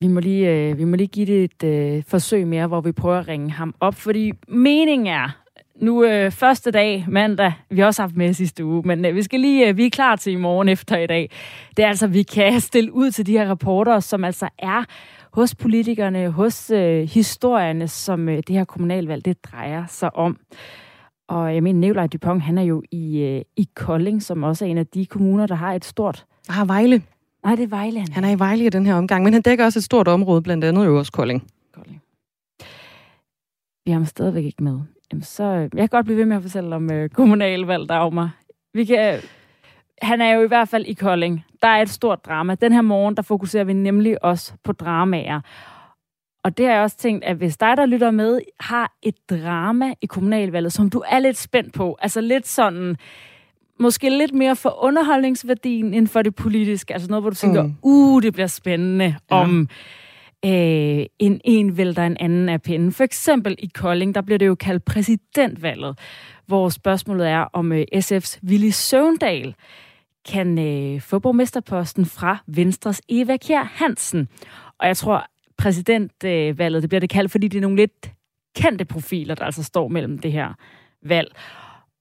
Vi 0.00 0.06
må 0.08 0.20
lige, 0.20 0.50
øh, 0.50 0.78
vi 0.78 0.84
må 0.84 0.96
lige 0.96 1.06
give 1.06 1.26
det 1.26 1.44
et 1.44 1.64
øh, 1.64 2.04
forsøg 2.06 2.46
mere, 2.46 2.66
hvor 2.66 2.80
vi 2.80 2.92
prøver 2.92 3.18
at 3.18 3.28
ringe 3.28 3.50
ham 3.50 3.74
op, 3.80 3.94
fordi 3.94 4.32
meningen 4.48 5.06
er, 5.06 5.42
nu 5.76 6.04
øh, 6.04 6.30
første 6.30 6.70
dag, 6.70 7.04
mandag, 7.08 7.52
vi 7.70 7.80
har 7.80 7.86
også 7.86 8.02
haft 8.02 8.16
med 8.16 8.32
sidste 8.32 8.64
uge, 8.64 8.82
men 8.84 9.04
øh, 9.04 9.14
vi 9.14 9.22
skal 9.22 9.40
lige, 9.40 9.68
øh, 9.68 9.76
vi 9.76 9.86
er 9.86 9.90
klar 9.90 10.16
til 10.16 10.32
i 10.32 10.36
morgen 10.36 10.68
efter 10.68 10.98
i 10.98 11.06
dag. 11.06 11.30
Det 11.76 11.84
er 11.84 11.88
altså, 11.88 12.06
vi 12.06 12.22
kan 12.22 12.60
stille 12.60 12.92
ud 12.92 13.10
til 13.10 13.26
de 13.26 13.32
her 13.32 13.50
rapporter, 13.50 14.00
som 14.00 14.24
altså 14.24 14.48
er 14.58 14.84
hos 15.32 15.54
politikerne, 15.54 16.30
hos 16.30 16.70
øh, 16.70 17.08
historierne, 17.08 17.88
som 17.88 18.28
øh, 18.28 18.36
det 18.36 18.48
her 18.48 18.64
kommunalvalg, 18.64 19.24
det 19.24 19.44
drejer 19.44 19.86
sig 19.86 20.16
om. 20.16 20.38
Og 21.28 21.54
jeg 21.54 21.62
mener, 21.62 21.80
Nikolaj 21.80 22.06
Dupont, 22.06 22.42
han 22.42 22.58
er 22.58 22.62
jo 22.62 22.82
i, 22.90 23.18
øh, 23.20 23.42
i 23.56 23.68
Kolding, 23.74 24.22
som 24.22 24.42
også 24.42 24.64
er 24.64 24.68
en 24.68 24.78
af 24.78 24.86
de 24.86 25.06
kommuner, 25.06 25.46
der 25.46 25.54
har 25.54 25.72
et 25.72 25.84
stort... 25.84 26.26
Ah, 26.48 26.68
Vejle. 26.68 27.02
Nej, 27.44 27.54
det 27.54 27.62
er 27.62 27.68
Vejle. 27.68 28.00
Han, 28.00 28.12
han 28.12 28.24
er 28.24 28.30
i 28.30 28.38
Vejle 28.38 28.66
i 28.66 28.68
den 28.68 28.86
her 28.86 28.94
omgang, 28.94 29.24
men 29.24 29.32
han 29.32 29.42
dækker 29.42 29.64
også 29.64 29.78
et 29.78 29.84
stort 29.84 30.08
område, 30.08 30.42
blandt 30.42 30.64
andet 30.64 30.86
jo 30.86 30.98
også 30.98 31.12
Kolding. 31.12 31.46
Kolding. 31.72 32.02
Vi 33.84 33.90
har 33.90 33.98
ham 33.98 34.06
stadigvæk 34.06 34.44
ikke 34.44 34.64
med. 34.64 34.80
Jamen, 35.12 35.22
så, 35.22 35.44
jeg 35.44 35.70
kan 35.72 35.88
godt 35.88 36.06
blive 36.06 36.18
ved 36.18 36.24
med 36.24 36.36
at 36.36 36.42
fortælle 36.42 36.76
om 36.76 36.92
øh, 36.92 37.08
kommunalvalg, 37.08 37.88
Dagmar. 37.88 38.36
Vi 38.74 38.84
kan, 38.84 39.20
han 40.02 40.20
er 40.20 40.32
jo 40.32 40.42
i 40.42 40.46
hvert 40.46 40.68
fald 40.68 40.86
i 40.86 40.92
Kolding. 40.92 41.44
Der 41.62 41.68
er 41.68 41.82
et 41.82 41.90
stort 41.90 42.24
drama. 42.24 42.54
Den 42.54 42.72
her 42.72 42.82
morgen, 42.82 43.16
der 43.16 43.22
fokuserer 43.22 43.64
vi 43.64 43.72
nemlig 43.72 44.24
også 44.24 44.52
på 44.64 44.72
dramaer. 44.72 45.40
Og 46.44 46.58
det 46.58 46.66
har 46.66 46.72
jeg 46.72 46.82
også 46.82 46.96
tænkt, 46.96 47.24
at 47.24 47.36
hvis 47.36 47.56
dig, 47.56 47.76
der 47.76 47.86
lytter 47.86 48.10
med, 48.10 48.40
har 48.60 48.92
et 49.02 49.14
drama 49.30 49.94
i 50.00 50.06
kommunalvalget, 50.06 50.72
som 50.72 50.90
du 50.90 51.02
er 51.08 51.18
lidt 51.18 51.36
spændt 51.36 51.74
på, 51.74 51.96
altså 52.00 52.20
lidt 52.20 52.46
sådan, 52.46 52.96
måske 53.78 54.10
lidt 54.10 54.34
mere 54.34 54.56
for 54.56 54.84
underholdningsværdien 54.84 55.94
end 55.94 56.08
for 56.08 56.22
det 56.22 56.34
politiske, 56.34 56.94
altså 56.94 57.08
noget, 57.08 57.22
hvor 57.22 57.30
du 57.30 57.36
tænker, 57.36 57.62
mm. 57.62 57.74
uh, 57.82 58.22
det 58.22 58.32
bliver 58.32 58.46
spændende, 58.46 59.16
ja. 59.30 59.36
om 59.36 59.68
øh, 60.44 61.06
en 61.18 61.40
en 61.44 61.76
vælter 61.76 62.02
en 62.02 62.16
anden 62.20 62.48
af 62.48 62.62
pinden. 62.62 62.92
For 62.92 63.04
eksempel 63.04 63.56
i 63.58 63.70
Kolding, 63.74 64.14
der 64.14 64.20
bliver 64.20 64.38
det 64.38 64.46
jo 64.46 64.54
kaldt 64.54 64.84
præsidentvalget, 64.84 65.98
hvor 66.46 66.68
spørgsmålet 66.68 67.28
er, 67.28 67.40
om 67.52 67.72
øh, 67.72 67.84
SF's 67.94 68.40
Willy 68.48 68.70
Søvndal 68.70 69.54
kan 70.28 70.58
øh, 70.58 71.00
få 71.00 71.18
borgmesterposten 71.18 72.06
fra 72.06 72.38
Venstres 72.46 73.02
Eva 73.08 73.36
Kjær 73.36 73.62
Hansen. 73.62 74.28
Og 74.78 74.86
jeg 74.86 74.96
tror, 74.96 75.26
præsidentvalget, 75.58 76.82
det 76.82 76.90
bliver 76.90 77.00
det 77.00 77.10
kaldt, 77.10 77.32
fordi 77.32 77.48
det 77.48 77.58
er 77.58 77.62
nogle 77.62 77.76
lidt 77.76 78.12
kendte 78.56 78.84
profiler, 78.84 79.34
der 79.34 79.44
altså 79.44 79.62
står 79.62 79.88
mellem 79.88 80.18
det 80.18 80.32
her 80.32 80.54
valg. 81.02 81.34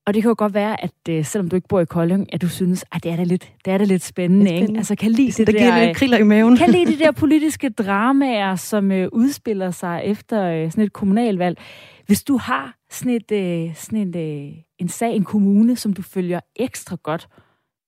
Og 0.06 0.14
det 0.14 0.24
kan 0.24 0.30
jo 0.30 0.36
godt 0.38 0.54
være, 0.54 0.84
at 0.84 0.92
uh, 1.10 1.26
selvom 1.26 1.50
du 1.50 1.56
ikke 1.56 1.68
bor 1.68 1.80
i 1.80 1.86
Kolding, 1.86 2.34
at 2.34 2.42
du 2.42 2.50
synes, 2.50 2.86
at 2.92 3.04
det 3.04 3.12
er 3.12 3.16
da 3.16 3.24
lidt, 3.24 3.52
det 3.66 3.74
er 3.74 3.78
da 3.78 3.84
lidt 3.84 4.04
spændende, 4.04 4.46
spændende. 4.46 4.68
Ikke? 4.68 4.78
Altså 4.78 4.96
kan 4.96 5.12
lide 5.12 5.32
det, 5.32 5.48
det 5.48 5.56
der, 5.56 5.86
lidt 5.86 5.98
kriller 5.98 6.18
i 6.18 6.24
maven. 6.24 6.58
Kan 6.58 6.70
lide 6.70 6.86
de 6.86 7.00
der 7.00 7.12
politiske 7.24 7.70
dramaer, 7.70 8.56
som 8.56 8.92
uh, 8.92 8.98
udspiller 9.12 9.72
sig 9.72 10.02
efter 10.06 10.64
uh, 10.66 10.72
sådan 10.72 10.84
et 10.84 10.94
kommunalvalg. 10.94 11.58
Hvis 12.06 12.24
du 12.24 12.38
har 12.38 12.76
sådan, 12.92 13.12
et, 13.12 13.32
uh, 13.68 13.76
sådan 13.76 14.16
et, 14.16 14.16
uh, 14.16 14.58
en 14.80 14.90
sag, 14.90 15.16
en 15.16 15.24
kommune, 15.24 15.76
som 15.76 15.94
du 15.94 16.02
følger 16.02 16.40
ekstra 16.56 16.98
godt 17.04 17.28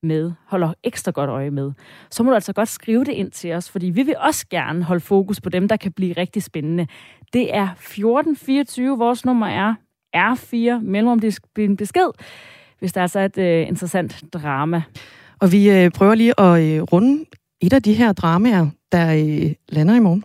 med, 0.03 0.31
holder 0.47 0.73
ekstra 0.83 1.11
godt 1.11 1.29
øje 1.29 1.51
med, 1.51 1.71
så 2.09 2.23
må 2.23 2.29
du 2.29 2.35
altså 2.35 2.53
godt 2.53 2.69
skrive 2.69 3.03
det 3.03 3.11
ind 3.11 3.31
til 3.31 3.53
os, 3.53 3.69
fordi 3.69 3.85
vi 3.85 4.03
vil 4.03 4.15
også 4.17 4.45
gerne 4.49 4.83
holde 4.83 5.01
fokus 5.01 5.41
på 5.41 5.49
dem, 5.49 5.67
der 5.67 5.77
kan 5.77 5.91
blive 5.91 6.13
rigtig 6.13 6.43
spændende. 6.43 6.87
Det 7.33 7.55
er 7.55 7.67
1424, 7.67 8.97
vores 8.97 9.25
nummer 9.25 9.47
er 9.47 9.75
R4, 10.15 10.83
mellemrum 10.83 11.21
din 11.55 11.77
besked, 11.77 12.09
hvis 12.79 12.93
der 12.93 13.01
altså 13.01 13.19
er 13.19 13.27
så 13.27 13.39
et 13.41 13.45
øh, 13.45 13.67
interessant 13.67 14.23
drama. 14.33 14.81
Og 15.39 15.51
vi 15.51 15.69
øh, 15.69 15.91
prøver 15.91 16.15
lige 16.15 16.39
at 16.39 16.61
øh, 16.63 16.81
runde 16.81 17.25
et 17.61 17.73
af 17.73 17.83
de 17.83 17.93
her 17.93 18.13
dramaer, 18.13 18.69
der 18.91 19.13
øh, 19.13 19.53
lander 19.69 19.95
i 19.95 19.99
morgen. 19.99 20.23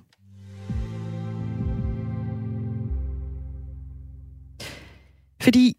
Fordi 5.42 5.76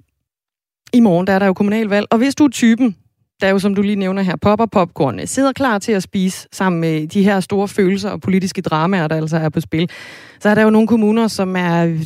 i 0.93 0.99
morgen 0.99 1.27
der 1.27 1.33
er 1.33 1.39
der 1.39 1.45
jo 1.45 1.53
kommunalvalg, 1.53 2.07
og 2.11 2.17
hvis 2.17 2.35
du 2.35 2.45
er 2.45 2.49
typen, 2.49 2.95
der 3.41 3.49
jo, 3.49 3.59
som 3.59 3.75
du 3.75 3.81
lige 3.81 3.95
nævner 3.95 4.21
her, 4.21 4.35
popper 4.35 4.65
popcorn, 4.65 5.27
sidder 5.27 5.51
klar 5.51 5.79
til 5.79 5.91
at 5.91 6.03
spise 6.03 6.47
sammen 6.51 6.81
med 6.81 7.07
de 7.07 7.23
her 7.23 7.39
store 7.39 7.67
følelser 7.67 8.09
og 8.09 8.21
politiske 8.21 8.61
dramaer, 8.61 9.07
der 9.07 9.15
altså 9.15 9.37
er 9.37 9.49
på 9.49 9.61
spil, 9.61 9.89
så 10.39 10.49
er 10.49 10.55
der 10.55 10.61
jo 10.61 10.69
nogle 10.69 10.87
kommuner, 10.87 11.27
som 11.27 11.55
er 11.55 11.97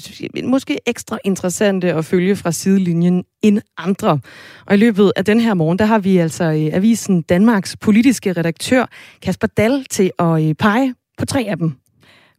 måske 0.44 0.78
ekstra 0.86 1.18
interessante 1.24 1.94
at 1.94 2.06
følge 2.06 2.36
fra 2.36 2.52
sidelinjen 2.52 3.24
end 3.42 3.62
andre. 3.78 4.20
Og 4.66 4.74
i 4.74 4.78
løbet 4.78 5.12
af 5.16 5.26
den 5.26 5.40
her 5.40 5.54
morgen, 5.54 5.80
der 5.80 5.86
har 5.86 6.00
vi 6.00 6.18
altså 6.18 6.44
øh, 6.44 6.70
avisen 6.74 7.22
Danmarks 7.22 7.78
politiske 7.78 8.34
redaktør 8.34 8.86
Kasper 9.22 9.48
Dal 9.48 9.86
til 9.90 10.12
at 10.20 10.44
øh, 10.44 10.56
pege 10.56 10.96
på 11.18 11.26
tre 11.26 11.46
af 11.50 11.58
dem. 11.58 11.76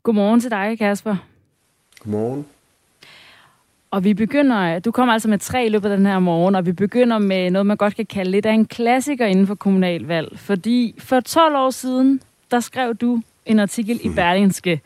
Godmorgen 0.02 0.40
til 0.40 0.50
dig, 0.50 0.78
Kasper. 0.78 1.16
Godmorgen. 2.00 2.44
Og 3.94 4.04
vi 4.04 4.14
begynder, 4.14 4.78
du 4.78 4.90
kommer 4.90 5.12
altså 5.12 5.28
med 5.28 5.38
tre 5.38 5.66
i 5.66 5.68
løbet 5.68 5.90
af 5.90 5.96
den 5.96 6.06
her 6.06 6.18
morgen, 6.18 6.54
og 6.54 6.66
vi 6.66 6.72
begynder 6.72 7.18
med 7.18 7.50
noget, 7.50 7.66
man 7.66 7.76
godt 7.76 7.96
kan 7.96 8.06
kalde 8.06 8.30
lidt 8.30 8.46
af 8.46 8.52
en 8.52 8.66
klassiker 8.66 9.26
inden 9.26 9.46
for 9.46 9.54
kommunalvalg. 9.54 10.38
Fordi 10.38 10.94
for 10.98 11.20
12 11.20 11.56
år 11.56 11.70
siden, 11.70 12.20
der 12.50 12.60
skrev 12.60 12.94
du 12.94 13.22
en 13.46 13.58
artikel 13.58 14.00
i 14.02 14.08
mhm. 14.08 14.16
Berlingske, 14.16 14.80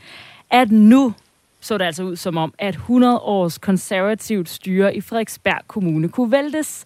at 0.50 0.70
nu 0.70 1.14
så 1.60 1.78
det 1.78 1.84
altså 1.84 2.02
ud 2.02 2.16
som 2.16 2.36
om, 2.36 2.54
at 2.58 2.74
100 2.74 3.18
års 3.18 3.58
konservativt 3.58 4.48
styre 4.48 4.96
i 4.96 5.00
Frederiksberg 5.00 5.60
Kommune 5.66 6.08
kunne 6.08 6.32
væltes. 6.32 6.84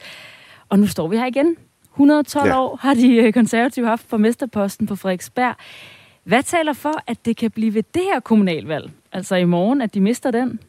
Og 0.68 0.78
nu 0.78 0.86
står 0.86 1.08
vi 1.08 1.16
her 1.16 1.26
igen. 1.26 1.56
112 1.92 2.48
ja. 2.48 2.60
år 2.60 2.76
har 2.76 2.94
de 2.94 3.16
øh, 3.16 3.32
konservative 3.32 3.86
haft 3.86 4.08
på 4.08 4.16
mesterposten 4.16 4.86
på 4.86 4.96
Frederiksberg. 4.96 5.54
Hvad 6.24 6.42
taler 6.42 6.72
for, 6.72 6.94
at 7.06 7.24
det 7.24 7.36
kan 7.36 7.50
blive 7.50 7.74
ved 7.74 7.82
det 7.94 8.02
her 8.02 8.20
kommunalvalg? 8.20 8.90
Altså 9.12 9.36
i 9.36 9.44
morgen, 9.44 9.80
at 9.80 9.94
de 9.94 10.00
mister 10.00 10.30
den? 10.30 10.60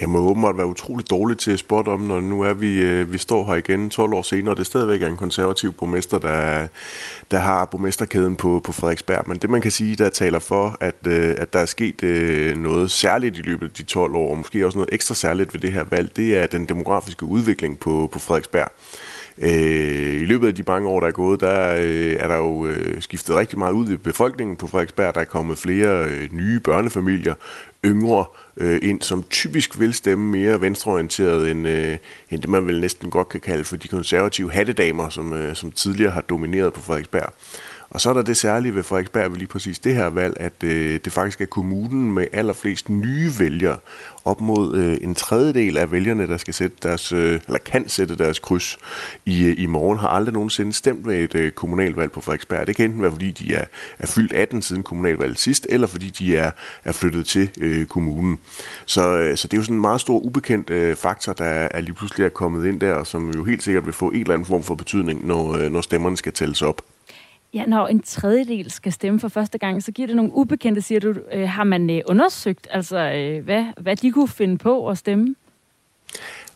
Jeg 0.00 0.08
må 0.08 0.18
åbenbart 0.18 0.56
være 0.56 0.66
utrolig 0.66 1.10
dårlig 1.10 1.38
til 1.38 1.50
at 1.50 1.58
spotte 1.58 1.88
om, 1.88 2.00
når 2.00 2.20
nu 2.20 2.40
er 2.40 2.52
vi, 2.52 2.80
øh, 2.80 3.12
vi 3.12 3.18
står 3.18 3.46
her 3.46 3.54
igen 3.54 3.90
12 3.90 4.14
år 4.14 4.22
senere, 4.22 4.52
og 4.52 4.56
det 4.56 4.66
stadigvæk 4.66 5.02
er 5.02 5.06
en 5.06 5.16
konservativ 5.16 5.72
borgmester, 5.72 6.18
der, 6.18 6.66
der 7.30 7.38
har 7.38 7.64
borgmesterkæden 7.64 8.36
på, 8.36 8.60
på 8.64 8.72
Frederiksberg. 8.72 9.28
Men 9.28 9.38
det 9.38 9.50
man 9.50 9.60
kan 9.60 9.70
sige, 9.70 9.96
der 9.96 10.08
taler 10.08 10.38
for, 10.38 10.76
at, 10.80 10.94
øh, 11.06 11.34
at 11.38 11.52
der 11.52 11.58
er 11.58 11.66
sket 11.66 12.02
øh, 12.02 12.56
noget 12.56 12.90
særligt 12.90 13.38
i 13.38 13.42
løbet 13.42 13.66
af 13.66 13.72
de 13.72 13.82
12 13.82 14.14
år, 14.14 14.30
og 14.30 14.38
måske 14.38 14.66
også 14.66 14.78
noget 14.78 14.94
ekstra 14.94 15.14
særligt 15.14 15.54
ved 15.54 15.60
det 15.60 15.72
her 15.72 15.84
valg, 15.90 16.16
det 16.16 16.38
er 16.38 16.46
den 16.46 16.66
demografiske 16.66 17.26
udvikling 17.26 17.78
på, 17.78 18.08
på 18.12 18.18
Frederiksberg. 18.18 18.68
Øh, 19.38 20.20
I 20.22 20.24
løbet 20.24 20.46
af 20.46 20.54
de 20.54 20.64
mange 20.66 20.88
år, 20.88 21.00
der 21.00 21.06
er 21.06 21.12
gået, 21.12 21.40
der 21.40 21.76
øh, 21.80 22.16
er 22.18 22.28
der 22.28 22.36
jo 22.36 22.66
øh, 22.66 23.02
skiftet 23.02 23.36
rigtig 23.36 23.58
meget 23.58 23.72
ud 23.72 23.88
i 23.88 23.96
befolkningen 23.96 24.56
på 24.56 24.66
Frederiksberg. 24.66 25.14
Der 25.14 25.20
er 25.20 25.24
kommet 25.24 25.58
flere 25.58 26.04
øh, 26.04 26.28
nye 26.32 26.60
børnefamilier, 26.60 27.34
yngre 27.84 28.24
øh, 28.56 28.78
ind, 28.82 29.02
som 29.02 29.24
typisk 29.30 29.80
vil 29.80 29.94
stemme 29.94 30.30
mere 30.30 30.60
venstreorienteret 30.60 31.50
end, 31.50 31.68
øh, 31.68 31.96
end 32.30 32.40
det, 32.40 32.50
man 32.50 32.66
vel 32.66 32.80
næsten 32.80 33.10
godt 33.10 33.28
kan 33.28 33.40
kalde 33.40 33.64
for 33.64 33.76
de 33.76 33.88
konservative 33.88 34.52
hattedamer, 34.52 35.08
som, 35.08 35.32
øh, 35.32 35.56
som 35.56 35.72
tidligere 35.72 36.12
har 36.12 36.20
domineret 36.20 36.72
på 36.72 36.80
Frederiksberg. 36.80 37.32
Og 37.92 38.00
så 38.00 38.10
er 38.10 38.14
der 38.14 38.22
det 38.22 38.36
særlige 38.36 38.74
ved 38.74 38.82
Frederiksberg 38.82 39.30
ved 39.30 39.38
lige 39.38 39.48
præcis 39.48 39.78
det 39.78 39.94
her 39.94 40.06
valg, 40.06 40.36
at 40.40 40.52
øh, 40.64 41.00
det 41.04 41.12
faktisk 41.12 41.40
er 41.40 41.46
kommunen 41.46 42.12
med 42.12 42.26
allerflest 42.32 42.88
nye 42.88 43.30
vælgere. 43.38 43.78
Op 44.24 44.40
mod 44.40 44.76
øh, 44.76 44.98
en 45.00 45.14
tredjedel 45.14 45.76
af 45.76 45.92
vælgerne, 45.92 46.26
der 46.26 46.36
skal 46.36 46.54
sætte 46.54 46.76
deres, 46.82 47.12
øh, 47.12 47.40
eller 47.46 47.58
kan 47.58 47.88
sætte 47.88 48.16
deres 48.16 48.38
kryds 48.38 48.78
i, 49.26 49.44
øh, 49.44 49.54
i 49.58 49.66
morgen, 49.66 49.98
har 49.98 50.08
aldrig 50.08 50.32
nogensinde 50.32 50.72
stemt 50.72 51.06
ved 51.06 51.16
et 51.16 51.34
øh, 51.34 51.52
kommunalvalg 51.52 52.12
på 52.12 52.20
Frederiksberg. 52.20 52.66
Det 52.66 52.76
kan 52.76 52.84
enten 52.84 53.02
være, 53.02 53.10
fordi 53.10 53.30
de 53.30 53.54
er, 53.54 53.64
er 53.98 54.06
fyldt 54.06 54.32
18 54.32 54.62
siden 54.62 54.82
kommunalvalget 54.82 55.38
sidst, 55.38 55.66
eller 55.68 55.86
fordi 55.86 56.10
de 56.10 56.36
er, 56.36 56.50
er 56.84 56.92
flyttet 56.92 57.26
til 57.26 57.50
øh, 57.60 57.86
kommunen. 57.86 58.38
Så, 58.86 59.18
øh, 59.18 59.36
så 59.36 59.48
det 59.48 59.54
er 59.54 59.58
jo 59.58 59.64
sådan 59.64 59.76
en 59.76 59.80
meget 59.80 60.00
stor 60.00 60.18
ubekendt 60.18 60.70
øh, 60.70 60.96
faktor, 60.96 61.32
der 61.32 61.44
er 61.44 61.80
lige 61.80 61.94
pludselig 61.94 62.24
er 62.24 62.28
kommet 62.28 62.66
ind 62.66 62.80
der, 62.80 62.94
og 62.94 63.06
som 63.06 63.30
jo 63.30 63.44
helt 63.44 63.62
sikkert 63.62 63.86
vil 63.86 63.94
få 63.94 64.08
en 64.08 64.20
eller 64.20 64.34
anden 64.34 64.46
form 64.46 64.62
for 64.62 64.74
betydning, 64.74 65.26
når, 65.26 65.56
øh, 65.56 65.72
når 65.72 65.80
stemmerne 65.80 66.16
skal 66.16 66.32
tælles 66.32 66.62
op. 66.62 66.82
Ja, 67.54 67.66
når 67.66 67.86
en 67.86 68.02
tredjedel 68.02 68.70
skal 68.70 68.92
stemme 68.92 69.20
for 69.20 69.28
første 69.28 69.58
gang, 69.58 69.82
så 69.82 69.92
giver 69.92 70.06
det 70.06 70.16
nogle 70.16 70.32
ubekendte, 70.34 70.82
siger 70.82 71.00
du. 71.00 71.14
Øh, 71.32 71.48
har 71.48 71.64
man 71.64 71.90
øh, 71.90 72.00
undersøgt, 72.06 72.68
altså 72.70 72.98
øh, 72.98 73.44
hvad, 73.44 73.64
hvad 73.80 73.96
de 73.96 74.10
kunne 74.12 74.28
finde 74.28 74.58
på 74.58 74.88
at 74.88 74.98
stemme? 74.98 75.34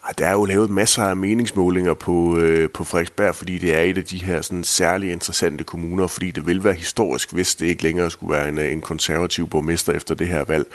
Ah, 0.09 0.15
der 0.19 0.27
er 0.27 0.33
jo 0.33 0.45
lavet 0.45 0.71
masser 0.71 1.03
af 1.03 1.17
meningsmålinger 1.17 1.95
på, 1.95 2.39
øh, 2.39 2.71
på 2.71 2.85
Frederiksberg, 2.85 3.35
fordi 3.35 3.59
det 3.59 3.75
er 3.75 3.81
et 3.81 3.99
af 3.99 4.05
de 4.05 4.25
her 4.25 4.43
sådan, 4.43 4.65
særligt 4.65 5.13
interessante 5.13 5.65
kommuner, 5.65 6.07
fordi 6.07 6.31
det 6.31 6.47
vil 6.47 6.65
være 6.65 6.75
historisk, 6.75 7.33
hvis 7.33 7.55
det 7.55 7.67
ikke 7.67 7.83
længere 7.83 8.11
skulle 8.11 8.33
være 8.33 8.49
en, 8.49 8.59
øh, 8.59 8.73
en 8.73 8.81
konservativ 8.81 9.49
borgmester 9.49 9.93
efter 9.93 10.15
det 10.15 10.29
her 10.29 10.45
valg. 10.45 10.67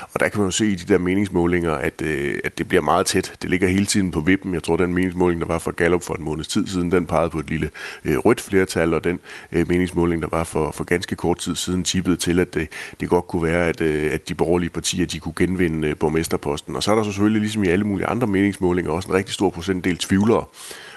Og 0.00 0.20
der 0.20 0.28
kan 0.28 0.40
man 0.40 0.46
jo 0.46 0.50
se 0.50 0.66
i 0.66 0.74
de 0.74 0.92
der 0.92 0.98
meningsmålinger, 0.98 1.72
at, 1.72 2.02
øh, 2.02 2.38
at 2.44 2.58
det 2.58 2.68
bliver 2.68 2.82
meget 2.82 3.06
tæt. 3.06 3.32
Det 3.42 3.50
ligger 3.50 3.68
hele 3.68 3.86
tiden 3.86 4.10
på 4.10 4.20
vippen. 4.20 4.54
Jeg 4.54 4.62
tror, 4.62 4.76
den 4.76 4.94
meningsmåling, 4.94 5.40
der 5.40 5.46
var 5.46 5.58
for 5.58 5.70
Gallup 5.70 6.02
for 6.02 6.14
en 6.14 6.24
måneds 6.24 6.48
tid 6.48 6.66
siden, 6.66 6.92
den 6.92 7.06
pegede 7.06 7.30
på 7.30 7.38
et 7.38 7.50
lille 7.50 7.70
øh, 8.04 8.18
rødt 8.18 8.40
flertal, 8.40 8.94
og 8.94 9.04
den 9.04 9.20
øh, 9.52 9.68
meningsmåling, 9.68 10.22
der 10.22 10.28
var 10.30 10.44
for, 10.44 10.70
for 10.70 10.84
ganske 10.84 11.16
kort 11.16 11.38
tid 11.38 11.56
siden, 11.56 11.84
tippede 11.84 12.16
til, 12.16 12.40
at 12.40 12.54
det, 12.54 12.68
det 13.00 13.08
godt 13.08 13.26
kunne 13.26 13.42
være, 13.42 13.68
at, 13.68 13.80
øh, 13.80 14.12
at 14.12 14.28
de 14.28 14.34
borgerlige 14.34 14.70
partier 14.70 15.06
de 15.06 15.18
kunne 15.18 15.34
genvinde 15.36 15.88
øh, 15.88 15.96
borgmesterposten. 15.96 16.76
Og 16.76 16.82
så 16.82 16.90
er 16.90 16.94
der 16.94 17.02
så 17.02 17.12
selvfølgelig, 17.12 17.40
ligesom 17.40 17.64
i 17.64 17.68
alle 17.68 17.84
mulige 17.84 18.06
andre 18.06 18.26
meningsmålinger, 18.26 18.79
målinger 18.80 18.96
også 18.96 19.08
en 19.08 19.14
rigtig 19.14 19.34
stor 19.34 19.50
procentdel 19.50 19.98
tvivlere. 19.98 20.44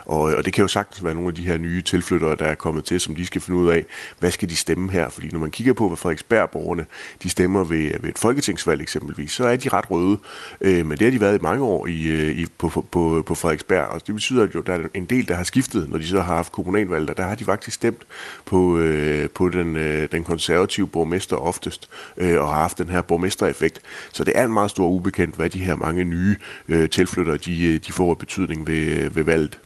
Og, 0.05 0.31
øh, 0.31 0.37
og 0.37 0.45
det 0.45 0.53
kan 0.53 0.61
jo 0.61 0.67
sagtens 0.67 1.03
være 1.03 1.13
nogle 1.13 1.27
af 1.27 1.35
de 1.35 1.41
her 1.41 1.57
nye 1.57 1.81
tilflyttere, 1.81 2.35
der 2.35 2.45
er 2.45 2.55
kommet 2.55 2.85
til, 2.85 2.99
som 2.99 3.15
de 3.15 3.25
skal 3.25 3.41
finde 3.41 3.59
ud 3.59 3.69
af, 3.69 3.85
hvad 4.19 4.31
skal 4.31 4.49
de 4.49 4.55
stemme 4.55 4.91
her? 4.91 5.09
Fordi 5.09 5.29
når 5.31 5.39
man 5.39 5.51
kigger 5.51 5.73
på, 5.73 5.87
hvad 5.87 5.97
Frederiksberg-borgerne 5.97 6.85
de 7.23 7.29
stemmer 7.29 7.63
ved, 7.63 7.77
øh, 7.77 8.03
ved 8.03 8.09
et 8.09 8.17
folketingsvalg 8.17 8.81
eksempelvis, 8.81 9.31
så 9.31 9.45
er 9.45 9.55
de 9.55 9.69
ret 9.69 9.91
røde. 9.91 10.17
Øh, 10.61 10.85
men 10.85 10.97
det 10.97 11.01
har 11.01 11.11
de 11.11 11.21
været 11.21 11.39
i 11.39 11.41
mange 11.41 11.63
år 11.63 11.87
i, 11.87 12.07
øh, 12.07 12.37
i, 12.37 12.45
på, 12.57 12.85
på, 12.91 13.23
på 13.25 13.35
Frederiksberg, 13.35 13.87
og 13.87 14.07
det 14.07 14.15
betyder 14.15 14.47
jo, 14.53 14.59
at 14.59 14.67
der 14.67 14.73
er 14.73 14.79
en 14.93 15.05
del, 15.05 15.27
der 15.27 15.35
har 15.35 15.43
skiftet, 15.43 15.89
når 15.89 15.97
de 15.97 16.07
så 16.07 16.21
har 16.21 16.35
haft 16.35 16.51
kommunalvalg, 16.51 17.09
og 17.09 17.17
der 17.17 17.23
har 17.23 17.35
de 17.35 17.45
faktisk 17.45 17.75
stemt 17.75 18.01
på, 18.45 18.77
øh, 18.77 19.29
på 19.29 19.49
den, 19.49 19.75
øh, 19.75 20.07
den 20.11 20.23
konservative 20.23 20.87
borgmester 20.87 21.35
oftest, 21.35 21.89
øh, 22.17 22.41
og 22.41 22.47
har 22.47 22.61
haft 22.61 22.77
den 22.77 22.89
her 22.89 23.01
borgmestereffekt. 23.01 23.81
Så 24.13 24.23
det 24.23 24.33
er 24.37 24.45
en 24.45 24.53
meget 24.53 24.71
stor 24.71 24.87
ubekendt, 24.87 25.35
hvad 25.35 25.49
de 25.49 25.59
her 25.59 25.75
mange 25.75 26.03
nye 26.03 26.35
øh, 26.69 26.89
tilflyttere, 26.89 27.37
de, 27.37 27.79
de 27.79 27.91
får 27.91 28.13
betydning 28.13 28.67
ved, 28.67 29.09
ved 29.09 29.23
valget. 29.23 29.59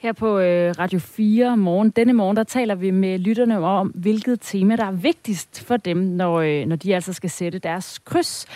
Her 0.00 0.12
på 0.12 0.38
øh, 0.38 0.74
Radio 0.78 0.98
4 0.98 1.56
morgen, 1.56 1.90
denne 1.90 2.12
morgen, 2.12 2.36
der 2.36 2.44
taler 2.44 2.74
vi 2.74 2.90
med 2.90 3.18
lytterne 3.18 3.58
om, 3.58 3.88
hvilket 3.88 4.38
tema, 4.40 4.76
der 4.76 4.84
er 4.84 4.90
vigtigst 4.92 5.64
for 5.64 5.76
dem, 5.76 5.96
når, 5.96 6.40
øh, 6.40 6.66
når 6.66 6.76
de 6.76 6.94
altså 6.94 7.12
skal 7.12 7.30
sætte 7.30 7.58
deres 7.58 7.98
kryds 7.98 8.46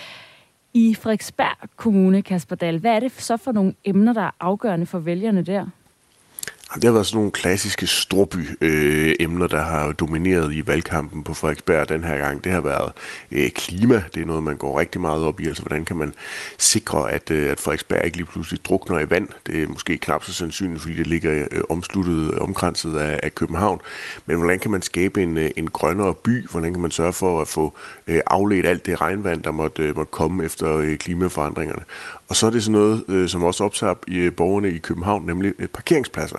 i 0.75 0.95
Frederiksberg 0.95 1.69
Kommune, 1.77 2.23
Kasper 2.23 2.57
Dahl. 2.57 2.79
Hvad 2.79 2.91
er 2.91 3.01
det 3.01 3.13
så 3.13 3.37
for 3.37 3.53
nogle 3.53 3.75
emner, 3.85 4.13
der 4.13 4.21
er 4.21 4.31
afgørende 4.41 4.87
for 4.87 4.99
vælgerne 4.99 5.43
der? 5.43 5.67
Det 6.75 6.85
har 6.85 6.93
været 6.93 7.07
sådan 7.07 7.17
nogle 7.17 7.31
klassiske 7.31 7.87
storby-emner, 7.87 9.45
øh, 9.45 9.51
der 9.51 9.63
har 9.63 9.93
domineret 9.93 10.53
i 10.53 10.67
valgkampen 10.67 11.25
på 11.25 11.35
Frederiksberg 11.35 11.89
den 11.89 12.05
her 12.05 12.19
gang. 12.19 12.45
Det 12.45 12.53
har 12.53 12.61
været 12.61 12.93
øh, 13.33 13.51
klima. 13.51 14.03
Det 14.15 14.23
er 14.23 14.27
noget, 14.27 14.43
man 14.43 14.57
går 14.57 14.81
rigtig 14.81 15.01
meget 15.01 15.25
op 15.25 15.41
i. 15.41 15.47
Altså, 15.47 15.63
hvordan 15.63 15.85
kan 15.85 15.97
man 15.97 16.15
sikre, 16.59 17.13
at, 17.13 17.31
øh, 17.31 17.51
at 17.51 17.61
Frederiksberg 17.61 18.05
ikke 18.05 18.17
lige 18.17 18.27
pludselig 18.27 18.65
drukner 18.65 18.99
i 18.99 19.11
vand? 19.11 19.29
Det 19.47 19.63
er 19.63 19.69
måske 19.69 19.99
knap 19.99 20.25
så 20.25 20.33
sandsynligt, 20.33 20.83
fordi 20.83 20.95
det 20.95 21.07
ligger 21.07 21.47
øh, 21.51 21.61
omsluttet, 21.71 22.39
omkranset 22.39 22.97
af, 22.97 23.21
af 23.23 23.35
København. 23.35 23.81
Men 24.27 24.37
hvordan 24.37 24.59
kan 24.59 24.71
man 24.71 24.83
skabe 24.83 25.23
en, 25.23 25.39
øh, 25.39 25.51
en 25.57 25.71
grønnere 25.71 26.15
by? 26.15 26.49
Hvordan 26.49 26.73
kan 26.73 26.83
man 26.83 26.91
sørge 26.91 27.13
for 27.13 27.41
at 27.41 27.49
få 27.49 27.75
øh, 28.07 28.21
afledt 28.27 28.67
alt 28.67 28.87
det 28.87 29.01
regnvand, 29.01 29.43
der 29.43 29.51
måtte, 29.51 29.83
øh, 29.83 29.97
måtte 29.97 30.11
komme 30.11 30.45
efter 30.45 30.77
øh, 30.77 30.97
klimaforandringerne? 30.97 31.83
Og 32.29 32.37
så 32.37 32.47
er 32.47 32.51
det 32.51 32.63
sådan 32.63 32.73
noget, 32.73 33.05
øh, 33.09 33.29
som 33.29 33.43
også 33.43 33.65
optager 33.65 33.95
i, 34.09 34.31
borgerne 34.31 34.71
i 34.71 34.79
København, 34.79 35.27
nemlig 35.27 35.53
øh, 35.59 35.69
parkeringspladser. 35.69 36.39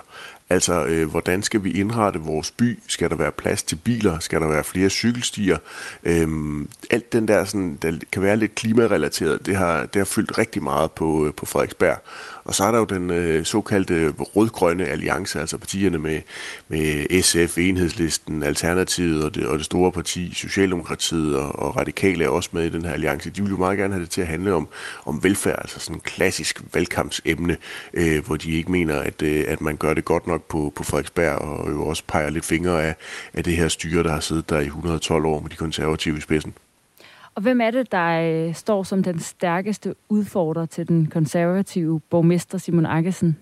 Altså, 0.50 0.86
øh, 0.86 1.10
hvordan 1.10 1.44
skal 1.44 1.64
vi 1.64 1.72
indrette 1.72 2.20
vores 2.20 2.52
by? 2.52 2.80
Skal 2.88 3.10
der 3.10 3.16
være 3.16 3.32
plads 3.32 3.64
til 3.64 3.76
biler? 3.76 4.20
Skal 4.20 4.42
der 4.42 4.48
være 4.48 4.64
flere 4.64 4.90
cykelstier? 4.90 5.58
Øhm, 6.04 6.70
alt 6.92 7.14
den 7.14 7.28
der, 7.28 7.46
sådan, 7.46 7.78
der 7.82 7.92
kan 8.12 8.22
være 8.22 8.38
lidt 8.38 8.56
klimarelateret, 8.56 9.46
det 9.46 9.56
har, 9.56 9.86
det 9.86 9.96
har 9.96 10.06
fyldt 10.06 10.38
rigtig 10.38 10.64
meget 10.64 10.92
på, 10.92 11.28
øh, 11.28 11.34
på 11.34 11.46
Frederiksberg. 11.46 11.98
Og 12.46 12.56
så 12.56 12.64
er 12.64 12.72
der 12.72 12.80
jo 12.80 12.86
den 12.86 13.10
øh, 13.10 13.46
såkaldte 13.46 14.14
rødgrønne 14.18 14.86
alliance, 14.86 15.40
altså 15.40 15.58
partierne 15.58 15.98
med, 15.98 16.22
med 16.68 17.22
SF, 17.22 17.58
Enhedslisten, 17.58 18.44
Alternativet 18.44 19.24
og 19.24 19.36
det, 19.36 19.48
og 19.48 19.58
det 19.58 19.66
store 19.66 19.92
parti, 19.92 20.34
Socialdemokratiet 20.34 21.36
og, 21.38 21.60
og 21.60 21.78
Radikale 21.78 22.24
er 22.26 22.30
også 22.30 22.50
med 22.52 22.64
i 22.66 22.70
den 22.70 22.86
her 22.86 22.92
alliance. 22.92 23.30
De 23.30 23.42
vil 23.42 23.50
jo 23.50 23.58
meget 23.58 23.78
gerne 23.78 23.94
have 23.94 24.02
det 24.02 24.10
til 24.10 24.22
at 24.22 24.28
handle 24.28 24.54
om, 24.54 24.68
om 25.06 25.24
velfærd, 25.24 25.60
altså 25.60 25.80
sådan 25.80 25.96
en 25.96 26.02
klassisk 26.02 26.62
valgkampsemne, 26.74 27.58
øh, 27.94 28.26
hvor 28.26 28.36
de 28.36 28.52
ikke 28.52 28.72
mener, 28.72 29.00
at, 29.00 29.22
øh, 29.22 29.46
at 29.48 29.62
man 29.62 29.78
gør 29.78 29.94
det 29.94 30.06
godt 30.06 30.28
nok 30.28 30.35
på, 30.38 30.74
på 30.76 30.84
Frederiksberg, 30.84 31.36
og 31.36 31.72
jo 31.72 31.88
også 31.88 32.04
peger 32.08 32.30
lidt 32.30 32.46
fingre 32.46 32.84
af, 32.84 32.96
af 33.34 33.44
det 33.44 33.56
her 33.56 33.68
styre, 33.68 34.04
der 34.04 34.12
har 34.12 34.20
siddet 34.20 34.50
der 34.50 34.60
i 34.60 34.66
112 34.66 35.26
år 35.26 35.40
med 35.40 35.50
de 35.50 35.56
konservative 35.56 36.18
i 36.18 36.22
spidsen. 36.22 36.54
Og 37.36 37.42
hvem 37.42 37.62
er 37.62 37.72
det, 37.72 37.92
der 37.92 38.48
øh, 38.48 38.56
står 38.56 38.84
som 38.84 39.04
den 39.04 39.20
stærkeste 39.20 39.96
udfordrer 40.10 40.66
til 40.66 40.88
den 40.88 41.08
konservative 41.08 42.00
borgmester 42.10 42.58
Simon 42.58 42.86
Akkesen? 42.86 43.38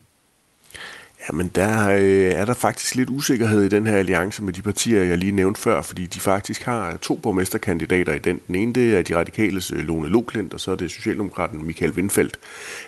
Jamen, 1.30 1.48
der 1.48 1.90
øh, 1.90 2.32
er 2.32 2.46
der 2.46 2.54
faktisk 2.54 2.96
lidt 2.96 3.10
usikkerhed 3.10 3.64
i 3.64 3.70
den 3.70 3.88
her 3.88 3.98
alliance 3.98 4.44
med 4.44 4.54
de 4.54 4.62
partier, 4.62 5.04
jeg 5.04 5.18
lige 5.18 5.32
nævnte 5.32 5.62
før, 5.62 5.82
fordi 5.82 6.06
de 6.06 6.20
faktisk 6.20 6.64
har 6.64 6.98
to 6.98 7.16
borgmesterkandidater 7.16 8.14
i 8.14 8.20
den. 8.20 8.42
Den 8.48 8.56
ene, 8.56 8.74
det 8.74 8.98
er 8.98 9.02
de 9.02 9.18
radikales 9.18 9.72
øh, 9.72 9.78
Lone 9.78 10.10
Loklint, 10.10 10.54
og 10.54 10.60
så 10.60 10.72
er 10.72 10.76
det 10.76 10.92
Socialdemokraten 10.92 11.66
Michael 11.66 11.92
Windfeldt. 11.92 12.40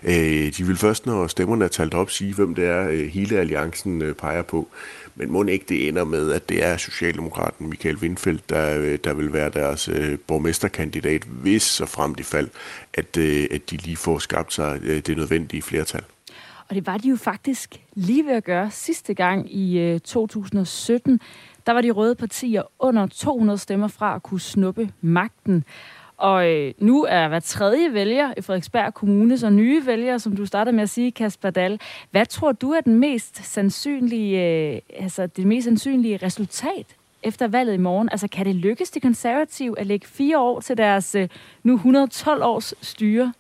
Øh, 0.04 0.52
de 0.58 0.64
vil 0.66 0.78
først, 0.78 1.06
når 1.06 1.28
stemmerne 1.28 1.66
er 1.66 1.70
talt 1.70 1.94
op, 1.94 2.12
sige, 2.12 2.34
hvem 2.34 2.56
det 2.56 2.66
er, 2.66 2.90
øh, 2.90 3.08
hele 3.08 3.40
alliancen 3.40 4.02
øh, 4.02 4.16
peger 4.16 4.42
på. 4.42 4.68
Men 5.16 5.32
må 5.32 5.44
ikke 5.44 5.66
det 5.70 5.88
ender 5.88 6.04
med, 6.04 6.32
at 6.32 6.50
det 6.50 6.66
er 6.66 6.78
Socialdemokraten 6.78 7.70
Michael 7.70 7.98
Windfeldt, 7.98 8.50
der, 8.50 8.80
øh, 8.80 9.00
der 9.04 9.14
vil 9.14 9.34
være 9.34 9.50
deres 9.50 9.88
øh, 9.88 10.18
borgmesterkandidat, 10.28 11.24
hvis 11.24 11.64
så 11.64 11.86
frem 11.86 12.16
det 12.16 12.26
fald, 12.26 12.50
at, 12.94 13.18
øh, 13.18 13.48
at 13.52 13.70
de 13.70 13.78
lige 13.78 13.98
får 13.98 14.20
skabt 14.20 14.54
sig 14.54 14.80
øh, 14.84 15.02
det 15.06 15.18
nødvendige 15.18 15.62
flertal. 15.62 16.02
Og 16.70 16.76
det 16.76 16.88
var 16.88 16.98
de 16.98 17.10
jo 17.10 17.16
faktisk 17.16 17.82
lige 17.94 18.26
ved 18.26 18.34
at 18.34 18.44
gøre 18.44 18.72
sidste 18.72 19.14
gang 19.14 19.56
i 19.56 19.80
øh, 19.80 20.00
2017. 20.00 21.20
Der 21.66 21.72
var 21.72 21.82
de 21.82 21.92
røde 21.92 22.16
partier 22.16 22.64
under 22.80 23.08
200 23.08 23.58
stemmer 23.58 23.88
fra 23.88 24.16
at 24.16 24.24
kunne 24.24 24.40
snuppe 24.40 24.90
magten. 25.02 25.64
Og 26.18 26.52
øh, 26.52 26.74
nu 26.78 27.06
er 27.10 27.28
hver 27.28 27.40
tredje 27.40 27.94
vælger 27.94 28.34
i 28.38 28.42
Frederiksberg 28.42 28.94
Kommune, 28.94 29.38
så 29.38 29.50
nye 29.50 29.86
vælgere, 29.86 30.20
som 30.20 30.36
du 30.36 30.46
startede 30.46 30.76
med 30.76 30.84
at 30.84 30.90
sige, 30.90 31.12
Kasper 31.12 31.50
Dahl. 31.50 31.80
Hvad 32.12 32.26
tror 32.26 32.52
du 32.52 32.72
er 32.72 32.82
den 32.82 33.00
mest 33.00 33.46
sandsynlige, 33.46 34.44
øh, 34.74 34.82
altså 35.00 35.28
det 35.28 35.48
mest 35.48 35.66
sandsynlige 35.66 36.18
resultat 36.18 36.86
efter 37.24 37.48
valget 37.48 37.74
i 37.74 37.78
morgen? 37.78 38.10
Altså 38.12 38.28
kan 38.28 38.46
det 38.46 38.56
lykkes 38.56 38.92
de 38.92 39.00
konservative 39.00 39.80
at 39.80 39.86
lægge 39.86 40.08
fire 40.08 40.40
år 40.40 40.60
til 40.60 40.78
deres 40.78 41.16
øh, 41.16 41.30
nu 41.64 41.74
112 41.74 42.44
års 42.44 42.74
styre? 42.82 43.34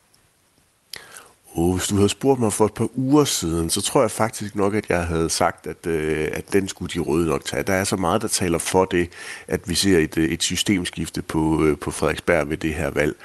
Oh, 1.57 1.75
hvis 1.75 1.87
du 1.87 1.95
havde 1.95 2.09
spurgt 2.09 2.39
mig 2.39 2.53
for 2.53 2.65
et 2.65 2.73
par 2.73 2.89
uger 2.95 3.23
siden, 3.23 3.69
så 3.69 3.81
tror 3.81 4.01
jeg 4.01 4.11
faktisk 4.11 4.55
nok, 4.55 4.75
at 4.75 4.89
jeg 4.89 5.05
havde 5.05 5.29
sagt, 5.29 5.67
at, 5.67 5.87
øh, 5.87 6.27
at 6.33 6.53
den 6.53 6.67
skulle 6.67 6.91
de 6.93 6.99
røde 6.99 7.27
nok 7.27 7.45
tage. 7.45 7.63
Der 7.63 7.73
er 7.73 7.83
så 7.83 7.95
meget, 7.95 8.21
der 8.21 8.27
taler 8.27 8.57
for 8.57 8.85
det, 8.85 9.09
at 9.47 9.69
vi 9.69 9.75
ser 9.75 9.97
et, 9.97 10.17
øh, 10.17 10.29
et 10.29 10.43
systemskifte 10.43 11.21
på, 11.21 11.63
øh, 11.63 11.77
på 11.77 11.91
Frederiksberg 11.91 12.49
ved 12.49 12.57
det 12.57 12.73
her 12.73 12.89
valg. 12.89 13.15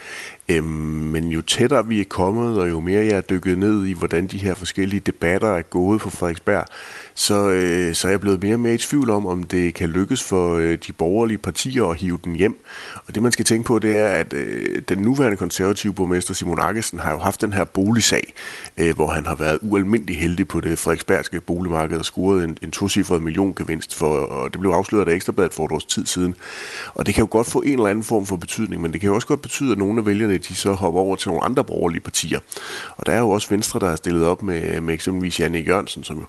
Øhm, 0.49 0.67
men 0.67 1.29
jo 1.29 1.43
tættere 1.43 1.87
vi 1.87 2.01
er 2.01 2.05
kommet, 2.05 2.59
og 2.59 2.71
jo 2.71 2.81
mere 2.81 3.05
jeg 3.05 3.17
er 3.17 3.21
dykket 3.21 3.59
ned 3.59 3.87
i, 3.87 3.93
hvordan 3.93 4.27
de 4.27 4.39
her 4.39 4.55
forskellige 4.55 5.01
debatter 5.01 5.49
er 5.49 5.63
gået 5.63 6.01
på 6.01 6.11
Frederiksberg, 6.11 6.67
så, 7.21 7.49
øh, 7.49 7.95
så 7.95 8.07
er 8.07 8.11
jeg 8.11 8.21
blevet 8.21 8.43
mere 8.43 8.55
og 8.55 8.61
mere 8.61 8.75
i 8.75 8.79
tvivl 8.79 9.11
om, 9.11 9.27
om 9.27 9.43
det 9.43 9.75
kan 9.75 9.89
lykkes 9.89 10.23
for 10.23 10.55
øh, 10.55 10.79
de 10.87 10.93
borgerlige 10.93 11.39
partier 11.39 11.85
at 11.85 11.97
hive 11.97 12.19
den 12.25 12.37
hjem. 12.37 12.65
Og 13.07 13.15
det 13.15 13.23
man 13.23 13.33
skal 13.33 13.45
tænke 13.45 13.67
på, 13.67 13.79
det 13.79 13.99
er, 13.99 14.09
at 14.09 14.33
øh, 14.33 14.83
den 14.89 14.99
nuværende 14.99 15.37
konservative 15.37 15.95
borgmester 15.95 16.35
Simon 16.35 16.59
Akkesen 16.61 16.99
har 16.99 17.13
jo 17.13 17.19
haft 17.19 17.41
den 17.41 17.53
her 17.53 17.65
boligsag, 17.65 18.35
øh, 18.77 18.95
hvor 18.95 19.07
han 19.07 19.27
har 19.27 19.35
været 19.35 19.59
ualmindelig 19.63 20.19
heldig 20.19 20.49
på 20.49 20.61
det 20.61 20.79
frederiksbergske 20.79 21.41
boligmarked 21.41 21.99
og 21.99 22.05
scoret 22.05 22.45
en, 22.45 22.59
en 22.63 22.71
tocifret 22.71 23.23
milliongevinst, 23.23 23.95
for, 23.95 24.19
og 24.19 24.53
det 24.53 24.61
blev 24.61 24.71
afsløret 24.71 25.09
af 25.09 25.15
Ekstrabladet 25.15 25.55
for 25.55 25.65
et 25.65 25.73
års 25.73 25.85
tid 25.85 26.07
siden. 26.07 26.35
Og 26.95 27.07
det 27.07 27.15
kan 27.15 27.23
jo 27.23 27.29
godt 27.31 27.47
få 27.47 27.61
en 27.61 27.73
eller 27.73 27.87
anden 27.87 28.05
form 28.05 28.27
for 28.27 28.37
betydning, 28.37 28.83
men 28.83 28.93
det 28.93 29.01
kan 29.01 29.09
jo 29.09 29.15
også 29.15 29.27
godt 29.27 29.43
betyde, 29.43 29.73
at 29.73 29.79
nogle 29.79 30.01
af 30.01 30.07
vælgerne 30.07 30.39
de 30.39 30.55
så 30.55 30.73
hopper 30.73 31.01
over 31.01 31.17
til 31.17 31.29
nogle 31.29 31.45
andre 31.45 31.65
borgerlige 31.65 32.01
partier. 32.01 32.41
Og 32.97 33.07
der 33.07 33.13
er 33.13 33.19
jo 33.19 33.31
også 33.31 33.49
Venstre, 33.51 33.81
der 33.81 33.89
har 33.89 33.97
stillet 33.97 34.27
op 34.27 34.43
med, 34.43 34.81
med 34.81 34.95
eksempelvis 34.95 35.41
Janne 35.41 35.59
Jørgensen, 35.59 36.05
som, 36.05 36.27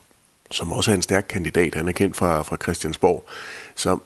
som 0.52 0.72
også 0.72 0.92
er 0.92 0.96
en 0.96 1.02
stærk 1.02 1.26
kandidat. 1.30 1.76
Han 1.76 1.88
er 1.88 1.92
kendt 1.92 2.18
fra, 2.18 2.42
fra 2.42 2.58
Christiansborg. 2.62 3.26
Så 3.76 3.98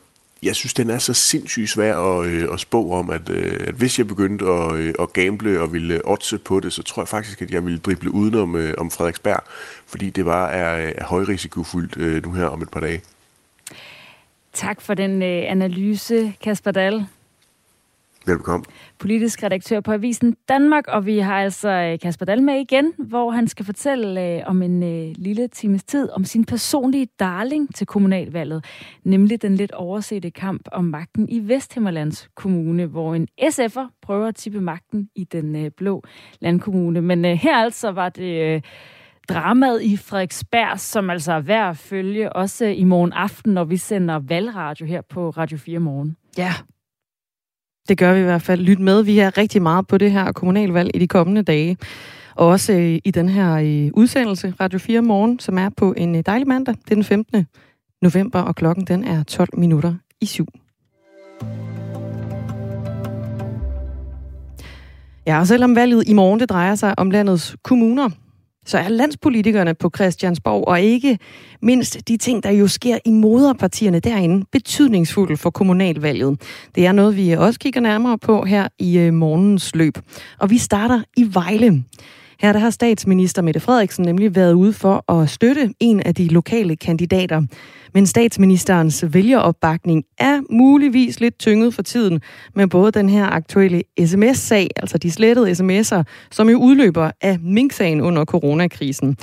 jeg 0.44 0.56
synes, 0.56 0.74
den 0.74 0.90
er 0.90 0.98
så 0.98 1.14
sindssygt 1.14 1.70
svær 1.70 1.98
at, 1.98 2.26
øh, 2.26 2.54
at 2.54 2.60
spå 2.60 2.92
om, 2.92 3.10
at, 3.10 3.30
øh, 3.30 3.68
at 3.68 3.74
hvis 3.76 3.98
jeg 3.98 4.08
begyndte 4.08 4.46
at, 4.46 4.76
øh, 4.76 4.94
at 5.00 5.14
gamble 5.14 5.62
og 5.62 5.74
ville 5.74 6.02
oddse 6.06 6.38
på 6.38 6.60
det, 6.60 6.74
så 6.74 6.84
tror 6.84 7.02
jeg 7.02 7.08
faktisk, 7.08 7.42
at 7.42 7.52
jeg 7.52 7.66
ville 7.66 7.80
drible 7.80 8.12
udenom 8.12 8.56
øh, 8.56 8.74
om 8.78 8.92
Frederiksberg, 8.92 9.44
fordi 9.88 10.10
det 10.10 10.26
var 10.26 10.48
er, 10.48 10.92
er 10.96 11.06
højrisikofyldt 11.06 11.98
øh, 11.98 12.26
nu 12.26 12.32
her 12.32 12.46
om 12.46 12.62
et 12.62 12.70
par 12.70 12.80
dage. 12.80 13.02
Tak 14.54 14.82
for 14.82 14.94
den 14.94 15.24
øh, 15.24 15.44
analyse, 15.52 16.34
Kasper 16.42 16.72
Dahl. 16.72 17.06
Velkommen. 18.28 18.66
Politisk 19.00 19.44
redaktør 19.44 19.80
på 19.80 19.92
Avisen 19.92 20.36
Danmark, 20.50 20.88
og 20.88 21.06
vi 21.06 21.20
har 21.20 21.40
altså 21.40 21.70
øh, 21.70 22.00
Kasper 22.00 22.26
Dahl 22.26 22.44
med 22.44 22.60
igen, 22.60 22.94
hvor 22.98 23.32
han 23.32 23.48
skal 23.48 23.66
fortælle 23.66 24.22
øh, 24.22 24.42
om 24.46 24.62
en 24.62 24.84
øh, 24.84 25.16
lille 25.18 25.48
times 25.48 25.84
tid 25.84 26.10
om 26.10 26.26
sin 26.26 26.46
personlige 26.46 27.08
darling 27.20 27.76
til 27.76 27.88
kommunalvalget, 27.88 28.66
nemlig 29.04 29.42
den 29.42 29.56
lidt 29.56 29.72
oversete 29.72 30.32
kamp 30.32 30.62
om 30.72 30.84
magten 30.84 31.30
i 31.30 31.48
Vesthimmerlands 31.48 32.30
Kommune, 32.36 32.86
hvor 32.86 33.16
en 33.16 33.28
SF'er 33.42 34.00
prøver 34.02 34.28
at 34.28 34.36
tippe 34.36 34.62
magten 34.62 35.10
i 35.16 35.24
den 35.24 35.56
øh, 35.56 35.72
blå 35.78 36.04
landkommune. 36.40 37.02
Men 37.02 37.26
øh, 37.26 37.32
her 37.32 37.56
altså 37.56 37.92
var 37.92 38.10
det... 38.10 38.56
Øh, 38.56 38.62
dramaet 39.30 39.82
i 39.82 39.98
Frederiksberg, 39.98 40.80
som 40.80 41.10
altså 41.10 41.34
er 41.34 41.40
værd 41.40 41.70
at 41.70 41.78
følge, 41.78 42.34
også 42.34 42.66
i 42.66 42.84
morgen 42.84 43.14
aften, 43.14 43.54
når 43.54 43.64
vi 43.64 43.78
sender 43.78 44.20
valgradio 44.20 44.86
her 44.86 45.02
på 45.02 45.30
Radio 45.30 45.58
4 45.58 45.80
morgen. 45.80 46.18
Ja, 46.38 46.54
det 47.90 47.98
gør 47.98 48.14
vi 48.14 48.20
i 48.20 48.24
hvert 48.24 48.42
fald. 48.42 48.62
Lyt 48.62 48.80
med. 48.80 49.04
Vi 49.04 49.20
er 49.20 49.38
rigtig 49.38 49.62
meget 49.62 49.88
på 49.88 49.98
det 49.98 50.12
her 50.12 50.32
kommunalvalg 50.32 50.92
i 50.94 51.00
de 51.00 51.08
kommende 51.08 51.44
dage. 51.44 51.78
Og 52.36 52.48
også 52.48 52.74
øh, 52.74 53.00
i 53.04 53.12
den 53.12 53.30
her 53.30 53.56
øh, 53.56 53.92
udsendelse, 53.94 54.54
Radio 54.60 54.80
4 54.80 55.02
morgen, 55.02 55.40
som 55.40 55.58
er 55.58 55.70
på 55.78 55.94
en 55.98 56.16
øh, 56.16 56.24
dejlig 56.26 56.48
mandag. 56.48 56.76
Det 56.86 56.92
er 56.92 56.96
den 56.96 57.04
15. 57.04 57.48
november, 58.02 58.40
og 58.40 58.56
klokken 58.56 58.86
den 58.86 59.04
er 59.04 59.24
12 59.24 59.50
minutter 59.54 59.94
i 60.22 60.26
syv. 60.26 60.48
Ja, 65.28 65.40
og 65.40 65.48
selvom 65.48 65.76
valget 65.76 66.08
i 66.08 66.14
morgen 66.14 66.40
det 66.40 66.50
drejer 66.50 66.76
sig 66.76 67.00
om 67.00 67.12
landets 67.12 67.56
kommuner, 67.64 68.10
så 68.66 68.78
er 68.78 68.90
landspolitikerne 68.90 69.74
på 69.74 69.92
Christiansborg, 69.96 70.68
og 70.68 70.82
ikke 70.82 71.20
mindst 71.62 72.08
de 72.08 72.18
ting, 72.18 72.44
der 72.44 72.50
jo 72.50 72.68
sker 72.68 72.98
i 73.06 73.12
moderpartierne 73.12 74.00
derinde, 74.00 74.46
betydningsfulde 74.52 75.38
for 75.38 75.50
kommunalvalget. 75.50 76.42
Det 76.76 76.86
er 76.86 76.92
noget, 76.92 77.18
vi 77.18 77.32
også 77.32 77.60
kigger 77.60 77.82
nærmere 77.82 78.18
på 78.18 78.46
her 78.46 78.68
i 78.80 78.98
øh, 78.98 79.14
morgens 79.14 79.76
løb. 79.76 79.98
Og 80.40 80.50
vi 80.50 80.58
starter 80.58 81.02
i 81.18 81.28
Vejle. 81.34 81.84
Her 82.40 82.54
der 82.54 82.60
har 82.60 82.70
statsminister 82.70 83.42
Mette 83.42 83.60
Frederiksen 83.60 84.06
nemlig 84.06 84.36
været 84.36 84.54
ude 84.54 84.74
for 84.74 85.12
at 85.12 85.30
støtte 85.30 85.74
en 85.80 86.00
af 86.00 86.16
de 86.16 86.28
lokale 86.28 86.76
kandidater. 86.76 87.42
Men 87.94 88.06
statsministerens 88.06 89.06
vælgeropbakning 89.08 90.04
er 90.18 90.42
muligvis 90.50 91.20
lidt 91.20 91.40
tynget 91.40 91.74
for 91.74 91.82
tiden 91.82 92.22
med 92.56 92.68
både 92.68 92.92
den 92.92 93.10
her 93.10 93.26
aktuelle 93.26 93.84
sms-sag, 94.06 94.68
altså 94.76 94.98
de 94.98 95.12
slettede 95.12 95.52
sms'er, 95.52 96.04
som 96.32 96.50
jo 96.50 96.58
udløber 96.58 97.12
af 97.22 97.40
mink-sagen 97.40 98.02
under 98.02 98.26
coronakrisen. 98.26 99.18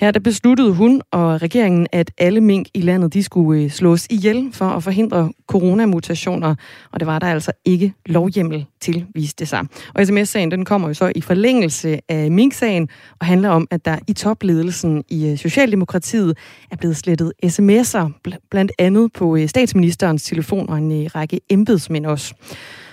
Her 0.00 0.10
der 0.10 0.20
besluttede 0.20 0.72
hun 0.74 1.02
og 1.10 1.42
regeringen, 1.42 1.86
at 1.92 2.10
alle 2.18 2.40
mink 2.40 2.66
i 2.74 2.80
landet 2.80 3.14
de 3.14 3.22
skulle 3.22 3.62
øh, 3.62 3.70
slås 3.70 4.06
ihjel 4.10 4.48
for 4.52 4.64
at 4.64 4.82
forhindre 4.82 5.32
coronamutationer, 5.46 6.54
og 6.92 7.00
det 7.00 7.06
var 7.06 7.18
der 7.18 7.26
altså 7.26 7.52
ikke 7.64 7.94
lovhjemmel 8.06 8.66
til, 8.80 9.06
viste 9.14 9.38
det 9.40 9.48
sig. 9.48 9.66
Og 9.94 10.06
sms-sagen 10.06 10.50
den 10.50 10.64
kommer 10.64 10.88
jo 10.88 10.94
så 10.94 11.12
i 11.14 11.20
forlængelse 11.20 11.98
af 12.08 12.30
mink-sagen 12.30 12.88
og 13.20 13.26
handler 13.26 13.48
om, 13.48 13.66
at 13.70 13.84
der 13.84 13.98
i 14.08 14.12
topledelsen 14.12 15.04
i 15.08 15.28
øh, 15.28 15.38
Socialdemokratiet 15.38 16.38
er 16.70 16.76
blevet 16.76 16.96
slettet 16.96 17.32
sms'er, 17.46 18.20
blandt 18.50 18.72
andet 18.78 19.12
på 19.12 19.36
øh, 19.36 19.48
statsministerens 19.48 20.22
telefon 20.22 20.68
og 20.68 20.78
en 20.78 21.14
række 21.14 21.40
embedsmænd 21.50 22.06
også. 22.06 22.34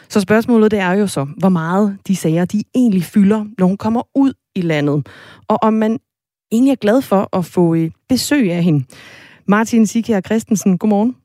Så 0.10 0.20
spørgsmålet 0.20 0.72
det 0.72 0.80
er 0.80 0.92
jo 0.92 1.08
så, 1.08 1.28
hvor 1.38 1.50
meget 1.50 1.98
de 2.08 2.16
sager 2.16 2.46
de 2.46 2.64
egentlig 2.76 3.04
fylder, 3.04 3.46
når 3.58 3.68
hun 3.68 3.78
kommer 3.78 4.02
ud 4.16 4.34
i 4.56 4.62
landet, 4.62 5.08
og 5.48 5.58
om 5.62 5.74
man 5.74 6.00
egentlig 6.52 6.72
er 6.72 6.76
glad 6.76 7.02
for 7.02 7.38
at 7.38 7.46
få 7.46 7.76
øh, 7.76 7.92
besøg 8.10 8.52
af 8.52 8.64
hende. 8.64 8.86
Martin 9.48 9.88
Sikker 9.88 10.22
Christensen, 10.22 10.78
godmorgen. 10.78 11.16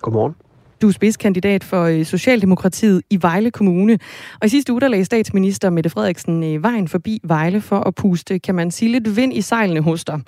Godmorgen. 0.00 0.34
Du 0.82 0.88
er 0.88 0.92
spidskandidat 0.92 1.64
for 1.64 1.82
øh, 1.82 2.04
Socialdemokratiet 2.04 3.02
i 3.10 3.18
Vejle 3.22 3.50
Kommune. 3.50 3.98
Og 4.40 4.46
i 4.46 4.48
sidste 4.48 4.72
uge, 4.72 4.80
der 4.80 4.88
lagde 4.88 5.04
statsminister 5.04 5.70
Mette 5.70 5.90
Frederiksen 5.90 6.44
øh, 6.44 6.62
vejen 6.62 6.88
forbi 6.88 7.20
Vejle 7.24 7.60
for 7.60 7.80
at 7.80 7.94
puste, 7.94 8.38
kan 8.38 8.54
man 8.54 8.70
sige, 8.70 8.92
lidt 8.92 9.16
vind 9.16 9.32
i 9.32 9.40
sejlene 9.40 9.80
hos 9.80 10.04
dig. 10.04 10.20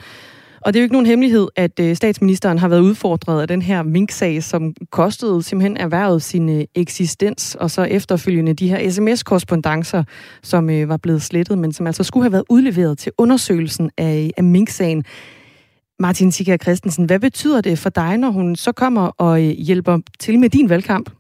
Og 0.61 0.73
det 0.73 0.79
er 0.79 0.83
jo 0.83 0.85
ikke 0.85 0.95
nogen 0.95 1.07
hemmelighed, 1.07 1.49
at 1.57 1.81
øh, 1.81 1.97
statsministeren 1.97 2.59
har 2.59 2.69
været 2.69 2.81
udfordret 2.81 3.43
af 3.43 3.49
den 3.49 3.63
her 3.63 3.83
minksag, 3.83 4.43
som 4.43 4.75
kostede 4.91 5.43
simpelthen 5.43 5.77
erhvervet 5.77 6.23
sin 6.23 6.49
øh, 6.49 6.65
eksistens, 6.75 7.55
og 7.55 7.71
så 7.71 7.83
efterfølgende 7.83 8.55
de 8.55 8.69
her 8.69 8.91
sms-korrespondencer, 8.91 10.05
som 10.43 10.71
øh, 10.71 10.89
var 10.89 10.97
blevet 10.97 11.23
slettet, 11.23 11.59
men 11.59 11.73
som 11.73 11.87
altså 11.87 12.05
skulle 12.05 12.25
have 12.25 12.33
været 12.33 12.45
udleveret 12.49 12.99
til 12.99 13.13
undersøgelsen 13.19 13.91
af, 13.99 14.31
af 14.37 14.45
mink-sagen. 14.45 15.05
Martin 15.99 16.33
Sikker 16.33 16.57
Christensen, 16.57 17.05
hvad 17.05 17.21
betyder 17.21 17.61
det 17.61 17.79
for 17.79 17.91
dig, 17.91 18.17
når 18.17 18.31
hun 18.31 18.57
så 18.57 18.73
kommer 18.73 19.07
og 19.07 19.45
øh, 19.45 19.51
hjælper 19.51 19.99
til 20.19 20.39
med 20.39 20.51
din 20.51 20.69
valgkamp? 20.69 21.11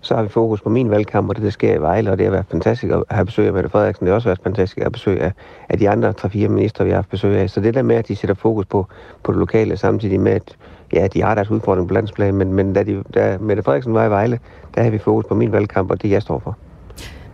Så 0.00 0.14
har 0.14 0.22
vi 0.22 0.28
fokus 0.28 0.60
på 0.60 0.68
min 0.68 0.90
valgkamp, 0.90 1.28
og 1.28 1.36
det, 1.36 1.44
der 1.44 1.50
sker 1.50 1.74
i 1.74 1.80
Vejle, 1.80 2.10
og 2.10 2.18
det 2.18 2.26
har 2.26 2.30
været 2.30 2.46
fantastisk 2.50 2.92
at 2.92 3.02
have 3.10 3.26
besøg 3.26 3.46
af 3.46 3.52
Mette 3.52 3.68
Frederiksen. 3.68 4.06
Det 4.06 4.10
har 4.10 4.14
også 4.14 4.28
været 4.28 4.40
fantastisk 4.42 4.78
at 4.78 4.84
have 4.84 4.90
besøg 4.90 5.20
af, 5.20 5.32
af 5.68 5.78
de 5.78 5.90
andre 5.90 6.12
tre-fire 6.12 6.48
minister, 6.48 6.84
vi 6.84 6.90
har 6.90 6.96
haft 6.96 7.08
besøg 7.08 7.36
af. 7.38 7.50
Så 7.50 7.60
det 7.60 7.74
der 7.74 7.82
med, 7.82 7.96
at 7.96 8.08
de 8.08 8.16
sætter 8.16 8.34
fokus 8.34 8.66
på, 8.66 8.86
på 9.22 9.32
det 9.32 9.38
lokale, 9.38 9.76
samtidig 9.76 10.20
med, 10.20 10.32
at 10.32 10.56
ja, 10.92 11.06
de 11.06 11.22
har 11.22 11.34
deres 11.34 11.50
udfordring 11.50 11.88
på 11.88 11.94
landsplan, 11.94 12.34
men, 12.34 12.52
men 12.52 12.72
da, 12.72 12.82
de, 12.82 13.02
da 13.14 13.38
Mette 13.40 13.62
Frederiksen 13.62 13.94
var 13.94 14.06
i 14.06 14.10
Vejle, 14.10 14.38
der 14.74 14.80
havde 14.80 14.92
vi 14.92 14.98
fokus 14.98 15.24
på 15.28 15.34
min 15.34 15.52
valgkamp, 15.52 15.90
og 15.90 16.02
det 16.02 16.10
jeg 16.10 16.22
står 16.22 16.38
for. 16.38 16.58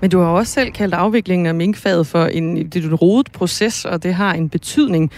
Men 0.01 0.11
du 0.11 0.19
har 0.19 0.27
også 0.27 0.53
selv 0.53 0.73
kaldt 0.73 0.95
afviklingen 0.95 1.47
af 1.47 1.55
minkfaget 1.55 2.07
for 2.07 2.25
en, 2.25 2.57
det 2.57 2.85
er 2.85 2.89
en 2.89 2.95
rodet 2.95 3.33
proces, 3.33 3.85
og 3.85 4.03
det 4.03 4.15
har 4.15 4.35
en 4.35 4.49
betydning. 4.49 5.11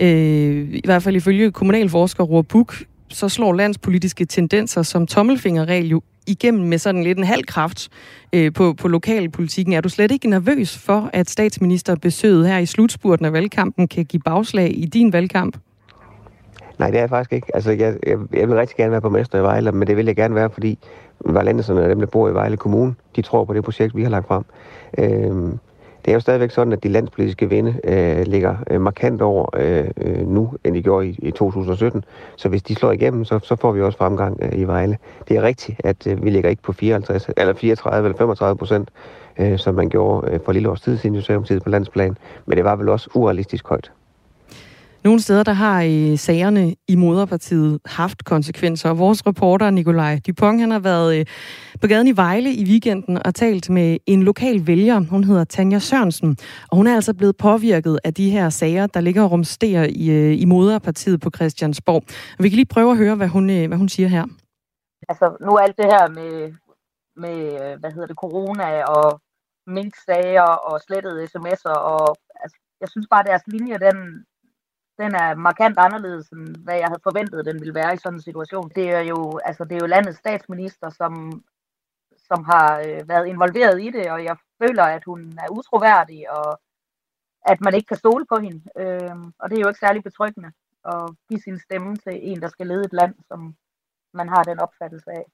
Øh, 0.00 0.68
I 0.74 0.82
hvert 0.84 1.02
fald 1.02 1.16
ifølge 1.16 1.50
kommunalforsker 1.50 2.24
Roar 2.24 2.42
Buk, 2.42 2.74
så 3.08 3.28
slår 3.28 3.52
landspolitiske 3.52 4.24
tendenser 4.24 4.82
som 4.82 5.06
tommelfingerregel 5.06 5.88
jo 5.88 6.02
igennem 6.28 6.68
med 6.68 6.78
sådan 6.78 7.02
lidt 7.02 7.18
en 7.18 7.24
halv 7.24 7.44
kraft 7.44 7.88
øh, 8.32 8.52
på, 8.52 8.74
på 8.74 8.88
lokalpolitikken. 8.88 9.72
Er 9.72 9.80
du 9.80 9.88
slet 9.88 10.10
ikke 10.10 10.30
nervøs 10.30 10.78
for, 10.78 11.10
at 11.12 11.30
statsministerbesøget 11.30 12.48
her 12.48 12.58
i 12.58 12.66
slutspurten 12.66 13.26
af 13.26 13.32
valgkampen 13.32 13.88
kan 13.88 14.04
give 14.04 14.20
bagslag 14.24 14.78
i 14.78 14.84
din 14.84 15.12
valgkamp? 15.12 15.56
Nej, 16.78 16.90
det 16.90 16.96
er 16.96 17.02
jeg 17.02 17.08
faktisk 17.08 17.32
ikke. 17.32 17.46
Altså, 17.54 17.70
jeg, 17.70 17.96
jeg, 18.06 18.18
jeg 18.32 18.48
vil 18.48 18.56
rigtig 18.56 18.76
gerne 18.76 18.90
være 18.90 19.00
på 19.00 19.16
i 19.36 19.42
Vejle, 19.42 19.72
men 19.72 19.88
det 19.88 19.96
vil 19.96 20.06
jeg 20.06 20.16
gerne 20.16 20.34
være, 20.34 20.50
fordi 20.50 20.78
Vejlandeserne 21.24 21.82
og 21.82 21.88
dem, 21.88 21.98
der 21.98 22.06
bor 22.06 22.28
i 22.28 22.34
Vejle 22.34 22.56
Kommune, 22.56 22.94
de 23.16 23.22
tror 23.22 23.44
på 23.44 23.54
det 23.54 23.64
projekt, 23.64 23.96
vi 23.96 24.02
har 24.02 24.10
lagt 24.10 24.26
frem. 24.26 24.44
Øh, 24.98 25.58
det 26.08 26.12
er 26.12 26.16
jo 26.16 26.20
stadigvæk 26.20 26.50
sådan, 26.50 26.72
at 26.72 26.82
de 26.82 26.88
landspolitiske 26.88 27.48
vinde 27.48 27.80
øh, 27.84 28.26
ligger 28.26 28.56
øh, 28.70 28.80
markant 28.80 29.22
over 29.22 29.46
øh, 29.56 29.84
øh 29.96 30.28
nu, 30.28 30.52
end 30.64 30.74
de 30.74 30.82
gjorde 30.82 31.08
i, 31.08 31.18
i 31.22 31.30
2017. 31.30 32.04
Så 32.36 32.48
hvis 32.48 32.62
de 32.62 32.74
slår 32.74 32.92
igennem, 32.92 33.24
så, 33.24 33.38
så 33.42 33.56
får 33.56 33.72
vi 33.72 33.82
også 33.82 33.98
fremgang 33.98 34.38
øh, 34.42 34.58
i 34.58 34.64
Vejle. 34.64 34.98
Det 35.28 35.36
er 35.36 35.42
rigtigt, 35.42 35.80
at 35.84 36.06
øh, 36.06 36.24
vi 36.24 36.30
ligger 36.30 36.50
ikke 36.50 36.62
på 36.62 36.72
54, 36.72 37.30
eller 37.36 37.52
34 37.52 38.06
eller 38.06 38.18
35 38.18 38.58
procent, 38.58 38.88
øh, 39.38 39.58
som 39.58 39.74
man 39.74 39.88
gjorde 39.88 40.32
øh, 40.32 40.40
for 40.44 40.52
lille 40.52 40.70
års 40.70 40.80
tid 40.80 40.96
siden, 40.96 41.16
Socialdemokratiet 41.16 41.62
på 41.62 41.68
landsplan. 41.68 42.16
Men 42.46 42.56
det 42.56 42.64
var 42.64 42.76
vel 42.76 42.88
også 42.88 43.10
urealistisk 43.14 43.68
højt. 43.68 43.90
Nogle 45.04 45.20
steder, 45.20 45.42
der 45.42 45.52
har 45.52 45.82
øh, 45.82 46.18
sagerne 46.18 46.74
i 46.88 46.96
moderpartiet 46.96 47.80
haft 47.86 48.24
konsekvenser. 48.24 48.90
Vores 48.94 49.26
reporter 49.26 49.70
Nikolaj 49.70 50.20
Dupont, 50.26 50.60
han 50.60 50.70
har 50.70 50.78
været 50.78 51.18
øh, 51.18 51.26
på 51.80 51.86
gaden 51.86 52.06
i 52.06 52.16
Vejle 52.16 52.52
i 52.52 52.64
weekenden 52.64 53.26
og 53.26 53.34
talt 53.34 53.70
med 53.70 53.98
en 54.06 54.22
lokal 54.22 54.66
vælger. 54.66 55.00
Hun 55.00 55.24
hedder 55.24 55.44
Tanja 55.44 55.78
Sørensen, 55.78 56.36
og 56.70 56.76
hun 56.76 56.86
er 56.86 56.94
altså 56.94 57.14
blevet 57.14 57.36
påvirket 57.36 57.98
af 58.04 58.14
de 58.14 58.30
her 58.30 58.48
sager, 58.48 58.86
der 58.86 59.00
ligger 59.00 59.22
og 59.22 59.30
rumsterer 59.30 59.86
i, 59.90 60.10
øh, 60.10 60.40
i 60.40 60.44
moderpartiet 60.44 61.20
på 61.20 61.30
Christiansborg. 61.36 62.02
Og 62.38 62.44
vi 62.44 62.48
kan 62.48 62.56
lige 62.56 62.74
prøve 62.74 62.90
at 62.90 62.98
høre, 62.98 63.14
hvad 63.14 63.28
hun, 63.28 63.50
øh, 63.50 63.68
hvad 63.68 63.78
hun 63.78 63.88
siger 63.88 64.08
her. 64.08 64.24
Altså, 65.08 65.36
nu 65.40 65.50
er 65.52 65.60
alt 65.60 65.76
det 65.76 65.86
her 65.86 66.08
med, 66.08 66.52
med 67.16 67.36
øh, 67.62 67.80
hvad 67.80 67.90
hedder 67.90 68.06
det, 68.06 68.16
corona 68.16 68.84
og 68.84 69.20
mink-sager 69.66 70.50
og 70.68 70.80
slettede 70.80 71.24
sms'er, 71.24 71.78
og 71.92 72.16
altså, 72.42 72.56
jeg 72.80 72.88
synes 72.88 73.06
bare, 73.10 73.20
at 73.20 73.26
deres 73.26 73.42
linje, 73.46 73.78
den, 73.78 73.96
den 74.98 75.14
er 75.14 75.34
markant 75.34 75.78
anderledes, 75.78 76.28
end 76.28 76.56
hvad 76.64 76.74
jeg 76.74 76.86
havde 76.86 77.06
forventet, 77.08 77.46
den 77.46 77.60
ville 77.60 77.74
være 77.74 77.94
i 77.94 77.96
sådan 77.96 78.18
en 78.18 78.22
situation. 78.22 78.68
Det 78.74 78.90
er 78.90 79.00
jo, 79.00 79.38
altså, 79.44 79.64
det 79.64 79.72
er 79.72 79.80
jo 79.82 79.86
landets 79.86 80.18
statsminister, 80.18 80.90
som, 80.90 81.42
som 82.28 82.44
har 82.44 82.78
øh, 82.86 83.08
været 83.08 83.26
involveret 83.26 83.82
i 83.82 83.90
det, 83.90 84.10
og 84.10 84.24
jeg 84.24 84.36
føler, 84.62 84.84
at 84.84 85.04
hun 85.04 85.38
er 85.38 85.48
utroværdig, 85.50 86.30
og 86.30 86.60
at 87.46 87.60
man 87.60 87.74
ikke 87.74 87.86
kan 87.86 87.96
stole 87.96 88.26
på 88.26 88.36
hende. 88.36 88.62
Øh, 88.76 89.16
og 89.38 89.50
det 89.50 89.56
er 89.56 89.62
jo 89.62 89.68
ikke 89.68 89.86
særlig 89.86 90.02
betryggende 90.02 90.52
at 90.84 91.10
give 91.28 91.40
sin 91.40 91.58
stemme 91.58 91.96
til 91.96 92.14
en, 92.30 92.40
der 92.42 92.48
skal 92.48 92.66
lede 92.66 92.84
et 92.84 92.92
land, 92.92 93.14
som 93.28 93.54
man 94.14 94.28
har 94.28 94.42
den 94.42 94.58
opfattelse 94.60 95.10
af. 95.10 95.24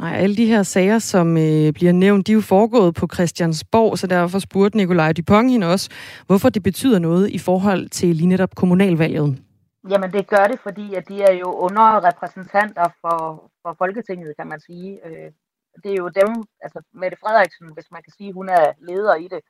Nej, 0.00 0.14
alle 0.22 0.36
de 0.36 0.46
her 0.46 0.62
sager, 0.62 0.98
som 0.98 1.36
øh, 1.36 1.72
bliver 1.72 1.92
nævnt, 1.92 2.26
de 2.26 2.32
er 2.32 2.34
jo 2.34 2.40
foregået 2.40 2.94
på 2.94 3.06
Christiansborg, 3.14 3.98
så 3.98 4.06
derfor 4.06 4.38
spurgte 4.38 4.76
Nikolaj 4.76 5.12
Dupont 5.12 5.50
hende 5.50 5.72
også, 5.72 5.90
hvorfor 6.26 6.48
det 6.48 6.62
betyder 6.62 6.98
noget 6.98 7.30
i 7.30 7.38
forhold 7.38 7.88
til 7.88 8.16
lige 8.16 8.28
netop 8.28 8.54
kommunalvalget. 8.54 9.42
Jamen 9.90 10.12
det 10.12 10.28
gør 10.28 10.44
det, 10.52 10.58
fordi 10.60 10.94
at 10.94 11.08
de 11.08 11.22
er 11.22 11.32
jo 11.32 11.48
underrepræsentanter 11.52 12.88
for, 13.00 13.50
for 13.62 13.74
Folketinget, 13.78 14.36
kan 14.38 14.46
man 14.46 14.60
sige. 14.60 15.06
Øh, 15.06 15.30
det 15.82 15.90
er 15.92 16.00
jo 16.02 16.08
dem, 16.08 16.30
altså 16.64 16.78
Mette 16.92 17.16
Frederiksen, 17.22 17.66
hvis 17.74 17.90
man 17.90 18.02
kan 18.02 18.12
sige, 18.18 18.32
hun 18.32 18.48
er 18.48 18.64
leder 18.88 19.14
i 19.14 19.28
det, 19.34 19.40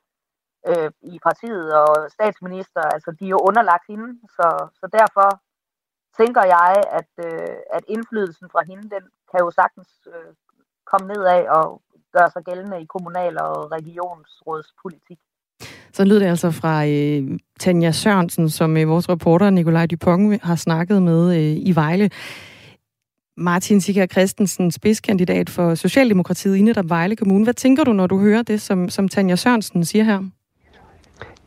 øh, 0.70 0.90
i 1.03 1.18
partiet 1.26 1.66
og 1.82 2.11
statsminister, 2.16 2.80
altså 2.80 3.11
de 3.18 3.24
er 3.24 3.34
jo 3.36 3.40
underlagt 3.49 3.86
hende, 3.88 4.09
så, 4.36 4.46
så 4.80 4.86
derfor 4.99 5.28
tænker 6.20 6.44
jeg, 6.57 6.72
at, 6.99 7.12
øh, 7.26 7.57
at 7.76 7.84
indflydelsen 7.88 8.49
fra 8.53 8.62
hende, 8.70 8.90
den 8.96 9.05
kan 9.31 9.41
jo 9.45 9.51
sagtens 9.51 9.91
øh, 10.07 10.31
komme 10.91 11.07
ned 11.12 11.22
af 11.37 11.43
og 11.59 11.83
gøre 12.16 12.31
sig 12.31 12.43
gældende 12.45 12.83
i 12.83 12.87
kommunal- 12.95 13.41
og 13.41 13.72
regionsrådspolitik. 13.72 15.18
Så 15.93 16.05
lyder 16.05 16.18
det 16.18 16.26
altså 16.26 16.51
fra 16.51 16.87
øh, 16.87 17.39
Tanja 17.61 17.93
Sørensen, 17.93 18.51
som 18.51 18.76
øh, 18.76 18.89
vores 18.89 19.09
reporter 19.09 19.51
Nikolaj 19.51 19.87
Dupont 19.87 20.43
har 20.43 20.57
snakket 20.57 21.03
med 21.03 21.37
øh, 21.37 21.57
i 21.70 21.72
Vejle. 21.74 22.11
Martin 23.37 23.81
Sikker 23.81 24.07
Christensen, 24.07 24.70
spidskandidat 24.70 25.51
for 25.51 25.74
Socialdemokratiet 25.74 26.57
i 26.57 26.62
netop 26.62 26.89
Vejle 26.89 27.16
Kommune. 27.16 27.45
Hvad 27.45 27.55
tænker 27.55 27.85
du, 27.85 27.93
når 27.93 28.07
du 28.07 28.18
hører 28.18 28.43
det, 28.43 28.61
som, 28.61 28.89
som 28.89 29.09
Tanja 29.09 29.37
Sørensen 29.37 29.85
siger 29.85 30.05
her? 30.05 30.22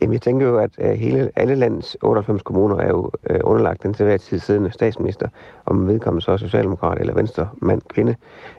Jamen, 0.02 0.12
jeg 0.12 0.22
tænker 0.22 0.46
jo, 0.46 0.58
at 0.58 0.70
øh, 0.78 0.90
hele, 0.90 1.30
alle 1.36 1.54
landets 1.54 1.96
98 2.02 2.42
kommuner 2.42 2.76
er 2.76 2.88
jo 2.88 3.10
øh, 3.30 3.40
underlagt 3.44 3.82
den 3.82 3.94
til 3.94 4.04
hver 4.04 4.16
tid 4.16 4.38
siddende 4.38 4.72
statsminister, 4.72 5.28
om 5.66 5.88
vedkommende 5.88 6.24
så 6.24 6.32
er 6.32 6.36
socialdemokrat 6.36 7.00
eller 7.00 7.14
venstre 7.14 7.48
mand, 7.60 7.82
kvinde. 7.88 8.14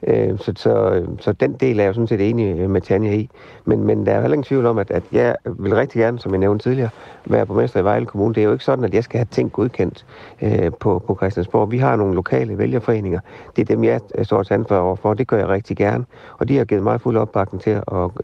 Øh, 0.07 0.39
så, 0.39 0.53
så, 0.55 1.03
så 1.19 1.31
den 1.31 1.53
del 1.53 1.79
er 1.79 1.83
jeg 1.83 1.87
jo 1.87 1.93
sådan 1.93 2.07
set 2.07 2.29
enig 2.29 2.59
øh, 2.59 2.69
med 2.69 2.81
Tanja 2.81 3.13
i. 3.13 3.29
Men, 3.65 3.83
men 3.83 4.05
der 4.05 4.11
er 4.11 4.15
jo 4.15 4.21
heller 4.21 4.33
ingen 4.33 4.43
tvivl 4.43 4.65
om, 4.65 4.77
at, 4.77 4.91
at 4.91 5.03
jeg 5.11 5.35
vil 5.45 5.75
rigtig 5.75 5.99
gerne, 5.99 6.19
som 6.19 6.31
jeg 6.31 6.39
nævnte 6.39 6.63
tidligere, 6.63 6.89
være 7.25 7.45
borgmester 7.45 7.79
i 7.79 7.83
Vejle 7.83 8.05
Kommune. 8.05 8.35
Det 8.35 8.41
er 8.41 8.45
jo 8.45 8.51
ikke 8.51 8.63
sådan, 8.63 8.85
at 8.85 8.93
jeg 8.93 9.03
skal 9.03 9.17
have 9.17 9.27
ting 9.31 9.51
godkendt 9.51 10.05
øh, 10.41 10.71
på, 10.79 10.99
på 11.07 11.15
Christiansborg. 11.15 11.71
Vi 11.71 11.77
har 11.77 11.95
nogle 11.95 12.15
lokale 12.15 12.57
vælgerforeninger. 12.57 13.19
Det 13.55 13.61
er 13.61 13.75
dem, 13.75 13.83
jeg 13.83 14.01
øh, 14.15 14.25
står 14.25 14.43
til 14.43 14.53
ansvar 14.53 14.77
overfor. 14.77 15.13
Det 15.13 15.27
gør 15.27 15.37
jeg 15.37 15.47
rigtig 15.47 15.77
gerne. 15.77 16.05
Og 16.37 16.49
de 16.49 16.57
har 16.57 16.65
givet 16.65 16.83
mig 16.83 17.01
fuld 17.01 17.17
opbakning 17.17 17.61
til 17.61 17.69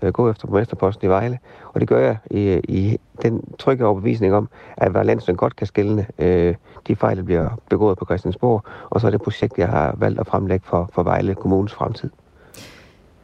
at 0.03 0.13
gå 0.13 0.29
efter 0.29 0.47
borgmesterposten 0.47 1.05
i 1.05 1.09
Vejle. 1.09 1.39
Og 1.73 1.79
det 1.79 1.89
gør 1.89 1.99
jeg 1.99 2.17
i, 2.31 2.61
i 2.63 2.97
den 3.21 3.43
trygge 3.59 3.85
overbevisning 3.85 4.33
om, 4.33 4.49
at 4.77 4.91
hver 4.91 5.03
landsmand 5.03 5.37
godt 5.37 5.55
kan 5.55 5.67
skælne 5.67 6.05
øh, 6.19 6.55
de 6.87 6.95
fejl, 6.95 7.17
der 7.17 7.23
bliver 7.23 7.49
begået 7.69 7.97
på 7.97 8.05
Christiansborg, 8.05 8.63
og 8.89 9.01
så 9.01 9.07
er 9.07 9.11
det 9.11 9.21
projekt, 9.21 9.57
jeg 9.57 9.67
har 9.67 9.95
valgt 9.97 10.19
at 10.19 10.27
fremlægge 10.27 10.65
for, 10.67 10.89
for 10.93 11.03
Vejle 11.03 11.35
Kommunes 11.35 11.73
fremtid. 11.73 12.09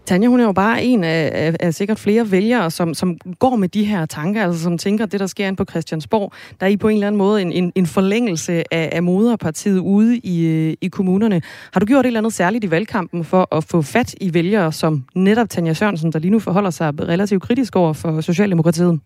Tanja, 0.06 0.28
hun 0.28 0.40
er 0.40 0.44
jo 0.44 0.52
bare 0.52 0.84
en 0.84 1.04
af, 1.04 1.32
af, 1.34 1.56
af 1.60 1.74
sikkert 1.74 2.00
flere 2.00 2.32
vælgere, 2.32 2.72
som, 2.72 2.94
som 2.94 3.18
går 3.40 3.56
med 3.56 3.68
de 3.68 3.84
her 3.84 4.06
tanker, 4.06 4.44
altså 4.44 4.64
som 4.64 4.78
tænker, 4.78 5.06
at 5.06 5.12
det, 5.12 5.20
der 5.20 5.28
sker 5.28 5.48
ind 5.48 5.58
på 5.58 5.66
Christiansborg, 5.70 6.32
der 6.60 6.66
er 6.66 6.70
i 6.70 6.78
på 6.78 6.88
en 6.88 6.94
eller 6.94 7.08
anden 7.08 7.18
måde 7.18 7.42
en, 7.42 7.52
en, 7.52 7.72
en 7.76 7.86
forlængelse 7.86 8.74
af, 8.74 8.90
af 8.92 9.04
moderpartiet 9.04 9.80
ude 9.80 10.18
i, 10.18 10.46
øh, 10.48 10.74
i 10.82 10.88
kommunerne. 10.88 11.42
Har 11.74 11.80
du 11.80 11.86
gjort 11.86 12.06
et 12.06 12.08
eller 12.08 12.20
andet 12.20 12.34
særligt 12.34 12.64
i 12.64 12.72
valgkampen 12.72 13.24
for 13.24 13.56
at 13.56 13.64
få 13.64 13.82
fat 13.82 14.16
i 14.22 14.34
vælgere, 14.34 14.72
som 14.72 15.04
netop 15.16 15.50
Tanja 15.50 15.74
Sørensen, 15.74 16.12
der 16.12 16.20
lige 16.20 16.32
nu 16.32 16.40
forholder 16.40 16.70
sig 16.70 16.94
relativt 17.00 17.44
kritisk 17.44 17.76
over 17.76 17.94
for 17.94 18.22
Socialdemokratiet? 18.22 19.00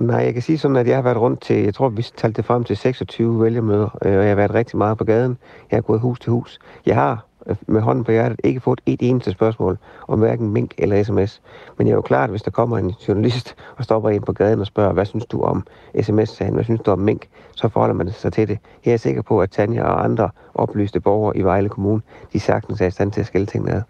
Nej, 0.00 0.18
jeg 0.18 0.32
kan 0.32 0.42
sige 0.42 0.58
sådan, 0.58 0.76
at 0.76 0.86
jeg 0.86 0.96
har 0.96 1.02
været 1.02 1.16
rundt 1.16 1.40
til, 1.40 1.56
jeg 1.56 1.74
tror, 1.74 1.88
vi 1.88 2.02
talte 2.02 2.36
det 2.36 2.44
frem 2.44 2.64
til 2.64 2.76
26 2.76 3.42
vælgermøder, 3.42 3.98
øh, 4.04 4.16
og 4.16 4.22
jeg 4.22 4.28
har 4.28 4.34
været 4.34 4.54
rigtig 4.54 4.78
meget 4.78 4.98
på 4.98 5.04
gaden. 5.04 5.38
Jeg 5.70 5.76
har 5.76 5.82
gået 5.82 6.00
hus 6.00 6.20
til 6.20 6.32
hus. 6.32 6.58
Jeg 6.86 6.94
har 6.94 7.24
øh, 7.46 7.56
med 7.66 7.80
hånden 7.80 8.04
på 8.04 8.12
hjertet 8.12 8.40
ikke 8.44 8.60
fået 8.60 8.80
et 8.86 9.00
eneste 9.02 9.30
spørgsmål 9.30 9.78
om 10.08 10.18
hverken 10.18 10.48
mink 10.48 10.70
eller 10.78 11.02
sms. 11.02 11.42
Men 11.78 11.86
jeg 11.86 11.92
er 11.92 11.96
jo 11.96 12.02
klart, 12.02 12.30
hvis 12.30 12.42
der 12.42 12.50
kommer 12.50 12.78
en 12.78 12.94
journalist 13.08 13.54
og 13.76 13.84
stopper 13.84 14.10
en 14.10 14.22
på 14.22 14.32
gaden 14.32 14.60
og 14.60 14.66
spørger, 14.66 14.92
hvad 14.92 15.06
synes 15.06 15.26
du 15.26 15.42
om 15.42 15.66
sms-sagen, 16.02 16.54
hvad 16.54 16.64
synes 16.64 16.80
du 16.80 16.90
om 16.90 16.98
mink, 16.98 17.28
så 17.54 17.68
forholder 17.68 17.94
man 17.94 18.12
sig 18.12 18.32
til 18.32 18.48
det. 18.48 18.58
Jeg 18.84 18.92
er 18.92 18.96
sikker 18.96 19.22
på, 19.22 19.40
at 19.40 19.50
Tanja 19.50 19.84
og 19.84 20.04
andre 20.04 20.30
oplyste 20.54 21.00
borgere 21.00 21.36
i 21.36 21.42
Vejle 21.42 21.68
Kommune, 21.68 22.02
de 22.32 22.40
sagtens 22.40 22.80
er 22.80 22.86
i 22.86 22.90
stand 22.90 23.12
til 23.12 23.20
at 23.20 23.26
skille 23.26 23.46
tingene 23.46 23.72
ad. 23.72 23.82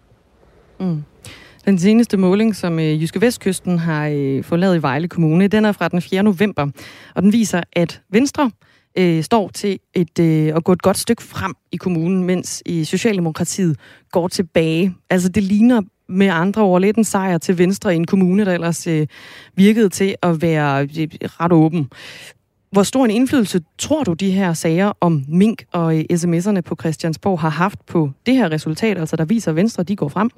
Mm. 0.79 1.03
Den 1.67 1.79
seneste 1.79 2.17
måling, 2.17 2.55
som 2.55 2.79
øh, 2.79 3.01
Jyske 3.01 3.21
Vestkysten 3.21 3.79
har 3.79 4.07
øh, 4.07 4.43
fået 4.43 4.59
lavet 4.59 4.77
i 4.77 4.81
Vejle 4.81 5.07
Kommune, 5.07 5.47
den 5.47 5.65
er 5.65 5.71
fra 5.71 5.87
den 5.87 6.01
4. 6.01 6.23
november, 6.23 6.67
og 7.15 7.21
den 7.23 7.33
viser, 7.33 7.61
at 7.73 8.01
Venstre 8.09 8.51
øh, 8.97 9.23
står 9.23 9.49
til 9.49 9.79
et, 9.93 10.19
øh, 10.19 10.55
at 10.55 10.63
gå 10.63 10.71
et 10.71 10.81
godt 10.81 10.97
stykke 10.97 11.23
frem 11.23 11.53
i 11.71 11.77
kommunen, 11.77 12.23
mens 12.23 12.63
i 12.65 12.83
Socialdemokratiet 12.83 13.77
går 14.11 14.27
tilbage. 14.27 14.95
Altså 15.09 15.29
det 15.29 15.43
ligner 15.43 15.81
med 16.09 16.27
andre 16.27 16.61
ord 16.61 16.81
lidt 16.81 16.97
en 16.97 17.03
sejr 17.03 17.37
til 17.37 17.57
Venstre 17.57 17.93
i 17.93 17.95
en 17.95 18.07
kommune, 18.07 18.45
der 18.45 18.53
ellers 18.53 18.87
øh, 18.87 19.07
virkede 19.55 19.89
til 19.89 20.15
at 20.21 20.41
være 20.41 20.81
øh, 20.81 21.07
ret 21.21 21.51
åben. 21.51 21.89
Hvor 22.71 22.83
stor 22.83 23.05
en 23.05 23.11
indflydelse 23.11 23.61
tror 23.77 24.03
du, 24.03 24.13
de 24.13 24.31
her 24.31 24.53
sager 24.53 24.91
om 25.01 25.25
mink 25.27 25.63
og 25.71 25.97
øh, 25.97 26.03
sms'erne 26.13 26.61
på 26.61 26.75
Christiansborg 26.79 27.39
har 27.39 27.49
haft 27.49 27.85
på 27.85 28.11
det 28.25 28.35
her 28.35 28.51
resultat, 28.51 28.97
altså 28.97 29.15
der 29.15 29.25
viser, 29.25 29.51
at 29.51 29.55
Venstre 29.55 29.83
de 29.83 29.95
går 29.95 30.09
frem? 30.09 30.29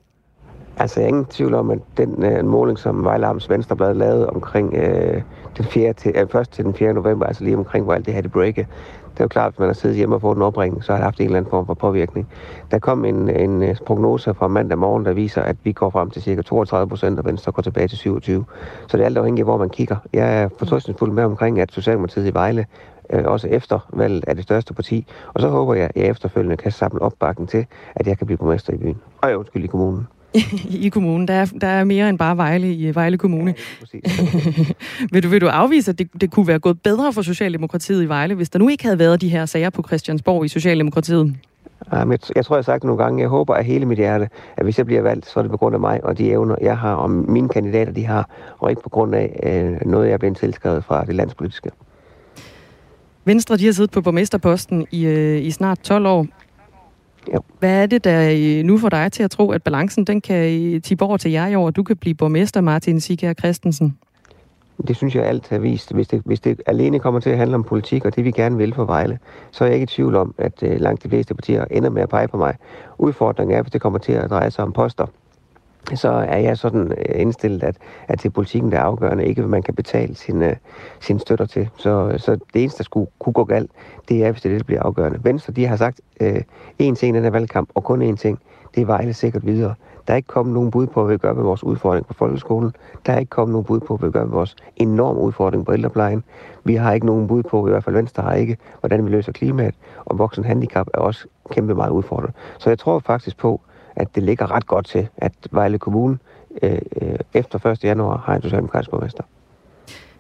Altså, 0.80 1.00
jeg 1.00 1.06
er 1.06 1.08
ingen 1.08 1.26
tvivl 1.26 1.54
om, 1.54 1.72
at 1.72 1.80
den 1.98 2.24
øh, 2.24 2.46
måling, 2.46 2.80
som 2.80 3.04
Vejle 3.04 3.28
Venstreblad 3.50 3.94
lavede 3.94 4.30
omkring 4.30 4.74
øh, 4.74 5.22
den 5.58 5.66
4. 5.66 5.94
Til, 5.94 6.12
øh, 6.16 6.28
først 6.28 6.52
til 6.52 6.66
den 6.66 6.74
4. 6.74 6.94
november, 6.94 7.26
altså 7.26 7.44
lige 7.44 7.58
omkring, 7.58 7.86
hvor 7.86 7.94
alt 7.94 8.06
det 8.06 8.14
her 8.14 8.22
det 8.22 8.32
breaket, 8.32 8.68
det 9.14 9.20
er 9.20 9.24
jo 9.24 9.28
klart, 9.28 9.48
at 9.48 9.52
hvis 9.52 9.60
man 9.60 9.68
har 9.68 9.74
siddet 9.74 9.98
hjemme 9.98 10.16
og 10.16 10.22
fået 10.22 10.36
en 10.36 10.42
opringning, 10.42 10.84
så 10.84 10.92
har 10.92 10.98
det 10.98 11.04
haft 11.04 11.20
en 11.20 11.26
eller 11.26 11.38
anden 11.38 11.50
form 11.50 11.66
for 11.66 11.74
påvirkning. 11.74 12.28
Der 12.72 12.80
kom 12.80 13.06
en, 13.06 13.30
en 13.30 13.64
øh, 13.64 13.76
prognose 13.86 14.34
fra 14.34 14.48
mandag 14.48 14.78
morgen, 14.78 15.06
der 15.06 15.14
viser, 15.14 15.42
at 15.42 15.56
vi 15.64 15.72
går 15.72 15.90
frem 15.90 16.10
til 16.10 16.22
ca. 16.22 16.42
32 16.42 16.90
procent, 16.90 17.20
og 17.20 17.26
Venstre 17.26 17.52
går 17.52 17.62
tilbage 17.62 17.88
til 17.88 17.98
27. 17.98 18.46
Så 18.88 18.98
det 18.98 19.04
er 19.04 19.06
alt 19.06 19.18
afhængigt 19.18 19.44
af, 19.44 19.48
hvor 19.52 19.58
man 19.58 19.70
kigger. 19.70 19.96
Jeg 20.14 20.42
er 20.44 20.50
fortrystningsfuld 20.60 21.12
med 21.12 21.24
omkring, 21.24 21.60
at 21.60 21.72
Socialdemokratiet 21.72 22.28
i 22.28 22.34
Vejle 22.34 22.66
øh, 23.10 23.24
også 23.26 23.48
efter 23.48 23.80
valget 23.94 24.24
er 24.28 24.34
det 24.34 24.44
største 24.44 24.74
parti. 24.74 25.08
Og 25.34 25.42
så 25.42 25.48
håber 25.50 25.74
jeg, 25.74 25.86
at 25.96 26.02
jeg 26.02 26.06
efterfølgende 26.10 26.58
kan 26.58 26.72
samle 26.72 27.02
opbakken 27.02 27.48
til, 27.48 27.66
at 27.96 28.08
jeg 28.08 28.18
kan 28.18 28.26
blive 28.28 28.38
borgmester 28.38 28.74
i 28.74 28.78
byen. 28.78 28.98
Og 29.22 29.30
jeg 29.30 29.38
undskyld 29.38 29.64
i 29.64 29.68
kommunen. 29.68 30.08
i 30.86 30.90
kommunen. 30.90 31.28
Der 31.28 31.34
er, 31.34 31.46
der 31.46 31.68
er 31.68 31.84
mere 31.84 32.10
end 32.10 32.18
bare 32.18 32.38
Vejle 32.38 32.74
i 32.74 32.96
Vejle 32.96 33.18
Kommune. 33.18 33.56
Ja, 33.94 34.00
vil, 35.12 35.24
du, 35.24 35.30
vil 35.30 35.42
du 35.42 35.48
afvise, 35.48 35.92
at 35.92 36.00
det, 36.00 36.10
det 36.22 36.32
kunne 36.32 36.48
være 36.48 36.60
gået 36.60 36.82
bedre 36.82 37.14
for 37.14 37.22
Socialdemokratiet 37.22 38.04
i 38.04 38.10
Vejle, 38.10 38.36
hvis 38.36 38.50
der 38.50 38.60
nu 38.60 38.68
ikke 38.68 38.84
havde 38.84 39.00
været 39.00 39.22
de 39.22 39.30
her 39.30 39.46
sager 39.46 39.70
på 39.70 39.84
Christiansborg 39.88 40.46
i 40.46 40.48
Socialdemokratiet? 40.48 41.36
Jeg, 41.92 42.20
jeg 42.36 42.46
tror, 42.46 42.56
jeg 42.56 42.58
har 42.58 42.62
sagt 42.62 42.84
nogle 42.84 43.04
gange, 43.04 43.22
jeg 43.22 43.30
håber 43.30 43.56
af 43.56 43.66
hele 43.66 43.86
mit 43.86 43.98
hjerte, 43.98 44.30
at 44.58 44.64
hvis 44.64 44.78
jeg 44.78 44.86
bliver 44.86 45.02
valgt, 45.02 45.26
så 45.26 45.40
er 45.40 45.42
det 45.44 45.52
på 45.52 45.58
grund 45.58 45.76
af 45.76 45.80
mig 45.80 46.04
og 46.04 46.18
de 46.18 46.30
evner, 46.30 46.56
jeg 46.62 46.78
har, 46.78 46.94
og 46.94 47.10
mine 47.10 47.50
kandidater, 47.50 47.92
de 47.92 48.06
har, 48.06 48.30
og 48.60 48.70
ikke 48.70 48.82
på 48.82 48.90
grund 48.90 49.16
af 49.16 49.40
øh, 49.44 49.90
noget, 49.90 50.08
jeg 50.08 50.14
er 50.14 50.18
blevet 50.18 50.38
tilskrevet 50.38 50.84
fra 50.84 51.06
det 51.06 51.16
landspolitiske. 51.16 51.70
Venstre, 53.26 53.58
de 53.58 53.66
har 53.66 53.72
siddet 53.72 53.92
på 53.92 54.02
borgmesterposten 54.02 54.88
i, 54.92 55.06
øh, 55.06 55.46
i 55.46 55.52
snart 55.52 55.80
12 55.80 56.06
år. 56.06 56.26
Jo. 57.34 57.42
Hvad 57.60 57.82
er 57.82 57.86
det, 57.86 58.04
der 58.04 58.64
nu 58.64 58.78
får 58.78 58.90
dig 58.90 59.12
til 59.12 59.24
at 59.24 59.32
tro, 59.32 59.52
at 59.52 59.64
balancen 59.64 60.06
den 60.06 60.22
kan 60.22 60.82
tippe 60.82 61.06
over 61.06 61.18
til 61.18 61.32
jer 61.32 61.48
i 61.48 61.56
år, 61.56 61.66
og 61.66 61.76
du 61.76 61.84
kan 61.84 61.98
blive 61.98 62.16
borgmester, 62.16 62.62
Martin 62.62 63.00
Sikker 63.00 63.34
Christensen? 63.34 63.98
Det 64.88 64.96
synes 64.96 65.16
jeg 65.16 65.26
alt 65.26 65.50
har 65.50 65.60
vist. 65.60 65.94
Hvis 65.94 66.08
det, 66.08 66.22
hvis 66.26 66.40
det 66.40 66.62
alene 66.66 67.00
kommer 67.00 67.20
til 67.20 67.30
at 67.30 67.38
handle 67.38 67.56
om 67.56 67.64
politik, 67.64 68.06
og 68.06 68.16
det 68.16 68.26
vi 68.26 68.32
gerne 68.32 68.58
vil 68.58 68.74
for 68.74 68.86
Vejle, 68.86 69.20
så 69.52 69.64
er 69.64 69.68
jeg 69.68 69.76
ikke 69.76 69.84
i 69.84 69.88
tvivl 69.88 70.16
om, 70.16 70.36
at 70.38 70.64
uh, 70.64 70.72
langt 70.72 71.04
de 71.04 71.10
fleste 71.10 71.34
partier 71.34 71.66
ender 71.72 71.90
med 71.90 72.02
at 72.02 72.10
pege 72.10 72.28
på 72.28 72.38
mig. 72.38 72.56
Udfordringen 72.98 73.58
er, 73.58 73.62
hvis 73.62 73.72
det 73.72 73.82
kommer 73.82 74.00
til 74.00 74.12
at 74.12 74.30
dreje 74.30 74.52
sig 74.52 74.64
om 74.64 74.74
poster, 74.74 75.06
så 75.96 76.10
er 76.10 76.38
jeg 76.38 76.58
sådan 76.58 76.92
øh, 76.92 77.22
indstillet, 77.22 77.64
at, 77.64 77.78
at 78.08 78.24
det 78.24 78.30
er 78.30 78.34
politikken, 78.34 78.72
der 78.72 78.78
er 78.78 78.84
afgørende, 78.84 79.26
ikke 79.26 79.42
hvad 79.42 79.50
man 79.50 79.64
kan 79.64 79.74
betale 79.74 80.16
sine, 80.16 80.50
øh, 80.50 80.56
sine 81.00 81.20
støtter 81.20 81.46
til. 81.46 81.70
Så, 81.78 82.14
så 82.18 82.32
det 82.54 82.62
eneste, 82.62 82.78
der 82.78 82.84
skulle 82.84 83.08
kunne 83.20 83.34
gå 83.34 83.44
galt, 83.44 83.72
det 84.10 84.26
er, 84.26 84.32
hvis 84.32 84.42
det, 84.42 84.52
det 84.52 84.66
bliver 84.66 84.84
afgørende. 84.84 85.20
Venstre, 85.24 85.54
de 85.54 85.66
har 85.66 85.76
sagt 85.76 86.02
øh, 86.22 86.42
én 86.82 86.96
ting 86.96 87.04
i 87.04 87.12
den 87.12 87.24
her 87.24 87.30
valgkamp, 87.30 87.70
og 87.76 87.84
kun 87.84 88.14
én 88.14 88.16
ting. 88.16 88.40
Det 88.76 88.82
er 88.82 88.86
Vejle 88.86 89.14
sikkert 89.14 89.46
videre. 89.46 89.74
Der 90.08 90.14
er 90.14 90.18
ikke 90.18 90.28
kommet 90.28 90.54
nogen 90.54 90.72
bud 90.72 90.88
på, 90.88 91.04
hvad 91.04 91.14
vi 91.14 91.18
gør 91.18 91.34
med 91.34 91.44
vores 91.44 91.64
udfordring 91.64 92.06
på 92.08 92.14
folkeskolen. 92.14 92.74
Der 93.06 93.14
er 93.14 93.20
ikke 93.20 93.30
kommet 93.30 93.52
nogen 93.52 93.66
bud 93.66 93.80
på, 93.80 93.98
hvad 93.98 94.10
vi 94.10 94.14
gør 94.14 94.24
med 94.24 94.32
vores 94.32 94.56
enorme 94.76 95.20
udfordring 95.20 95.66
på 95.66 95.74
ældreplejen. 95.74 96.24
Vi 96.64 96.76
har 96.76 96.94
ikke 96.94 97.06
nogen 97.06 97.28
bud 97.28 97.44
på, 97.44 97.68
i 97.68 97.70
hvert 97.70 97.84
fald 97.84 97.96
Venstre 97.96 98.24
har 98.24 98.34
ikke, 98.34 98.58
hvordan 98.80 99.06
vi 99.06 99.10
løser 99.10 99.32
klimaet. 99.32 99.76
Og 100.06 100.18
voksen 100.18 100.44
handicap 100.44 100.88
er 100.94 101.00
også 101.00 101.28
kæmpe 101.52 101.76
meget 101.76 101.90
udfordret. 101.90 102.32
Så 102.58 102.70
jeg 102.70 102.80
tror 102.80 103.00
faktisk 103.00 103.38
på, 103.38 103.62
at 104.00 104.16
det 104.16 104.24
ligger 104.24 104.52
ret 104.52 104.68
godt 104.68 104.86
til, 104.86 105.08
at 105.18 105.34
Vejle 105.52 105.80
Kommune 105.80 106.18
øh, 106.62 106.80
øh 107.02 107.16
efter 107.34 107.66
1. 107.66 107.84
januar 107.84 108.18
har 108.18 108.36
en 108.36 108.42
socialdemokratisk 108.42 108.90
borgmester. 108.92 109.24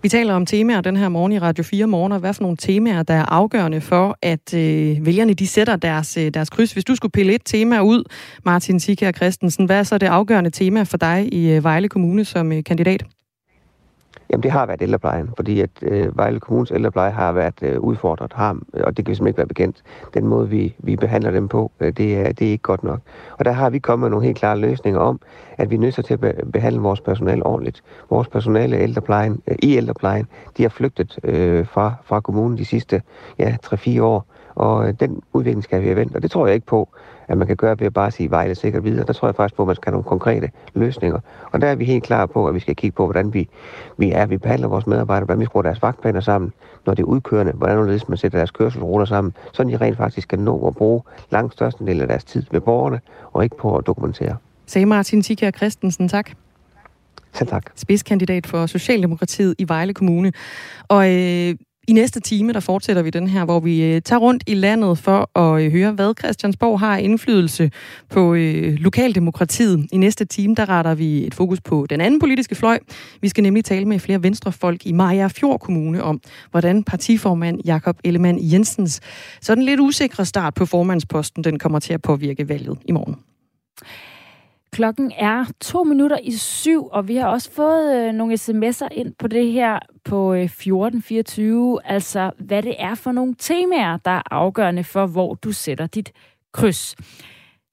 Vi 0.02 0.10
taler 0.10 0.34
om 0.34 0.46
temaer 0.46 0.82
den 0.82 0.98
her 0.98 1.10
morgen 1.10 1.32
i 1.32 1.40
Radio 1.40 1.64
4 1.64 1.88
Morgen, 1.88 2.12
og 2.12 2.20
hvad 2.20 2.34
for 2.34 2.42
nogle 2.42 2.58
temaer, 2.58 3.04
der 3.04 3.14
er 3.14 3.26
afgørende 3.26 3.82
for, 3.82 4.18
at 4.22 4.54
øh, 4.54 5.06
vælgerne 5.06 5.34
de 5.34 5.48
sætter 5.48 5.76
deres, 5.76 6.18
øh, 6.18 6.34
deres 6.34 6.50
kryds. 6.50 6.74
Hvis 6.74 6.86
du 6.86 6.96
skulle 6.96 7.12
pille 7.12 7.34
et 7.34 7.42
tema 7.46 7.80
ud, 7.80 8.04
Martin 8.46 8.80
Sikker 8.80 9.12
Christensen, 9.12 9.66
hvad 9.66 9.80
er 9.80 9.84
så 9.84 9.98
det 9.98 10.08
afgørende 10.08 10.50
tema 10.50 10.84
for 10.84 10.98
dig 10.98 11.34
i 11.34 11.52
øh, 11.52 11.64
Vejle 11.64 11.90
Kommune 11.90 12.26
som 12.26 12.52
øh, 12.52 12.64
kandidat? 12.64 13.04
Jamen 14.32 14.44
det 14.44 14.52
har 14.52 14.66
været 14.66 14.82
ældreplejen, 14.82 15.30
fordi 15.36 15.62
at 15.62 15.70
øh, 15.82 16.18
Vejle 16.18 16.40
Kommunes 16.40 16.72
ældrepleje 16.72 17.12
har 17.12 17.32
været 17.32 17.54
øh, 17.62 17.80
udfordret, 17.80 18.34
har, 18.34 18.58
øh, 18.74 18.84
og 18.86 18.98
det 18.98 19.06
kan 19.06 19.16
simpelthen 19.16 19.28
ikke 19.28 19.38
være 19.38 19.48
bekendt. 19.48 19.84
Den 20.14 20.28
måde, 20.28 20.50
vi, 20.50 20.76
vi 20.78 20.96
behandler 20.96 21.32
dem 21.32 21.48
på, 21.48 21.72
øh, 21.80 21.94
det, 21.98 22.18
er, 22.18 22.32
det 22.32 22.48
er 22.48 22.52
ikke 22.52 22.62
godt 22.62 22.84
nok. 22.84 23.00
Og 23.38 23.46
der 23.46 23.52
har 23.52 23.70
vi 23.70 23.80
kommet 23.80 24.04
med 24.04 24.10
nogle 24.10 24.26
helt 24.26 24.38
klare 24.38 24.58
løsninger 24.58 25.00
om, 25.00 25.20
at 25.58 25.70
vi 25.70 25.76
er 25.76 25.80
nødt 25.80 26.06
til 26.06 26.14
at 26.22 26.36
behandle 26.54 26.82
vores 26.82 27.02
personale 27.02 27.46
ordentligt. 27.46 27.84
Vores 28.10 28.28
personale 28.28 28.78
ældreplejen, 28.78 29.42
øh, 29.48 29.56
i 29.64 29.76
ældreplejen, 29.76 30.28
de 30.58 30.62
har 30.62 30.70
flygtet 30.70 31.20
øh, 31.24 31.68
fra, 31.68 31.94
fra 32.04 32.20
kommunen 32.20 32.58
de 32.58 32.66
sidste 32.66 33.02
ja, 33.40 33.56
3-4 33.66 34.02
år, 34.02 34.26
og 34.56 34.88
øh, 34.88 34.94
den 35.00 35.22
udvikling 35.34 35.64
skal 35.64 35.82
vi 35.82 35.86
have 35.86 35.96
vendt, 35.96 36.16
og 36.16 36.22
det 36.22 36.32
tror 36.32 36.46
jeg 36.46 36.56
ikke 36.56 36.68
på, 36.68 36.90
at 37.30 37.38
man 37.38 37.48
kan 37.48 37.56
gøre 37.56 37.80
ved 37.80 37.88
at 37.88 37.94
bare 37.94 38.12
sige 38.12 38.32
Vejle 38.32 38.56
sikkert 38.56 38.84
videre. 38.84 39.06
Der 39.06 39.14
tror 39.14 39.28
jeg 39.28 39.36
faktisk 39.36 39.56
på, 39.56 39.64
at 39.64 39.68
man 39.68 39.76
skal 39.76 39.86
have 39.86 39.94
nogle 39.94 40.10
konkrete 40.10 40.50
løsninger. 40.74 41.20
Og 41.52 41.62
der 41.62 41.68
er 41.68 41.76
vi 41.76 41.86
helt 41.86 42.04
klar 42.04 42.26
på, 42.26 42.48
at 42.48 42.56
vi 42.56 42.60
skal 42.60 42.76
kigge 42.76 42.96
på, 42.96 43.06
hvordan 43.06 43.34
vi, 43.34 43.50
vi 43.98 44.12
er, 44.12 44.26
vi 44.26 44.38
behandler 44.38 44.68
vores 44.68 44.88
medarbejdere, 44.88 45.26
hvordan 45.26 45.40
vi 45.40 45.46
skruer 45.46 45.64
deres 45.64 45.82
vagtplaner 45.82 46.20
sammen, 46.20 46.54
når 46.86 46.94
det 46.94 47.04
er 47.04 47.08
udkørende, 47.08 47.54
hvordan 47.54 48.00
man 48.08 48.18
sætter 48.18 48.38
deres 48.40 48.52
kørselsruter 48.52 49.06
sammen, 49.06 49.34
så 49.54 49.64
de 49.64 49.78
rent 49.78 49.98
faktisk 49.98 50.26
skal 50.26 50.40
nå 50.40 50.68
at 50.68 50.76
bruge 50.76 51.02
langt 51.32 51.54
størstedelen 51.54 52.02
af 52.02 52.08
deres 52.08 52.24
tid 52.24 52.44
med 52.52 52.62
borgerne, 52.62 53.00
og 53.34 53.44
ikke 53.44 53.58
på 53.58 53.78
at 53.78 53.88
dokumentere. 53.88 54.38
Sagde 54.66 54.86
Martin 54.86 55.22
Tikker 55.22 55.52
Christensen, 55.52 56.08
tak. 56.10 56.32
Selv 57.34 57.50
tak. 57.50 57.64
Spidskandidat 57.76 58.48
for 58.48 58.66
Socialdemokratiet 58.66 59.56
i 59.58 59.66
Vejle 59.68 59.94
Kommune. 59.94 60.32
Og 60.88 61.16
øh, 61.16 61.56
i 61.90 61.92
næste 61.92 62.20
time, 62.20 62.54
der 62.54 62.60
fortsætter 62.60 63.02
vi 63.02 63.10
den 63.10 63.28
her, 63.28 63.46
hvor 63.46 63.60
vi 63.60 63.84
øh, 63.84 64.02
tager 64.02 64.20
rundt 64.20 64.44
i 64.48 64.54
landet 64.54 64.98
for 64.98 65.40
at 65.40 65.64
øh, 65.64 65.72
høre, 65.72 65.92
hvad 65.92 66.14
Christiansborg 66.20 66.80
har 66.80 66.98
indflydelse 66.98 67.72
på 68.10 68.34
øh, 68.34 68.74
lokaldemokratiet. 68.74 69.88
I 69.92 69.98
næste 69.98 70.26
time, 70.26 70.56
der 70.56 70.70
retter 70.70 70.96
vi 70.96 71.28
et 71.28 71.34
fokus 71.34 71.62
på 71.62 71.86
den 71.90 72.02
anden 72.02 72.20
politiske 72.20 72.56
fløj. 72.56 72.80
Vi 73.22 73.30
skal 73.30 73.42
nemlig 73.44 73.66
tale 73.66 73.86
med 73.86 74.00
flere 74.00 74.24
venstrefolk 74.24 74.86
i 74.86 74.92
Maja 74.92 75.28
Fjord 75.28 75.60
Kommune 75.60 76.04
om, 76.04 76.22
hvordan 76.52 76.84
partiformand 76.84 77.62
Jakob 77.66 77.98
Ellemann 78.04 78.40
Jensens 78.42 79.02
sådan 79.42 79.64
lidt 79.64 79.80
usikre 79.80 80.26
start 80.26 80.54
på 80.54 80.66
formandsposten, 80.66 81.44
den 81.44 81.60
kommer 81.60 81.80
til 81.80 81.94
at 81.94 82.02
påvirke 82.02 82.50
valget 82.50 82.78
i 82.86 82.92
morgen. 82.92 83.16
Klokken 84.72 85.12
er 85.18 85.46
to 85.62 85.84
minutter 85.84 86.18
i 86.24 86.32
syv, 86.32 86.88
og 86.92 87.08
vi 87.08 87.16
har 87.16 87.28
også 87.28 87.52
fået 87.52 88.08
øh, 88.08 88.14
nogle 88.14 88.34
sms'er 88.34 88.88
ind 88.92 89.14
på 89.20 89.28
det 89.28 89.52
her 89.52 89.80
på 90.04 90.34
øh, 90.34 90.44
1424, 90.44 91.80
altså 91.86 92.32
hvad 92.38 92.64
det 92.64 92.76
er 92.80 92.96
for 92.96 93.12
nogle 93.12 93.36
temaer, 93.40 93.98
der 93.98 94.12
er 94.12 94.22
afgørende 94.32 94.84
for, 94.84 95.06
hvor 95.06 95.34
du 95.34 95.52
sætter 95.52 95.88
dit 95.88 96.12
kryds. 96.54 96.96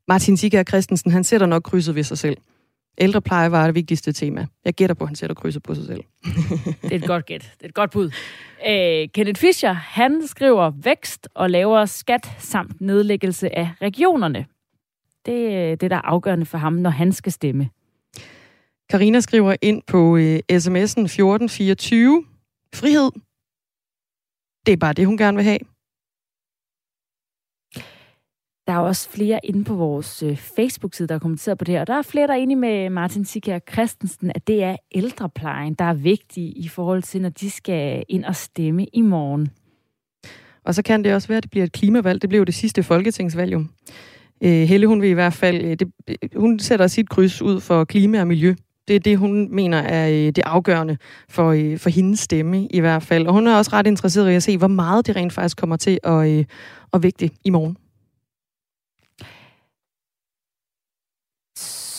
Martin 0.08 0.36
Sikker 0.36 0.62
Christensen, 0.62 1.10
han 1.10 1.24
sætter 1.24 1.46
nok 1.46 1.62
krydset 1.62 1.94
ved 1.94 2.02
sig 2.02 2.18
selv. 2.18 2.36
Ældrepleje 2.98 3.50
var 3.50 3.66
det 3.66 3.74
vigtigste 3.74 4.12
tema. 4.12 4.46
Jeg 4.64 4.74
gætter 4.74 4.94
på, 4.94 5.04
at 5.04 5.08
han 5.08 5.16
sætter 5.16 5.34
krydset 5.34 5.62
på 5.62 5.74
sig 5.74 5.86
selv. 5.86 6.00
det 6.82 6.92
er 6.92 6.96
et 6.96 7.06
godt 7.06 7.26
gæt. 7.26 7.52
Det 7.58 7.64
er 7.64 7.68
et 7.68 7.74
godt 7.74 7.90
bud. 7.90 8.10
Øh, 8.68 9.08
Kenneth 9.14 9.40
Fischer, 9.40 9.72
han 9.72 10.26
skriver 10.26 10.72
vækst 10.82 11.28
og 11.34 11.50
lavere 11.50 11.86
skat 11.86 12.30
samt 12.38 12.80
nedlæggelse 12.80 13.58
af 13.58 13.68
regionerne. 13.82 14.46
Det 15.26 15.54
er 15.54 15.74
det, 15.76 15.90
der 15.90 15.96
er 15.96 16.06
afgørende 16.06 16.46
for 16.46 16.58
ham, 16.58 16.72
når 16.72 16.90
han 16.90 17.12
skal 17.12 17.32
stemme. 17.32 17.70
Karina 18.90 19.20
skriver 19.20 19.56
ind 19.62 19.82
på 19.86 20.16
øh, 20.16 20.38
sms'en 20.52 21.04
1424. 21.04 22.24
Frihed. 22.74 23.10
Det 24.66 24.72
er 24.72 24.76
bare 24.76 24.92
det, 24.92 25.06
hun 25.06 25.16
gerne 25.16 25.36
vil 25.36 25.44
have. 25.44 25.58
Der 28.66 28.72
er 28.72 28.78
også 28.78 29.10
flere 29.10 29.40
inde 29.44 29.64
på 29.64 29.74
vores 29.74 30.22
øh, 30.22 30.36
Facebook-side, 30.36 31.08
der 31.08 31.14
har 31.14 31.18
kommenteret 31.18 31.58
på 31.58 31.64
det 31.64 31.74
her. 31.74 31.80
Og 31.80 31.86
der 31.86 31.94
er 31.94 32.02
flere, 32.02 32.26
der 32.26 32.32
er 32.32 32.38
enige 32.38 32.56
med 32.56 32.90
Martin 32.90 33.24
Sikker 33.24 33.58
Christensen, 33.72 34.32
at 34.34 34.46
det 34.46 34.62
er 34.62 34.76
ældreplejen, 34.94 35.74
der 35.74 35.84
er 35.84 35.94
vigtig 35.94 36.64
i 36.64 36.68
forhold 36.68 37.02
til, 37.02 37.22
når 37.22 37.28
de 37.28 37.50
skal 37.50 38.04
ind 38.08 38.24
og 38.24 38.36
stemme 38.36 38.86
i 38.92 39.00
morgen. 39.00 39.50
Og 40.64 40.74
så 40.74 40.82
kan 40.82 41.04
det 41.04 41.14
også 41.14 41.28
være, 41.28 41.36
at 41.36 41.42
det 41.42 41.50
bliver 41.50 41.64
et 41.64 41.72
klimavalg. 41.72 42.22
Det 42.22 42.28
bliver 42.28 42.40
jo 42.40 42.44
det 42.44 42.54
sidste 42.54 42.82
folketingsvalg. 42.82 43.66
Øh, 44.40 44.50
Helle, 44.50 44.86
hun 44.86 45.02
vil 45.02 45.10
i 45.10 45.12
hvert 45.12 45.32
fald, 45.32 45.64
øh, 45.64 45.70
det, 45.70 45.88
øh, 46.08 46.16
hun 46.36 46.58
sætter 46.58 46.86
sit 46.86 47.08
kryds 47.08 47.42
ud 47.42 47.60
for 47.60 47.84
klima 47.84 48.20
og 48.20 48.26
miljø. 48.26 48.54
Det 48.88 48.96
er 48.96 49.00
det, 49.00 49.18
hun 49.18 49.54
mener 49.54 49.78
er 49.78 50.08
øh, 50.10 50.26
det 50.26 50.42
afgørende 50.46 50.96
for, 51.28 51.76
for 51.78 51.90
hendes 51.90 52.20
stemme 52.20 52.66
i 52.66 52.80
hvert 52.80 53.02
fald. 53.02 53.26
Og 53.26 53.32
hun 53.32 53.46
er 53.46 53.56
også 53.56 53.70
ret 53.72 53.86
interesseret 53.86 54.30
i 54.30 54.34
at 54.34 54.42
se, 54.42 54.58
hvor 54.58 54.66
meget 54.66 55.06
det 55.06 55.16
rent 55.16 55.32
faktisk 55.32 55.56
kommer 55.56 55.76
til 55.76 55.98
at, 56.04 56.46
at 56.92 57.02
vægte 57.02 57.30
i 57.44 57.50
morgen. 57.50 57.76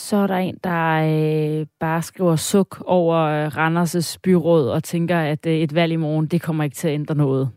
Så 0.08 0.18
er 0.18 0.28
der 0.28 0.36
en, 0.36 0.58
der 0.64 1.60
øh, 1.62 1.66
bare 1.80 2.02
skriver 2.02 2.36
suk 2.36 2.84
over 2.86 3.16
øh, 3.16 3.48
Randers' 3.48 4.18
byråd 4.24 4.70
og 4.70 4.84
tænker, 4.84 5.20
at 5.20 5.46
øh, 5.46 5.54
et 5.54 5.76
valg 5.76 5.94
i 5.94 5.96
morgen, 5.96 6.28
det 6.28 6.42
kommer 6.42 6.64
ikke 6.64 6.76
til 6.76 6.88
at 6.88 6.94
ændre 6.94 7.16
noget. 7.16 7.50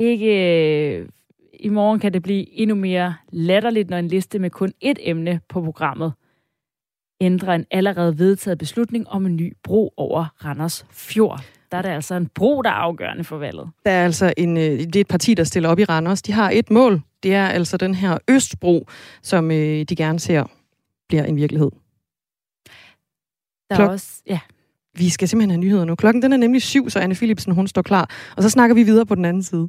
Ikke 0.00 0.98
øh, 0.98 1.08
i 1.60 1.68
morgen 1.68 2.00
kan 2.00 2.12
det 2.12 2.22
blive 2.22 2.50
endnu 2.52 2.76
mere 2.76 3.14
latterligt, 3.32 3.90
når 3.90 3.96
en 3.96 4.08
liste 4.08 4.38
med 4.38 4.50
kun 4.50 4.72
ét 4.84 4.94
emne 4.98 5.40
på 5.48 5.62
programmet 5.62 6.12
ændrer 7.20 7.54
en 7.54 7.66
allerede 7.70 8.18
vedtaget 8.18 8.58
beslutning 8.58 9.08
om 9.08 9.26
en 9.26 9.36
ny 9.36 9.56
bro 9.64 9.94
over 9.96 10.26
Randers 10.44 10.86
Fjord. 10.90 11.40
der 11.72 11.78
er 11.78 11.82
det 11.82 11.88
altså 11.88 12.14
en 12.14 12.26
bro, 12.34 12.62
der 12.62 12.70
er 12.70 12.74
afgørende 12.74 13.24
for 13.24 13.38
valget. 13.38 13.70
Der 13.84 13.90
er 13.90 14.04
altså 14.04 14.32
en, 14.36 14.56
øh, 14.56 14.62
det 14.62 14.96
er 14.96 15.00
et 15.00 15.08
parti, 15.08 15.34
der 15.34 15.44
stiller 15.44 15.68
op 15.68 15.78
i 15.78 15.84
Randers. 15.84 16.22
De 16.22 16.32
har 16.32 16.50
et 16.50 16.70
mål. 16.70 17.00
Det 17.22 17.34
er 17.34 17.46
altså 17.46 17.76
den 17.76 17.94
her 17.94 18.18
Østbro, 18.28 18.86
som 19.22 19.50
øh, 19.50 19.84
de 19.84 19.96
gerne 19.96 20.20
ser 20.20 20.44
bliver 21.08 21.24
en 21.24 21.36
virkelighed. 21.36 21.70
Der 23.70 23.76
Klok- 23.76 23.80
er 23.80 23.88
også, 23.88 24.22
ja, 24.26 24.40
Vi 24.98 25.08
skal 25.08 25.28
simpelthen 25.28 25.50
have 25.50 25.60
nyheder 25.60 25.84
nu. 25.84 25.94
Klokken 25.94 26.22
den 26.22 26.32
er 26.32 26.36
nemlig 26.36 26.62
syv, 26.62 26.90
så 26.90 26.98
Anne 26.98 27.14
Philipsen 27.14 27.52
hun 27.52 27.66
står 27.66 27.82
klar. 27.82 28.10
Og 28.36 28.42
så 28.42 28.50
snakker 28.50 28.74
vi 28.74 28.82
videre 28.82 29.06
på 29.06 29.14
den 29.14 29.24
anden 29.24 29.42
side. 29.42 29.68